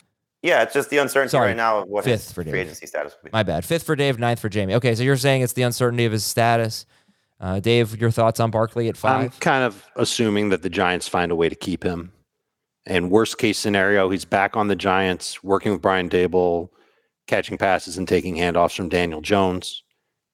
Yeah, 0.46 0.62
it's 0.62 0.76
just 0.76 0.92
the 0.92 1.00
uncertainty 1.00 1.32
Sorry, 1.32 1.48
right 1.48 1.58
now 1.58 1.80
of 1.80 1.88
what 1.88 2.04
fifth 2.04 2.26
his 2.26 2.32
for 2.32 2.44
free 2.44 2.52
Dave. 2.52 2.68
agency 2.68 2.86
status 2.86 3.14
will 3.14 3.30
be. 3.30 3.30
My 3.34 3.42
bad. 3.42 3.66
Fifth 3.66 3.82
for 3.82 3.96
Dave, 3.96 4.20
ninth 4.20 4.40
for 4.40 4.48
Jamie. 4.48 4.76
Okay, 4.76 4.94
so 4.94 5.02
you're 5.02 5.18
saying 5.18 5.42
it's 5.42 5.54
the 5.54 5.64
uncertainty 5.64 6.06
of 6.06 6.12
his 6.12 6.24
status. 6.24 6.86
Uh, 7.40 7.60
Dave, 7.60 8.00
your 8.00 8.12
thoughts 8.12 8.40
on 8.40 8.52
Barkley 8.52 8.88
at 8.88 8.96
five? 8.96 9.34
I'm 9.34 9.40
kind 9.40 9.64
of 9.64 9.84
assuming 9.96 10.50
that 10.50 10.62
the 10.62 10.70
Giants 10.70 11.08
find 11.08 11.32
a 11.32 11.36
way 11.36 11.50
to 11.50 11.56
keep 11.56 11.84
him. 11.84 12.12
And 12.86 13.10
worst 13.10 13.40
case 13.40 13.58
scenario, 13.58 14.08
he's 14.12 14.24
back 14.24 14.56
on 14.56 14.68
the 14.68 14.76
Giants, 14.76 15.44
working 15.44 15.72
with 15.72 15.82
Brian 15.82 16.10
Daboll, 16.10 16.70
catching 17.26 17.58
passes 17.58 17.98
and 17.98 18.08
taking 18.08 18.36
handoffs 18.36 18.76
from 18.76 18.88
Daniel 18.88 19.22
Jones. 19.22 19.82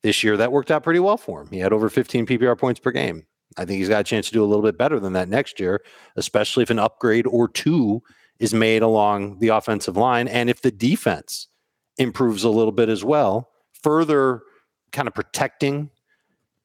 This 0.04 0.26
year, 0.26 0.36
that 0.36 0.52
worked 0.52 0.72
out 0.72 0.84
pretty 0.84 1.00
well 1.00 1.16
for 1.16 1.42
him. 1.42 1.48
He 1.52 1.60
had 1.60 1.72
over 1.72 1.90
15 1.90 2.26
PPR 2.26 2.60
points 2.60 2.82
per 2.82 2.92
game. 2.92 3.26
I 3.58 3.64
think 3.64 3.78
he's 3.78 3.88
got 3.88 4.02
a 4.02 4.04
chance 4.04 4.28
to 4.28 4.34
do 4.34 4.44
a 4.44 4.46
little 4.46 4.64
bit 4.64 4.78
better 4.78 5.00
than 5.00 5.14
that 5.14 5.30
next 5.30 5.58
year, 5.58 5.82
especially 6.18 6.64
if 6.64 6.70
an 6.70 6.80
upgrade 6.80 7.28
or 7.28 7.48
two 7.48 8.02
is 8.42 8.54
made 8.54 8.82
along 8.82 9.40
the 9.40 9.50
offensive 9.50 9.96
line 9.96 10.28
and 10.28 10.50
if 10.50 10.62
the 10.62 10.72
defense 10.72 11.48
improves 11.98 12.44
a 12.44 12.50
little 12.50 12.72
bit 12.72 12.90
as 12.90 13.04
well, 13.04 13.50
further 13.84 14.42
kind 14.92 15.08
of 15.08 15.14
protecting 15.14 15.90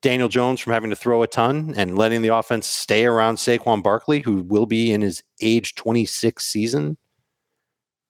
Daniel 0.03 0.29
Jones 0.29 0.61
from 0.61 0.73
having 0.73 0.91
to 0.91 0.97
throw 0.97 1.23
a 1.23 1.27
ton 1.27 1.75
and 1.77 1.99
letting 1.99 2.23
the 2.23 2.35
offense 2.35 2.67
stay 2.67 3.05
around 3.05 3.37
Saquon 3.37 3.83
Barkley, 3.83 4.21
who 4.21 4.43
will 4.43 4.67
be 4.67 4.93
in 4.93 5.03
his 5.03 5.23
age 5.41 5.75
26 5.75 6.45
season. 6.45 6.97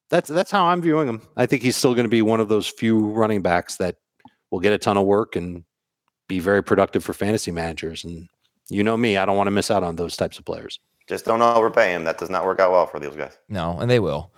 That's 0.08 0.28
that's 0.28 0.50
how 0.50 0.66
I'm 0.66 0.80
viewing 0.80 1.08
him. 1.08 1.22
I 1.36 1.46
think 1.46 1.62
he's 1.62 1.76
still 1.76 1.94
going 1.94 2.04
to 2.04 2.10
be 2.10 2.22
one 2.22 2.38
of 2.38 2.48
those 2.48 2.68
few 2.68 2.98
running 2.98 3.42
backs 3.42 3.76
that 3.76 3.96
will 4.50 4.60
get 4.60 4.72
a 4.72 4.78
ton 4.78 4.96
of 4.96 5.04
work 5.04 5.34
and 5.34 5.64
be 6.28 6.38
very 6.38 6.62
productive 6.62 7.02
for 7.02 7.12
fantasy 7.12 7.50
managers. 7.50 8.04
And 8.04 8.28
you 8.68 8.84
know 8.84 8.96
me, 8.96 9.16
I 9.16 9.24
don't 9.24 9.36
want 9.36 9.48
to 9.48 9.52
miss 9.52 9.70
out 9.70 9.82
on 9.82 9.96
those 9.96 10.16
types 10.16 10.38
of 10.38 10.44
players. 10.44 10.78
Just 11.06 11.24
don't 11.24 11.40
overpay 11.42 11.92
him. 11.92 12.04
That 12.04 12.18
does 12.18 12.30
not 12.30 12.44
work 12.44 12.58
out 12.60 12.72
well 12.72 12.86
for 12.86 12.98
those 12.98 13.14
guys. 13.16 13.38
No, 13.48 13.78
and 13.78 13.90
they 13.90 14.00
will. 14.00 14.32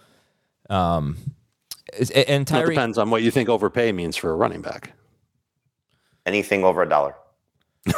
Um, 0.69 1.17
is- 1.97 2.11
and 2.11 2.49
Well, 2.51 2.63
it 2.63 2.67
depends 2.67 2.99
on 2.99 3.11
what 3.11 3.23
you 3.23 3.31
think 3.31 3.49
overpay 3.49 3.93
means 3.93 4.17
for 4.17 4.31
a 4.31 4.35
running 4.35 4.61
back. 4.61 4.93
Anything 6.27 6.65
over 6.65 6.83
a 6.83 6.89
dollar. 6.89 7.15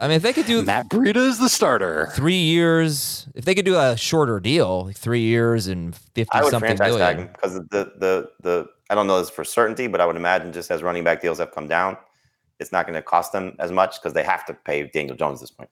I 0.00 0.08
mean, 0.08 0.16
if 0.16 0.22
they 0.22 0.32
could 0.32 0.46
do 0.46 0.62
Matt 0.62 0.88
Breida 0.90 1.16
is 1.16 1.38
the 1.38 1.48
starter. 1.48 2.08
three 2.14 2.34
years, 2.34 3.26
if 3.34 3.44
they 3.44 3.54
could 3.54 3.64
do 3.64 3.78
a 3.78 3.96
shorter 3.96 4.40
deal, 4.40 4.86
like 4.86 4.96
three 4.96 5.20
years 5.20 5.66
and 5.66 5.94
fifty 5.94 6.28
I 6.32 6.42
would 6.42 6.50
something 6.50 6.76
franchise 6.76 6.96
tag 6.98 7.16
million. 7.16 7.28
him 7.28 7.32
because 7.32 7.54
the 7.54 7.92
the 7.98 8.30
the 8.42 8.68
I 8.90 8.94
don't 8.94 9.06
know 9.06 9.18
this 9.20 9.30
for 9.30 9.44
certainty, 9.44 9.86
but 9.86 10.00
I 10.00 10.06
would 10.06 10.16
imagine 10.16 10.52
just 10.52 10.70
as 10.70 10.82
running 10.82 11.04
back 11.04 11.22
deals 11.22 11.38
have 11.38 11.52
come 11.52 11.68
down, 11.68 11.96
it's 12.58 12.72
not 12.72 12.86
going 12.86 12.96
to 12.96 13.02
cost 13.02 13.32
them 13.32 13.54
as 13.60 13.70
much 13.70 14.00
because 14.00 14.12
they 14.12 14.24
have 14.24 14.44
to 14.46 14.52
pay 14.54 14.82
Daniel 14.88 15.16
Jones 15.16 15.38
at 15.38 15.42
this 15.42 15.50
point. 15.52 15.70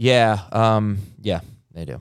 Yeah, 0.00 0.38
um, 0.50 0.96
yeah, 1.20 1.40
they 1.72 1.84
do. 1.84 2.00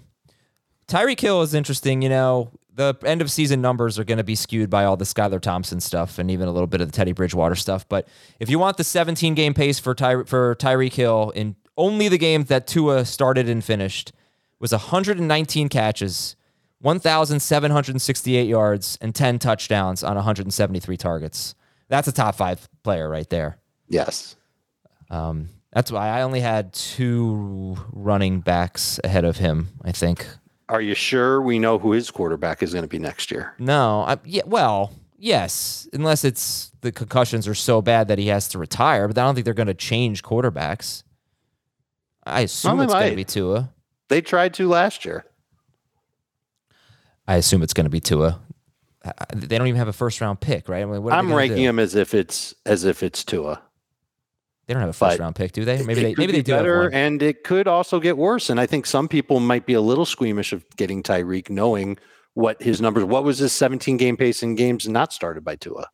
Tyreek 0.87 1.19
Hill 1.19 1.41
is 1.41 1.53
interesting. 1.53 2.01
You 2.01 2.07
know, 2.07 2.49
the 2.73 2.95
end 3.03 3.21
of 3.21 3.29
season 3.29 3.59
numbers 3.59 3.99
are 3.99 4.05
going 4.05 4.19
to 4.19 4.23
be 4.23 4.35
skewed 4.35 4.69
by 4.69 4.85
all 4.85 4.95
the 4.95 5.03
Skylar 5.03 5.41
Thompson 5.41 5.81
stuff 5.81 6.17
and 6.17 6.31
even 6.31 6.47
a 6.47 6.51
little 6.53 6.65
bit 6.65 6.79
of 6.79 6.89
the 6.89 6.93
Teddy 6.93 7.11
Bridgewater 7.11 7.55
stuff. 7.55 7.85
But 7.89 8.07
if 8.39 8.49
you 8.49 8.57
want 8.57 8.77
the 8.77 8.85
17 8.85 9.35
game 9.35 9.53
pace 9.53 9.79
for 9.79 9.93
Ty- 9.93 10.23
for 10.23 10.55
Tyreek 10.55 10.93
Hill 10.93 11.33
in 11.35 11.57
only 11.75 12.07
the 12.07 12.17
games 12.17 12.47
that 12.47 12.67
Tua 12.67 13.03
started 13.03 13.49
and 13.49 13.61
finished 13.61 14.13
was 14.61 14.71
119 14.71 15.67
catches, 15.67 16.37
1,768 16.79 18.47
yards, 18.47 18.97
and 19.01 19.13
10 19.13 19.39
touchdowns 19.39 20.05
on 20.05 20.15
173 20.15 20.95
targets. 20.95 21.53
That's 21.89 22.07
a 22.07 22.13
top 22.13 22.35
five 22.35 22.69
player 22.81 23.09
right 23.09 23.29
there. 23.29 23.57
Yes. 23.89 24.37
Um, 25.09 25.49
that's 25.73 25.91
why 25.91 26.09
I 26.09 26.21
only 26.21 26.39
had 26.39 26.73
two 26.73 27.77
running 27.91 28.41
backs 28.41 28.99
ahead 29.03 29.25
of 29.25 29.37
him. 29.37 29.69
I 29.83 29.91
think 29.91 30.25
are 30.69 30.81
you 30.81 30.93
sure 30.93 31.41
we 31.41 31.57
know 31.57 31.79
who 31.79 31.91
his 31.91 32.11
quarterback 32.11 32.61
is 32.61 32.73
going 32.73 32.83
to 32.83 32.87
be 32.87 32.99
next 32.99 33.31
year? 33.31 33.55
No, 33.57 34.01
I, 34.01 34.17
yeah, 34.23 34.43
well, 34.45 34.93
yes, 35.17 35.89
unless 35.93 36.23
it's 36.23 36.71
the 36.81 36.91
concussions 36.91 37.47
are 37.47 37.55
so 37.55 37.81
bad 37.81 38.07
that 38.07 38.19
he 38.19 38.27
has 38.27 38.47
to 38.49 38.59
retire. 38.59 39.07
But 39.07 39.17
I 39.17 39.25
don't 39.25 39.33
think 39.33 39.45
they're 39.45 39.55
going 39.55 39.67
to 39.67 39.73
change 39.73 40.21
quarterbacks. 40.21 41.03
I 42.23 42.41
assume 42.41 42.77
they 42.77 42.83
it's 42.83 42.93
going 42.93 43.09
to 43.09 43.15
be 43.15 43.23
Tua. 43.23 43.73
They 44.09 44.21
tried 44.21 44.53
to 44.55 44.69
last 44.69 45.05
year. 45.05 45.25
I 47.27 47.35
assume 47.37 47.63
it's 47.63 47.73
going 47.73 47.85
to 47.85 47.91
be 47.91 47.99
Tua. 47.99 48.39
They 49.35 49.57
don't 49.57 49.67
even 49.67 49.79
have 49.79 49.87
a 49.87 49.93
first 49.93 50.21
round 50.21 50.39
pick, 50.39 50.69
right? 50.69 50.83
I 50.83 50.85
mean, 50.85 51.01
what 51.01 51.13
I'm 51.13 51.33
ranking 51.33 51.57
do? 51.57 51.69
him 51.69 51.79
as 51.79 51.95
if 51.95 52.13
it's 52.13 52.53
as 52.65 52.85
if 52.85 53.01
it's 53.01 53.23
Tua. 53.23 53.61
They 54.69 54.75
don't 54.75 54.81
have 54.81 54.91
a 54.91 54.93
first 54.93 55.17
but 55.17 55.23
round 55.23 55.35
pick, 55.35 55.51
do 55.51 55.65
they? 55.65 55.81
Maybe 55.81 55.95
they 56.03 56.13
maybe 56.15 56.27
be 56.27 56.31
they 56.33 56.41
do 56.43 56.51
have 56.51 56.61
better, 56.61 56.81
one. 56.81 56.93
and 56.93 57.23
it 57.23 57.43
could 57.43 57.67
also 57.67 57.99
get 57.99 58.17
worse. 58.17 58.51
And 58.51 58.59
I 58.59 58.67
think 58.67 58.85
some 58.85 59.07
people 59.07 59.39
might 59.39 59.65
be 59.65 59.73
a 59.73 59.81
little 59.81 60.05
squeamish 60.05 60.53
of 60.53 60.63
getting 60.77 61.01
Tyreek, 61.01 61.49
knowing 61.49 61.97
what 62.35 62.61
his 62.61 62.79
numbers. 62.79 63.03
What 63.03 63.23
was 63.23 63.39
his 63.39 63.51
17 63.51 63.97
game 63.97 64.15
pace 64.15 64.43
in 64.43 64.53
games 64.53 64.87
not 64.87 65.11
started 65.11 65.43
by 65.43 65.55
Tua? 65.55 65.89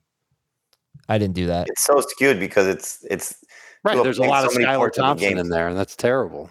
I 1.07 1.17
didn't 1.17 1.36
do 1.36 1.47
that. 1.47 1.69
It's 1.69 1.86
so 1.86 2.01
skewed 2.01 2.38
because 2.38 2.67
it's 2.67 3.05
it's 3.09 3.38
Right. 3.86 4.03
There's 4.03 4.17
a 4.17 4.23
lot 4.23 4.43
of 4.43 4.51
so 4.51 4.59
many 4.59 4.69
Skylar 4.69 4.78
parts 4.78 4.97
of 4.97 5.03
the 5.03 5.07
Thompson 5.07 5.30
game. 5.30 5.38
in 5.38 5.49
there, 5.49 5.67
and 5.67 5.78
that's 5.78 5.95
terrible. 5.95 6.49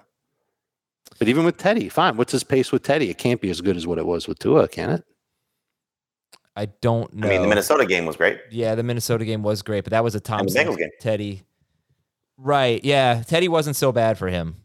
But 1.19 1.27
even 1.27 1.45
with 1.45 1.57
Teddy, 1.57 1.89
fine. 1.89 2.17
What's 2.17 2.31
his 2.31 2.45
pace 2.45 2.71
with 2.71 2.85
Teddy? 2.85 3.11
It 3.11 3.19
can't 3.19 3.41
be 3.41 3.51
as 3.51 3.61
good 3.61 3.77
as 3.77 3.89
what 3.89 3.99
it 3.99 4.07
was 4.07 4.29
with 4.29 4.39
Tua, 4.39 4.69
can 4.69 4.91
it? 4.91 5.05
I 6.55 6.67
don't 6.67 7.13
know. 7.13 7.27
I 7.27 7.31
mean, 7.31 7.43
the 7.43 7.49
Minnesota 7.49 7.85
game 7.85 8.07
was 8.07 8.17
great. 8.17 8.39
Yeah, 8.53 8.77
the 8.77 8.85
Minnesota 8.85 9.25
game 9.25 9.43
was 9.43 9.63
great, 9.63 9.83
but 9.83 9.91
that 9.91 10.05
was 10.05 10.15
a 10.15 10.21
Thompson 10.21 10.65
Bengals 10.65 10.79
game. 10.79 10.91
Teddy. 11.01 11.43
Right. 12.37 12.85
Yeah. 12.85 13.23
Teddy 13.27 13.49
wasn't 13.49 13.77
so 13.77 13.93
bad 13.93 14.19
for 14.19 14.29
him. 14.29 14.57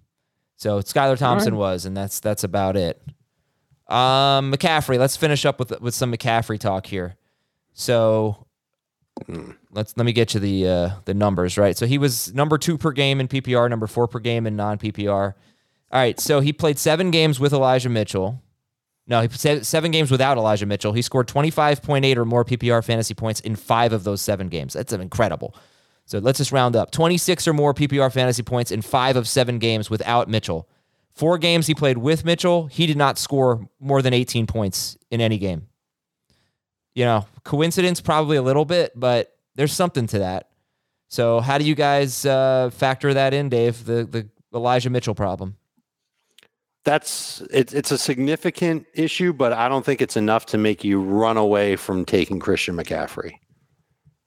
So 0.56 0.80
Skylar 0.82 1.18
Thompson 1.18 1.56
was, 1.56 1.86
and 1.86 1.96
that's 1.96 2.20
that's 2.20 2.44
about 2.44 2.76
it. 2.76 3.02
Um, 3.88 4.52
McCaffrey. 4.52 5.00
Let's 5.00 5.16
finish 5.16 5.46
up 5.46 5.58
with 5.58 5.80
with 5.80 5.94
some 5.94 6.12
McCaffrey 6.12 6.60
talk 6.60 6.86
here. 6.86 7.16
So 7.74 8.46
let's 9.72 9.96
let 9.96 10.06
me 10.06 10.12
get 10.12 10.34
you 10.34 10.40
the 10.40 10.68
uh, 10.68 10.90
the 11.06 11.14
numbers 11.14 11.58
right. 11.58 11.78
So 11.78 11.86
he 11.86 11.98
was 11.98 12.34
number 12.34 12.58
two 12.58 12.78
per 12.78 12.92
game 12.92 13.20
in 13.22 13.28
PPR, 13.28 13.70
number 13.70 13.88
four 13.88 14.08
per 14.08 14.20
game 14.20 14.46
in 14.46 14.56
non 14.56 14.78
PPR. 14.78 15.34
All 15.92 16.00
right. 16.00 16.20
So 16.20 16.40
he 16.42 16.52
played 16.52 16.78
seven 16.78 17.10
games 17.10 17.40
with 17.40 17.54
Elijah 17.54 17.90
Mitchell. 17.90 18.42
No, 19.08 19.22
he 19.22 19.28
played 19.28 19.66
seven 19.66 19.92
games 19.92 20.12
without 20.12 20.38
Elijah 20.38 20.68
Mitchell. 20.68 20.94
He 20.94 21.02
scored 21.02 21.28
25.8 21.28 22.16
or 22.16 22.26
more 22.26 22.46
PPR 22.46 22.84
fantasy 22.84 23.16
points 23.16 23.40
in 23.40 23.56
five 23.56 23.92
of 23.92 24.04
those 24.04 24.22
seven 24.22 24.50
games. 24.50 24.74
That's 24.74 24.94
incredible. 24.94 25.56
So 26.10 26.18
let's 26.18 26.40
just 26.40 26.52
round 26.52 26.76
up 26.76 26.90
26 26.90 27.48
or 27.48 27.54
more 27.54 27.72
PPR 27.72 28.12
fantasy 28.12 28.42
points 28.42 28.72
in 28.72 28.82
five 28.82 29.16
of 29.16 29.28
seven 29.28 29.60
games 29.60 29.92
without 29.92 30.28
Mitchell. 30.28 30.68
Four 31.14 31.38
games 31.38 31.68
he 31.68 31.76
played 31.76 32.00
with 32.00 32.26
Mitchell, 32.26 32.66
he 32.66 32.88
did 32.88 32.98
not 32.98 33.20
score 33.20 33.70
more 33.80 34.02
than 34.02 34.12
18 34.12 34.48
points 34.48 34.98
in 35.12 35.22
any 35.22 35.38
game. 35.38 35.68
You 36.96 37.06
know, 37.06 37.28
coincidence 37.44 38.02
probably 38.02 38.38
a 38.38 38.42
little 38.42 38.66
bit, 38.66 38.92
but 38.96 39.38
there's 39.54 39.72
something 39.72 40.08
to 40.08 40.20
that. 40.20 40.50
So 41.10 41.42
how 41.42 41.60
do 41.60 41.64
you 41.64 41.76
guys 41.76 42.26
uh, 42.26 42.72
factor 42.74 43.14
that 43.14 43.36
in, 43.36 43.50
Dave? 43.50 43.86
The 43.86 44.04
the 44.06 44.28
Elijah 44.52 44.90
Mitchell 44.90 45.14
problem. 45.14 45.58
That's 46.86 47.42
it's 47.52 47.72
it's 47.72 47.92
a 47.92 48.00
significant 48.00 48.88
issue, 48.96 49.32
but 49.32 49.54
I 49.54 49.70
don't 49.70 49.86
think 49.86 50.02
it's 50.02 50.18
enough 50.18 50.48
to 50.48 50.58
make 50.58 50.84
you 50.84 51.02
run 51.02 51.38
away 51.38 51.76
from 51.76 52.04
taking 52.04 52.40
Christian 52.40 52.76
McCaffrey. 52.76 53.34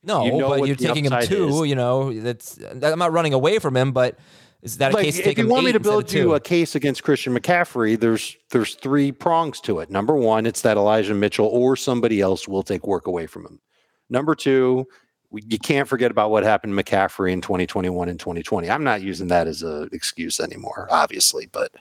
No, 0.05 0.25
You 0.25 0.33
know 0.39 0.49
but 0.49 0.67
you're 0.67 0.77
taking 0.77 1.05
him 1.05 1.23
two. 1.23 1.49
is. 1.49 1.69
You 1.69 1.75
know, 1.75 2.13
that's 2.13 2.59
I'm 2.83 2.99
not 2.99 3.13
running 3.13 3.33
away 3.33 3.59
from 3.59 3.77
him, 3.77 3.93
but 3.93 4.19
is 4.63 4.79
that 4.79 4.93
a 4.93 4.95
Like, 4.95 5.05
case 5.07 5.19
if 5.19 5.39
you 5.39 5.49
want 5.49 5.65
me 5.65 5.73
to 5.73 5.81
build 5.81 6.13
you 6.13 6.35
a 6.35 6.41
case 6.41 6.75
against 6.75 7.03
Christian 7.03 7.35
McCaffrey, 7.37 7.99
there's 7.99 8.37
there's 8.51 8.75
three 8.75 9.13
prongs 9.13 9.61
to 9.63 9.81
it. 9.81 9.91
Number 9.91 10.15
one, 10.15 10.47
it's 10.47 10.63
that 10.63 10.77
Elijah 10.77 11.15
Mitchell 11.15 11.47
or 11.47 11.77
somebody 11.77 12.21
else 12.21 12.47
will 12.47 12.63
take 12.63 12.87
work 12.87 13.07
away 13.07 13.27
from 13.27 13.45
him. 13.47 13.61
Number 14.09 14.35
two, 14.35 14.87
you 15.33 15.59
can't 15.59 15.89
forget 15.89 16.11
about 16.11 16.31
what 16.31 16.43
happened 16.45 16.77
to 16.77 16.85
McCaffrey 16.85 17.33
in 17.33 17.41
2021 17.41 18.09
and 18.09 18.21
2020. 18.21 18.71
I'm 18.71 18.85
not 18.85 19.03
using 19.03 19.29
that 19.29 19.47
as 19.47 19.63
an 19.63 19.89
excuse 19.93 20.39
anymore, 20.39 20.87
obviously, 20.91 21.47
but 21.47 21.73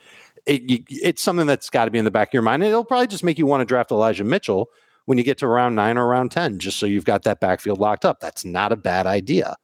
it, 0.46 0.84
it's 0.88 1.22
something 1.22 1.46
that's 1.46 1.70
got 1.70 1.84
to 1.84 1.90
be 1.90 1.98
in 1.98 2.04
the 2.04 2.10
back 2.10 2.28
of 2.28 2.32
your 2.32 2.42
mind. 2.42 2.62
And 2.62 2.70
it'll 2.70 2.84
probably 2.84 3.06
just 3.06 3.22
make 3.24 3.38
you 3.38 3.46
want 3.46 3.60
to 3.60 3.64
draft 3.64 3.90
Elijah 3.90 4.24
Mitchell 4.24 4.70
when 5.06 5.18
you 5.18 5.24
get 5.24 5.38
to 5.38 5.46
round 5.46 5.76
nine 5.76 5.98
or 5.98 6.06
round 6.06 6.30
10, 6.30 6.58
just 6.58 6.78
so 6.78 6.86
you've 6.86 7.04
got 7.04 7.22
that 7.22 7.40
backfield 7.40 7.78
locked 7.78 8.04
up. 8.04 8.20
That's 8.20 8.44
not 8.44 8.72
a 8.72 8.76
bad 8.76 9.06
idea. 9.06 9.56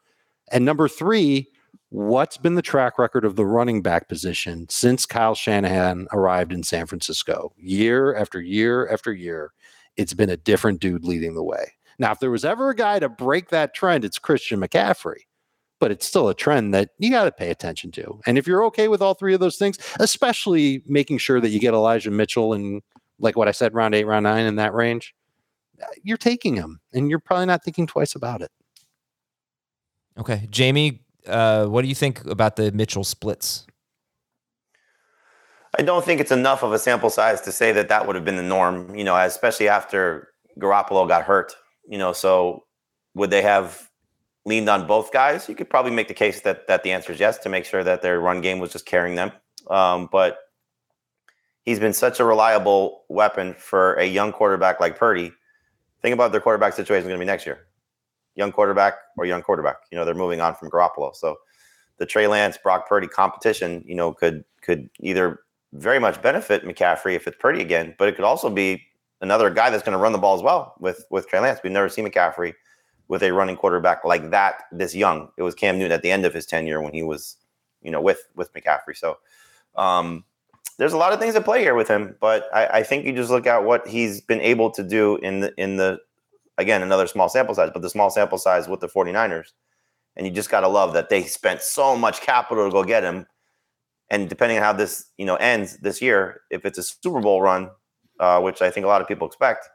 And 0.50 0.64
number 0.64 0.88
three, 0.88 1.48
what's 1.90 2.36
been 2.36 2.54
the 2.54 2.62
track 2.62 2.98
record 2.98 3.24
of 3.24 3.36
the 3.36 3.46
running 3.46 3.82
back 3.82 4.08
position 4.08 4.66
since 4.68 5.06
Kyle 5.06 5.34
Shanahan 5.34 6.08
arrived 6.12 6.52
in 6.52 6.62
San 6.62 6.86
Francisco? 6.86 7.52
Year 7.56 8.14
after 8.14 8.40
year 8.40 8.88
after 8.88 9.12
year, 9.12 9.52
it's 9.96 10.14
been 10.14 10.30
a 10.30 10.36
different 10.36 10.80
dude 10.80 11.04
leading 11.04 11.34
the 11.34 11.42
way. 11.42 11.72
Now, 11.98 12.12
if 12.12 12.20
there 12.20 12.30
was 12.30 12.44
ever 12.44 12.70
a 12.70 12.76
guy 12.76 12.98
to 13.00 13.08
break 13.08 13.50
that 13.50 13.74
trend, 13.74 14.04
it's 14.04 14.18
Christian 14.18 14.60
McCaffrey. 14.60 15.22
But 15.80 15.92
it's 15.92 16.06
still 16.06 16.28
a 16.28 16.34
trend 16.34 16.74
that 16.74 16.90
you 16.98 17.10
got 17.10 17.24
to 17.24 17.32
pay 17.32 17.50
attention 17.50 17.92
to. 17.92 18.20
And 18.26 18.36
if 18.36 18.48
you're 18.48 18.64
okay 18.64 18.88
with 18.88 19.00
all 19.00 19.14
three 19.14 19.34
of 19.34 19.40
those 19.40 19.58
things, 19.58 19.78
especially 20.00 20.82
making 20.86 21.18
sure 21.18 21.40
that 21.40 21.50
you 21.50 21.60
get 21.60 21.74
Elijah 21.74 22.10
Mitchell 22.10 22.52
and 22.52 22.82
like 23.20 23.36
what 23.36 23.48
I 23.48 23.52
said, 23.52 23.74
round 23.74 23.94
eight, 23.94 24.04
round 24.04 24.24
nine 24.24 24.46
in 24.46 24.56
that 24.56 24.74
range, 24.74 25.14
you're 26.02 26.16
taking 26.16 26.56
him 26.56 26.80
and 26.92 27.10
you're 27.10 27.18
probably 27.18 27.46
not 27.46 27.64
thinking 27.64 27.86
twice 27.86 28.14
about 28.14 28.42
it. 28.42 28.50
Okay, 30.18 30.48
Jamie, 30.50 31.02
uh, 31.26 31.66
what 31.66 31.82
do 31.82 31.88
you 31.88 31.94
think 31.94 32.24
about 32.26 32.56
the 32.56 32.72
Mitchell 32.72 33.04
splits? 33.04 33.66
I 35.78 35.82
don't 35.82 36.04
think 36.04 36.20
it's 36.20 36.32
enough 36.32 36.62
of 36.62 36.72
a 36.72 36.78
sample 36.78 37.10
size 37.10 37.40
to 37.42 37.52
say 37.52 37.72
that 37.72 37.88
that 37.88 38.06
would 38.06 38.16
have 38.16 38.24
been 38.24 38.36
the 38.36 38.42
norm, 38.42 38.94
you 38.94 39.04
know, 39.04 39.16
especially 39.16 39.68
after 39.68 40.28
Garoppolo 40.58 41.06
got 41.06 41.24
hurt, 41.24 41.54
you 41.86 41.98
know. 41.98 42.12
So 42.12 42.64
would 43.14 43.30
they 43.30 43.42
have 43.42 43.88
leaned 44.44 44.68
on 44.68 44.86
both 44.86 45.12
guys? 45.12 45.48
You 45.48 45.54
could 45.54 45.68
probably 45.70 45.92
make 45.92 46.08
the 46.08 46.14
case 46.14 46.40
that 46.40 46.66
that 46.68 46.82
the 46.82 46.90
answer 46.90 47.12
is 47.12 47.20
yes 47.20 47.38
to 47.38 47.48
make 47.48 47.64
sure 47.64 47.84
that 47.84 48.02
their 48.02 48.18
run 48.18 48.40
game 48.40 48.58
was 48.58 48.72
just 48.72 48.86
carrying 48.86 49.14
them. 49.14 49.30
Um, 49.70 50.08
but 50.10 50.38
he's 51.64 51.78
been 51.78 51.92
such 51.92 52.18
a 52.18 52.24
reliable 52.24 53.04
weapon 53.08 53.54
for 53.54 53.94
a 53.94 54.04
young 54.04 54.32
quarterback 54.32 54.80
like 54.80 54.98
Purdy. 54.98 55.32
Think 56.02 56.14
about 56.14 56.32
their 56.32 56.40
quarterback 56.40 56.74
situation 56.74 57.08
going 57.08 57.18
to 57.18 57.22
be 57.22 57.26
next 57.26 57.46
year. 57.46 57.66
Young 58.34 58.52
quarterback 58.52 58.94
or 59.16 59.26
young 59.26 59.42
quarterback. 59.42 59.76
You 59.90 59.98
know, 59.98 60.04
they're 60.04 60.14
moving 60.14 60.40
on 60.40 60.54
from 60.54 60.70
Garoppolo. 60.70 61.14
So 61.14 61.36
the 61.98 62.06
Trey 62.06 62.26
Lance, 62.26 62.56
Brock 62.56 62.88
Purdy 62.88 63.08
competition, 63.08 63.84
you 63.86 63.94
know, 63.94 64.12
could 64.12 64.44
could 64.62 64.88
either 65.00 65.40
very 65.72 65.98
much 65.98 66.20
benefit 66.22 66.64
McCaffrey 66.64 67.14
if 67.14 67.26
it's 67.26 67.36
Purdy 67.38 67.60
again, 67.60 67.94
but 67.98 68.08
it 68.08 68.16
could 68.16 68.24
also 68.24 68.48
be 68.48 68.82
another 69.20 69.50
guy 69.50 69.70
that's 69.70 69.82
going 69.82 69.92
to 69.92 69.98
run 69.98 70.12
the 70.12 70.18
ball 70.18 70.36
as 70.36 70.42
well 70.42 70.74
with 70.78 71.04
with 71.10 71.28
Trey 71.28 71.40
Lance. 71.40 71.60
We've 71.62 71.72
never 71.72 71.88
seen 71.88 72.06
McCaffrey 72.06 72.54
with 73.08 73.22
a 73.22 73.32
running 73.32 73.56
quarterback 73.56 74.04
like 74.04 74.30
that 74.30 74.64
this 74.70 74.94
young. 74.94 75.28
It 75.36 75.42
was 75.42 75.54
Cam 75.54 75.78
Newton 75.78 75.92
at 75.92 76.02
the 76.02 76.10
end 76.10 76.24
of 76.24 76.34
his 76.34 76.46
tenure 76.46 76.80
when 76.80 76.92
he 76.92 77.02
was, 77.02 77.36
you 77.82 77.90
know, 77.90 78.00
with 78.00 78.28
with 78.36 78.52
McCaffrey. 78.54 78.96
So 78.96 79.18
um, 79.76 80.24
there's 80.78 80.92
a 80.92 80.96
lot 80.96 81.12
of 81.12 81.18
things 81.18 81.34
at 81.34 81.44
play 81.44 81.60
here 81.60 81.74
with 81.74 81.88
him, 81.88 82.16
but 82.20 82.48
I, 82.54 82.66
I 82.66 82.82
think 82.82 83.04
you 83.04 83.12
just 83.12 83.30
look 83.30 83.46
at 83.46 83.64
what 83.64 83.86
he's 83.86 84.20
been 84.20 84.40
able 84.40 84.70
to 84.72 84.82
do 84.82 85.16
in 85.16 85.40
the 85.40 85.52
in 85.56 85.76
the 85.76 85.98
again 86.56 86.82
another 86.82 87.06
small 87.06 87.28
sample 87.28 87.54
size, 87.54 87.70
but 87.72 87.82
the 87.82 87.90
small 87.90 88.10
sample 88.10 88.38
size 88.38 88.68
with 88.68 88.80
the 88.80 88.88
49ers. 88.88 89.48
And 90.16 90.26
you 90.26 90.32
just 90.32 90.50
gotta 90.50 90.68
love 90.68 90.94
that 90.94 91.08
they 91.10 91.24
spent 91.24 91.62
so 91.62 91.96
much 91.96 92.20
capital 92.20 92.64
to 92.64 92.72
go 92.72 92.84
get 92.84 93.02
him. 93.02 93.26
And 94.10 94.28
depending 94.28 94.56
on 94.58 94.64
how 94.64 94.72
this, 94.72 95.06
you 95.18 95.26
know, 95.26 95.36
ends 95.36 95.76
this 95.78 96.00
year, 96.00 96.40
if 96.50 96.64
it's 96.64 96.78
a 96.78 96.82
Super 96.82 97.20
Bowl 97.20 97.42
run, 97.42 97.70
uh, 98.18 98.40
which 98.40 98.62
I 98.62 98.70
think 98.70 98.84
a 98.84 98.88
lot 98.88 99.02
of 99.02 99.08
people 99.08 99.26
expect, 99.26 99.68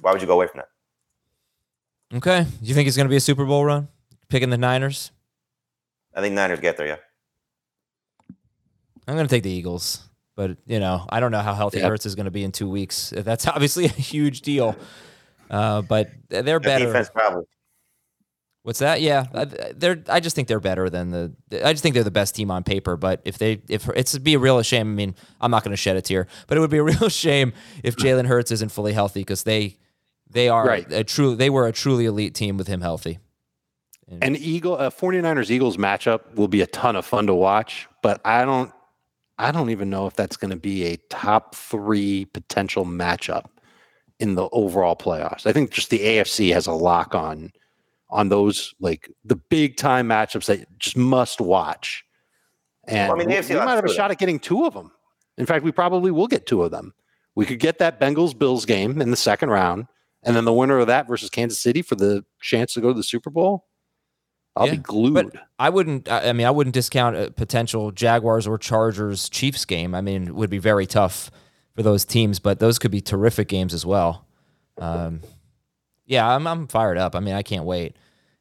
why 0.00 0.12
would 0.12 0.20
you 0.20 0.26
go 0.26 0.34
away 0.34 0.48
from 0.48 0.58
that? 0.58 2.16
Okay, 2.16 2.46
you 2.62 2.74
think 2.74 2.88
it's 2.88 2.96
going 2.96 3.06
to 3.06 3.10
be 3.10 3.16
a 3.16 3.20
Super 3.20 3.44
Bowl 3.44 3.64
run? 3.64 3.88
Picking 4.28 4.50
the 4.50 4.58
Niners? 4.58 5.12
I 6.14 6.20
think 6.20 6.34
Niners 6.34 6.60
get 6.60 6.76
there, 6.76 6.86
yeah. 6.86 6.96
I'm 9.06 9.14
going 9.14 9.26
to 9.26 9.34
take 9.34 9.42
the 9.42 9.50
Eagles, 9.50 10.07
but 10.38 10.56
you 10.68 10.78
know, 10.78 11.04
I 11.08 11.18
don't 11.18 11.32
know 11.32 11.40
how 11.40 11.52
healthy 11.54 11.78
Yep. 11.78 11.88
Hurts 11.90 12.06
is 12.06 12.14
going 12.14 12.26
to 12.26 12.30
be 12.30 12.44
in 12.44 12.52
two 12.52 12.70
weeks. 12.70 13.10
That's 13.16 13.48
obviously 13.48 13.86
a 13.86 13.88
huge 13.88 14.42
deal. 14.42 14.76
Uh, 15.50 15.82
but 15.82 16.10
they're 16.28 16.42
Their 16.44 16.60
better. 16.60 16.86
defense 16.86 17.10
travels. 17.10 17.46
What's 18.62 18.78
that? 18.80 19.00
Yeah, 19.00 19.24
I- 19.34 19.44
they're. 19.46 20.02
I 20.08 20.20
just 20.20 20.36
think 20.36 20.46
they're 20.46 20.60
better 20.60 20.88
than 20.90 21.10
the. 21.10 21.32
I 21.66 21.72
just 21.72 21.82
think 21.82 21.94
they're 21.94 22.04
the 22.04 22.10
best 22.10 22.34
team 22.36 22.50
on 22.52 22.62
paper. 22.62 22.96
But 22.96 23.20
if 23.24 23.36
they, 23.38 23.62
if 23.68 23.88
it's 23.96 24.16
be 24.18 24.34
a 24.34 24.38
real 24.38 24.62
shame. 24.62 24.88
I 24.92 24.94
mean, 24.94 25.14
I'm 25.40 25.50
not 25.50 25.64
going 25.64 25.72
to 25.72 25.76
shed 25.76 25.96
a 25.96 26.02
tear, 26.02 26.26
but 26.46 26.56
it 26.56 26.60
would 26.60 26.70
be 26.70 26.78
a 26.78 26.82
real 26.92 27.08
shame 27.08 27.52
if 27.82 27.96
Jalen 27.96 28.26
Hurts 28.26 28.50
isn't 28.52 28.70
fully 28.70 28.92
healthy 28.92 29.20
because 29.20 29.42
they, 29.42 29.76
they 30.30 30.48
are 30.48 30.64
Right. 30.66 30.86
a 30.92 31.02
true. 31.02 31.34
They 31.34 31.50
were 31.50 31.66
a 31.66 31.72
truly 31.72 32.04
elite 32.04 32.34
team 32.34 32.56
with 32.58 32.68
him 32.68 32.80
healthy. 32.80 33.18
An 34.22 34.36
Eagle, 34.36 34.76
a 34.78 34.90
49ers 34.90 35.50
Eagles 35.50 35.76
matchup 35.78 36.34
will 36.34 36.48
be 36.48 36.60
a 36.62 36.66
ton 36.66 36.94
of 36.96 37.04
fun 37.04 37.26
to 37.26 37.34
watch, 37.34 37.88
but 38.02 38.20
I 38.24 38.44
don't, 38.46 38.72
I 39.38 39.52
don't 39.52 39.70
even 39.70 39.88
know 39.90 40.06
if 40.06 40.14
that's 40.14 40.36
going 40.36 40.50
to 40.50 40.56
be 40.56 40.84
a 40.84 40.96
top 41.10 41.54
three 41.54 42.24
potential 42.26 42.84
matchup 42.84 43.46
in 44.18 44.34
the 44.34 44.48
overall 44.50 44.96
playoffs. 44.96 45.46
I 45.46 45.52
think 45.52 45.70
just 45.70 45.90
the 45.90 46.00
AFC 46.00 46.52
has 46.52 46.66
a 46.66 46.72
lock 46.72 47.14
on, 47.14 47.52
on 48.10 48.28
those 48.30 48.74
like 48.80 49.10
the 49.24 49.36
big 49.36 49.76
time 49.76 50.08
matchups 50.08 50.46
that 50.46 50.66
just 50.78 50.96
must 50.96 51.40
watch. 51.40 52.04
And 52.88 53.08
Well, 53.10 53.16
I 53.16 53.18
mean, 53.18 53.28
we- 53.28 53.34
we 53.54 53.60
might 53.66 53.74
have 53.76 53.84
a 53.84 53.88
shot 53.96 54.10
at 54.10 54.18
getting 54.18 54.40
two 54.40 54.64
of 54.66 54.74
them. 54.74 54.90
In 55.36 55.46
fact, 55.46 55.64
we 55.64 55.70
probably 55.70 56.10
will 56.10 56.26
get 56.26 56.46
two 56.46 56.62
of 56.62 56.70
them. 56.72 56.94
We 57.36 57.46
could 57.46 57.60
get 57.60 57.78
that 57.78 58.00
Bengals 58.00 58.36
Bills 58.36 58.64
game 58.64 59.00
in 59.00 59.12
the 59.12 59.16
second 59.16 59.50
round, 59.50 59.86
and 60.24 60.34
then 60.34 60.44
the 60.44 60.52
winner 60.52 60.78
of 60.78 60.88
that 60.88 61.06
versus 61.06 61.30
Kansas 61.30 61.60
City 61.60 61.82
for 61.82 61.94
the 61.94 62.24
chance 62.40 62.72
to 62.74 62.80
go 62.80 62.88
to 62.88 62.94
the 62.94 63.04
Super 63.04 63.30
Bowl. 63.30 63.66
I'll 64.58 64.66
Yeah, 64.66 64.72
be 64.72 64.78
glued. 64.78 65.14
But 65.14 65.36
I 65.58 65.70
wouldn't. 65.70 66.08
I 66.10 66.30
I 66.30 66.32
mean, 66.32 66.46
I 66.46 66.50
wouldn't 66.50 66.74
discount 66.74 67.16
a 67.16 67.30
potential 67.30 67.90
Jaguars 67.92 68.46
or 68.46 68.58
Chargers 68.58 69.28
Chiefs 69.28 69.64
game. 69.64 69.94
I 69.94 70.00
mean, 70.00 70.28
it 70.28 70.34
would 70.34 70.50
be 70.50 70.58
very 70.58 70.86
tough 70.86 71.30
for 71.74 71.82
those 71.82 72.04
teams, 72.04 72.38
but 72.40 72.58
those 72.58 72.78
could 72.78 72.90
be 72.90 73.00
terrific 73.00 73.48
games 73.48 73.72
as 73.72 73.86
well. 73.86 74.26
Um, 74.78 75.22
yeah, 76.06 76.28
I'm 76.28 76.46
I'm 76.46 76.66
fired 76.66 76.98
up. 76.98 77.14
I 77.14 77.20
mean, 77.20 77.34
I 77.34 77.42
can't 77.42 77.64
wait. 77.64 77.96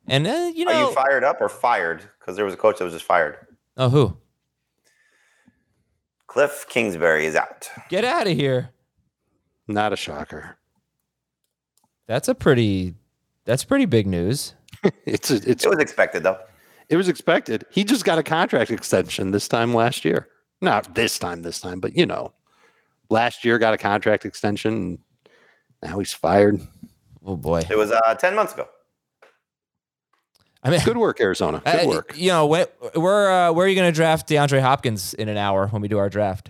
And 0.07 0.25
uh, 0.25 0.51
you 0.55 0.65
know, 0.65 0.71
Are 0.71 0.89
you 0.89 0.95
fired 0.95 1.23
up 1.23 1.39
or 1.41 1.49
fired? 1.49 2.01
Because 2.19 2.35
there 2.35 2.45
was 2.45 2.53
a 2.53 2.57
coach 2.57 2.77
that 2.79 2.83
was 2.85 2.93
just 2.93 3.05
fired. 3.05 3.37
oh 3.77 3.89
who? 3.89 4.17
Cliff 6.27 6.65
Kingsbury 6.69 7.25
is 7.25 7.35
out. 7.35 7.69
Get 7.89 8.03
out 8.05 8.27
of 8.27 8.33
here. 8.35 8.69
Not 9.67 9.93
a 9.93 9.95
shocker. 9.95 10.57
That's 12.07 12.27
a 12.27 12.35
pretty. 12.35 12.95
That's 13.45 13.63
pretty 13.63 13.85
big 13.85 14.07
news. 14.07 14.53
It's 15.05 15.31
a, 15.31 15.35
it's 15.49 15.63
It 15.65 15.69
was 15.69 15.79
expected 15.79 16.23
though. 16.23 16.37
it 16.89 16.97
was 16.97 17.07
expected. 17.09 17.65
He 17.69 17.83
just 17.83 18.05
got 18.05 18.17
a 18.17 18.23
contract 18.23 18.71
extension 18.71 19.31
this 19.31 19.47
time 19.47 19.73
last 19.73 20.05
year. 20.05 20.27
Not 20.61 20.95
this 20.95 21.19
time, 21.19 21.41
this 21.43 21.59
time, 21.61 21.79
but 21.79 21.95
you 21.95 22.05
know, 22.05 22.33
last 23.09 23.45
year 23.45 23.57
got 23.59 23.73
a 23.73 23.77
contract 23.77 24.25
extension. 24.25 24.73
And 24.73 24.99
now 25.83 25.99
he's 25.99 26.13
fired. 26.13 26.59
Oh 27.25 27.35
boy. 27.37 27.63
It 27.69 27.77
was 27.77 27.91
uh, 27.91 28.15
ten 28.15 28.35
months 28.35 28.53
ago. 28.53 28.67
I 30.63 30.71
mean, 30.71 30.81
Good 30.83 30.97
work, 30.97 31.21
Arizona. 31.21 31.61
Good 31.65 31.85
uh, 31.85 31.87
work. 31.87 32.13
You 32.17 32.29
know, 32.29 32.45
where 32.47 32.67
where, 32.95 33.31
uh, 33.31 33.51
where 33.53 33.65
are 33.65 33.69
you 33.69 33.75
going 33.75 33.91
to 33.91 33.95
draft 33.95 34.27
DeAndre 34.27 34.59
Hopkins 34.61 35.13
in 35.13 35.29
an 35.29 35.37
hour 35.37 35.67
when 35.67 35.81
we 35.81 35.87
do 35.87 35.97
our 35.97 36.09
draft? 36.09 36.49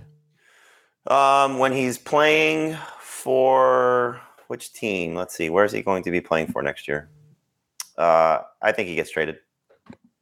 Um, 1.07 1.59
when 1.59 1.71
he's 1.73 1.97
playing 1.97 2.77
for 2.99 4.19
which 4.47 4.73
team? 4.73 5.13
Let's 5.15 5.35
see. 5.35 5.49
Where 5.49 5.65
is 5.65 5.71
he 5.71 5.81
going 5.81 6.03
to 6.03 6.11
be 6.11 6.21
playing 6.21 6.47
for 6.47 6.61
next 6.63 6.87
year? 6.87 7.09
Uh, 7.97 8.39
I 8.61 8.71
think 8.71 8.89
he 8.89 8.95
gets 8.95 9.11
traded. 9.11 9.37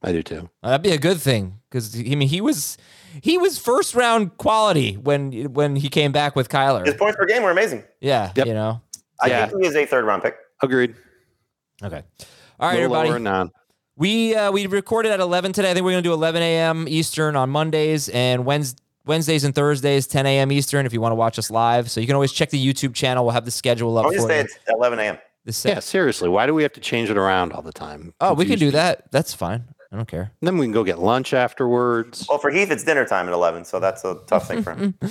I 0.04 0.12
do 0.12 0.22
too. 0.24 0.50
Uh, 0.64 0.70
That'd 0.70 0.84
be 0.84 0.92
a 0.92 0.98
good 0.98 1.20
thing 1.20 1.60
because 1.70 1.96
I 1.98 2.04
mean 2.16 2.28
he 2.28 2.40
was 2.42 2.78
he 3.22 3.38
was 3.38 3.58
first 3.58 3.96
round 3.96 4.38
quality 4.38 4.94
when 4.98 5.54
when 5.54 5.76
he 5.76 5.90
came 5.90 6.12
back 6.12 6.36
with 6.36 6.48
Kyler. 6.50 6.86
His 6.86 6.96
points 6.96 7.18
per 7.18 7.26
game 7.26 7.42
were 7.44 7.52
amazing. 7.52 7.84
Yeah, 8.02 8.32
Yep. 8.36 8.46
you 8.48 8.54
know. 8.54 8.82
I 9.22 9.28
Yeah. 9.28 9.48
think 9.48 9.62
he 9.64 9.68
is 9.68 9.76
a 9.76 9.86
third 9.86 10.06
round 10.06 10.22
pick. 10.24 10.36
Agreed. 10.62 10.96
Okay. 11.84 12.04
All 12.60 12.70
right, 12.70 12.76
Little 12.76 12.92
lower 12.92 13.02
everybody. 13.06 13.24
now. 13.24 13.50
We 13.98 14.36
uh, 14.36 14.52
we 14.52 14.68
recorded 14.68 15.12
at 15.12 15.20
11 15.22 15.54
today. 15.54 15.72
I 15.72 15.74
think 15.74 15.86
we're 15.86 15.92
going 15.92 16.04
to 16.04 16.10
do 16.10 16.14
11 16.14 16.42
a.m. 16.42 16.86
Eastern 16.88 17.36
on 17.36 17.50
Mondays 17.50 18.10
and 18.10 18.44
Wednes- 18.46 18.76
Wednesdays 19.06 19.44
and 19.44 19.56
Thursdays 19.56 20.06
10 20.08 20.26
a.m. 20.26 20.52
Eastern 20.52 20.86
if 20.86 20.94
you 20.94 21.00
want 21.02 21.12
to 21.12 21.16
watch 21.16 21.40
us 21.40 21.50
live. 21.50 21.90
So 21.90 22.00
you 22.02 22.08
can 22.08 22.16
always 22.16 22.32
check 22.34 22.50
the 22.50 22.64
YouTube 22.74 22.94
channel. 22.94 23.24
We'll 23.26 23.34
have 23.34 23.46
the 23.46 23.52
schedule 23.52 23.98
up 23.98 24.06
I'm 24.08 24.12
just 24.14 24.26
for 24.26 24.30
say 24.30 24.38
you. 24.40 24.44
it's 24.46 24.58
11 24.70 25.00
a.m. 25.00 25.18
The 25.46 25.54
se- 25.54 25.70
Yeah, 25.70 25.80
seriously. 25.80 26.28
Why 26.30 26.46
do 26.46 26.54
we 26.54 26.64
have 26.64 26.74
to 26.74 26.80
change 26.82 27.10
it 27.10 27.18
around 27.18 27.54
all 27.54 27.62
the 27.62 27.72
time? 27.72 28.14
Oh, 28.20 28.34
we 28.34 28.46
can 28.46 28.60
do 28.60 28.66
me. 28.66 28.72
that. 28.72 29.12
That's 29.12 29.34
fine. 29.34 29.66
I 29.92 29.96
don't 29.96 30.08
care. 30.08 30.32
Then 30.42 30.58
we 30.58 30.66
can 30.66 30.74
go 30.74 30.84
get 30.84 31.00
lunch 31.00 31.34
afterwards. 31.34 32.26
Well, 32.28 32.40
for 32.40 32.50
Heath, 32.50 32.70
it's 32.72 32.84
dinner 32.84 33.06
time 33.06 33.28
at 33.28 33.34
11, 33.34 33.64
so 33.66 33.80
that's 33.80 34.04
a 34.04 34.18
tough 34.28 34.48
thing 34.48 34.62
for 34.64 34.74
him. 34.74 34.96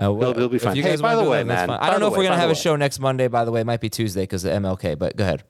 Uh, 0.00 0.12
well, 0.12 0.32
He'll 0.32 0.48
be 0.48 0.60
fine. 0.60 0.76
you 0.76 0.84
Hey, 0.84 0.90
guys 0.90 1.02
by 1.02 1.16
the 1.16 1.24
way, 1.28 1.38
that, 1.38 1.46
man, 1.46 1.66
by 1.66 1.76
I 1.80 1.90
don't 1.90 1.98
know 1.98 2.06
if 2.06 2.12
way, 2.12 2.18
we're 2.18 2.24
gonna 2.26 2.36
have 2.40 2.48
a 2.50 2.54
show 2.54 2.76
next 2.76 3.00
Monday. 3.00 3.26
By 3.26 3.44
the 3.44 3.50
way, 3.50 3.62
it 3.62 3.66
might 3.66 3.80
be 3.80 3.90
Tuesday 3.90 4.22
because 4.22 4.44
of 4.44 4.52
MLK. 4.52 4.96
But 4.96 5.16
go 5.16 5.24
ahead. 5.24 5.42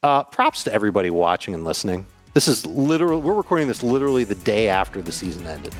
Uh, 0.00 0.22
props 0.22 0.62
to 0.62 0.72
everybody 0.72 1.10
watching 1.10 1.54
and 1.54 1.64
listening. 1.64 2.06
This 2.34 2.46
is 2.46 2.64
literally 2.66 3.20
we're 3.20 3.34
recording 3.34 3.66
this 3.66 3.82
literally 3.82 4.22
the 4.22 4.36
day 4.36 4.68
after 4.68 5.02
the 5.02 5.10
season 5.10 5.44
ended. 5.48 5.74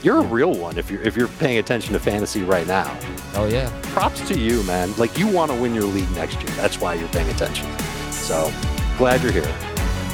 You're 0.00 0.18
a 0.18 0.26
real 0.26 0.54
one 0.54 0.78
if 0.78 0.90
you're 0.90 1.02
if 1.02 1.16
you're 1.16 1.26
paying 1.26 1.58
attention 1.58 1.92
to 1.92 1.98
fantasy 1.98 2.42
right 2.44 2.66
now. 2.66 2.96
Oh 3.34 3.48
yeah. 3.50 3.68
Props 3.94 4.26
to 4.28 4.38
you, 4.38 4.62
man. 4.62 4.94
Like 4.96 5.18
you 5.18 5.26
want 5.26 5.50
to 5.50 5.60
win 5.60 5.74
your 5.74 5.84
league 5.84 6.10
next 6.12 6.36
year. 6.36 6.52
That's 6.52 6.80
why 6.80 6.94
you're 6.94 7.08
paying 7.08 7.28
attention. 7.30 7.66
So 8.12 8.52
glad 8.96 9.22
you're 9.22 9.32
here. 9.32 9.52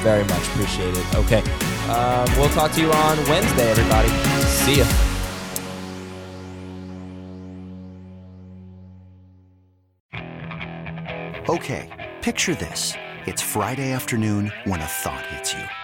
Very 0.01 0.24
much 0.24 0.49
appreciate 0.49 0.97
it. 0.97 1.14
Okay. 1.16 1.43
Um, 1.91 2.24
we'll 2.39 2.49
talk 2.49 2.72
to 2.72 2.80
you 2.80 2.91
on 2.93 3.18
Wednesday, 3.28 3.70
everybody. 3.70 4.09
See 4.47 4.78
ya. 4.78 4.87
Okay, 11.47 12.11
picture 12.22 12.55
this. 12.55 12.95
It's 13.26 13.43
Friday 13.43 13.93
afternoon 13.93 14.51
when 14.64 14.80
a 14.80 14.87
thought 14.87 15.26
hits 15.26 15.53
you. 15.53 15.84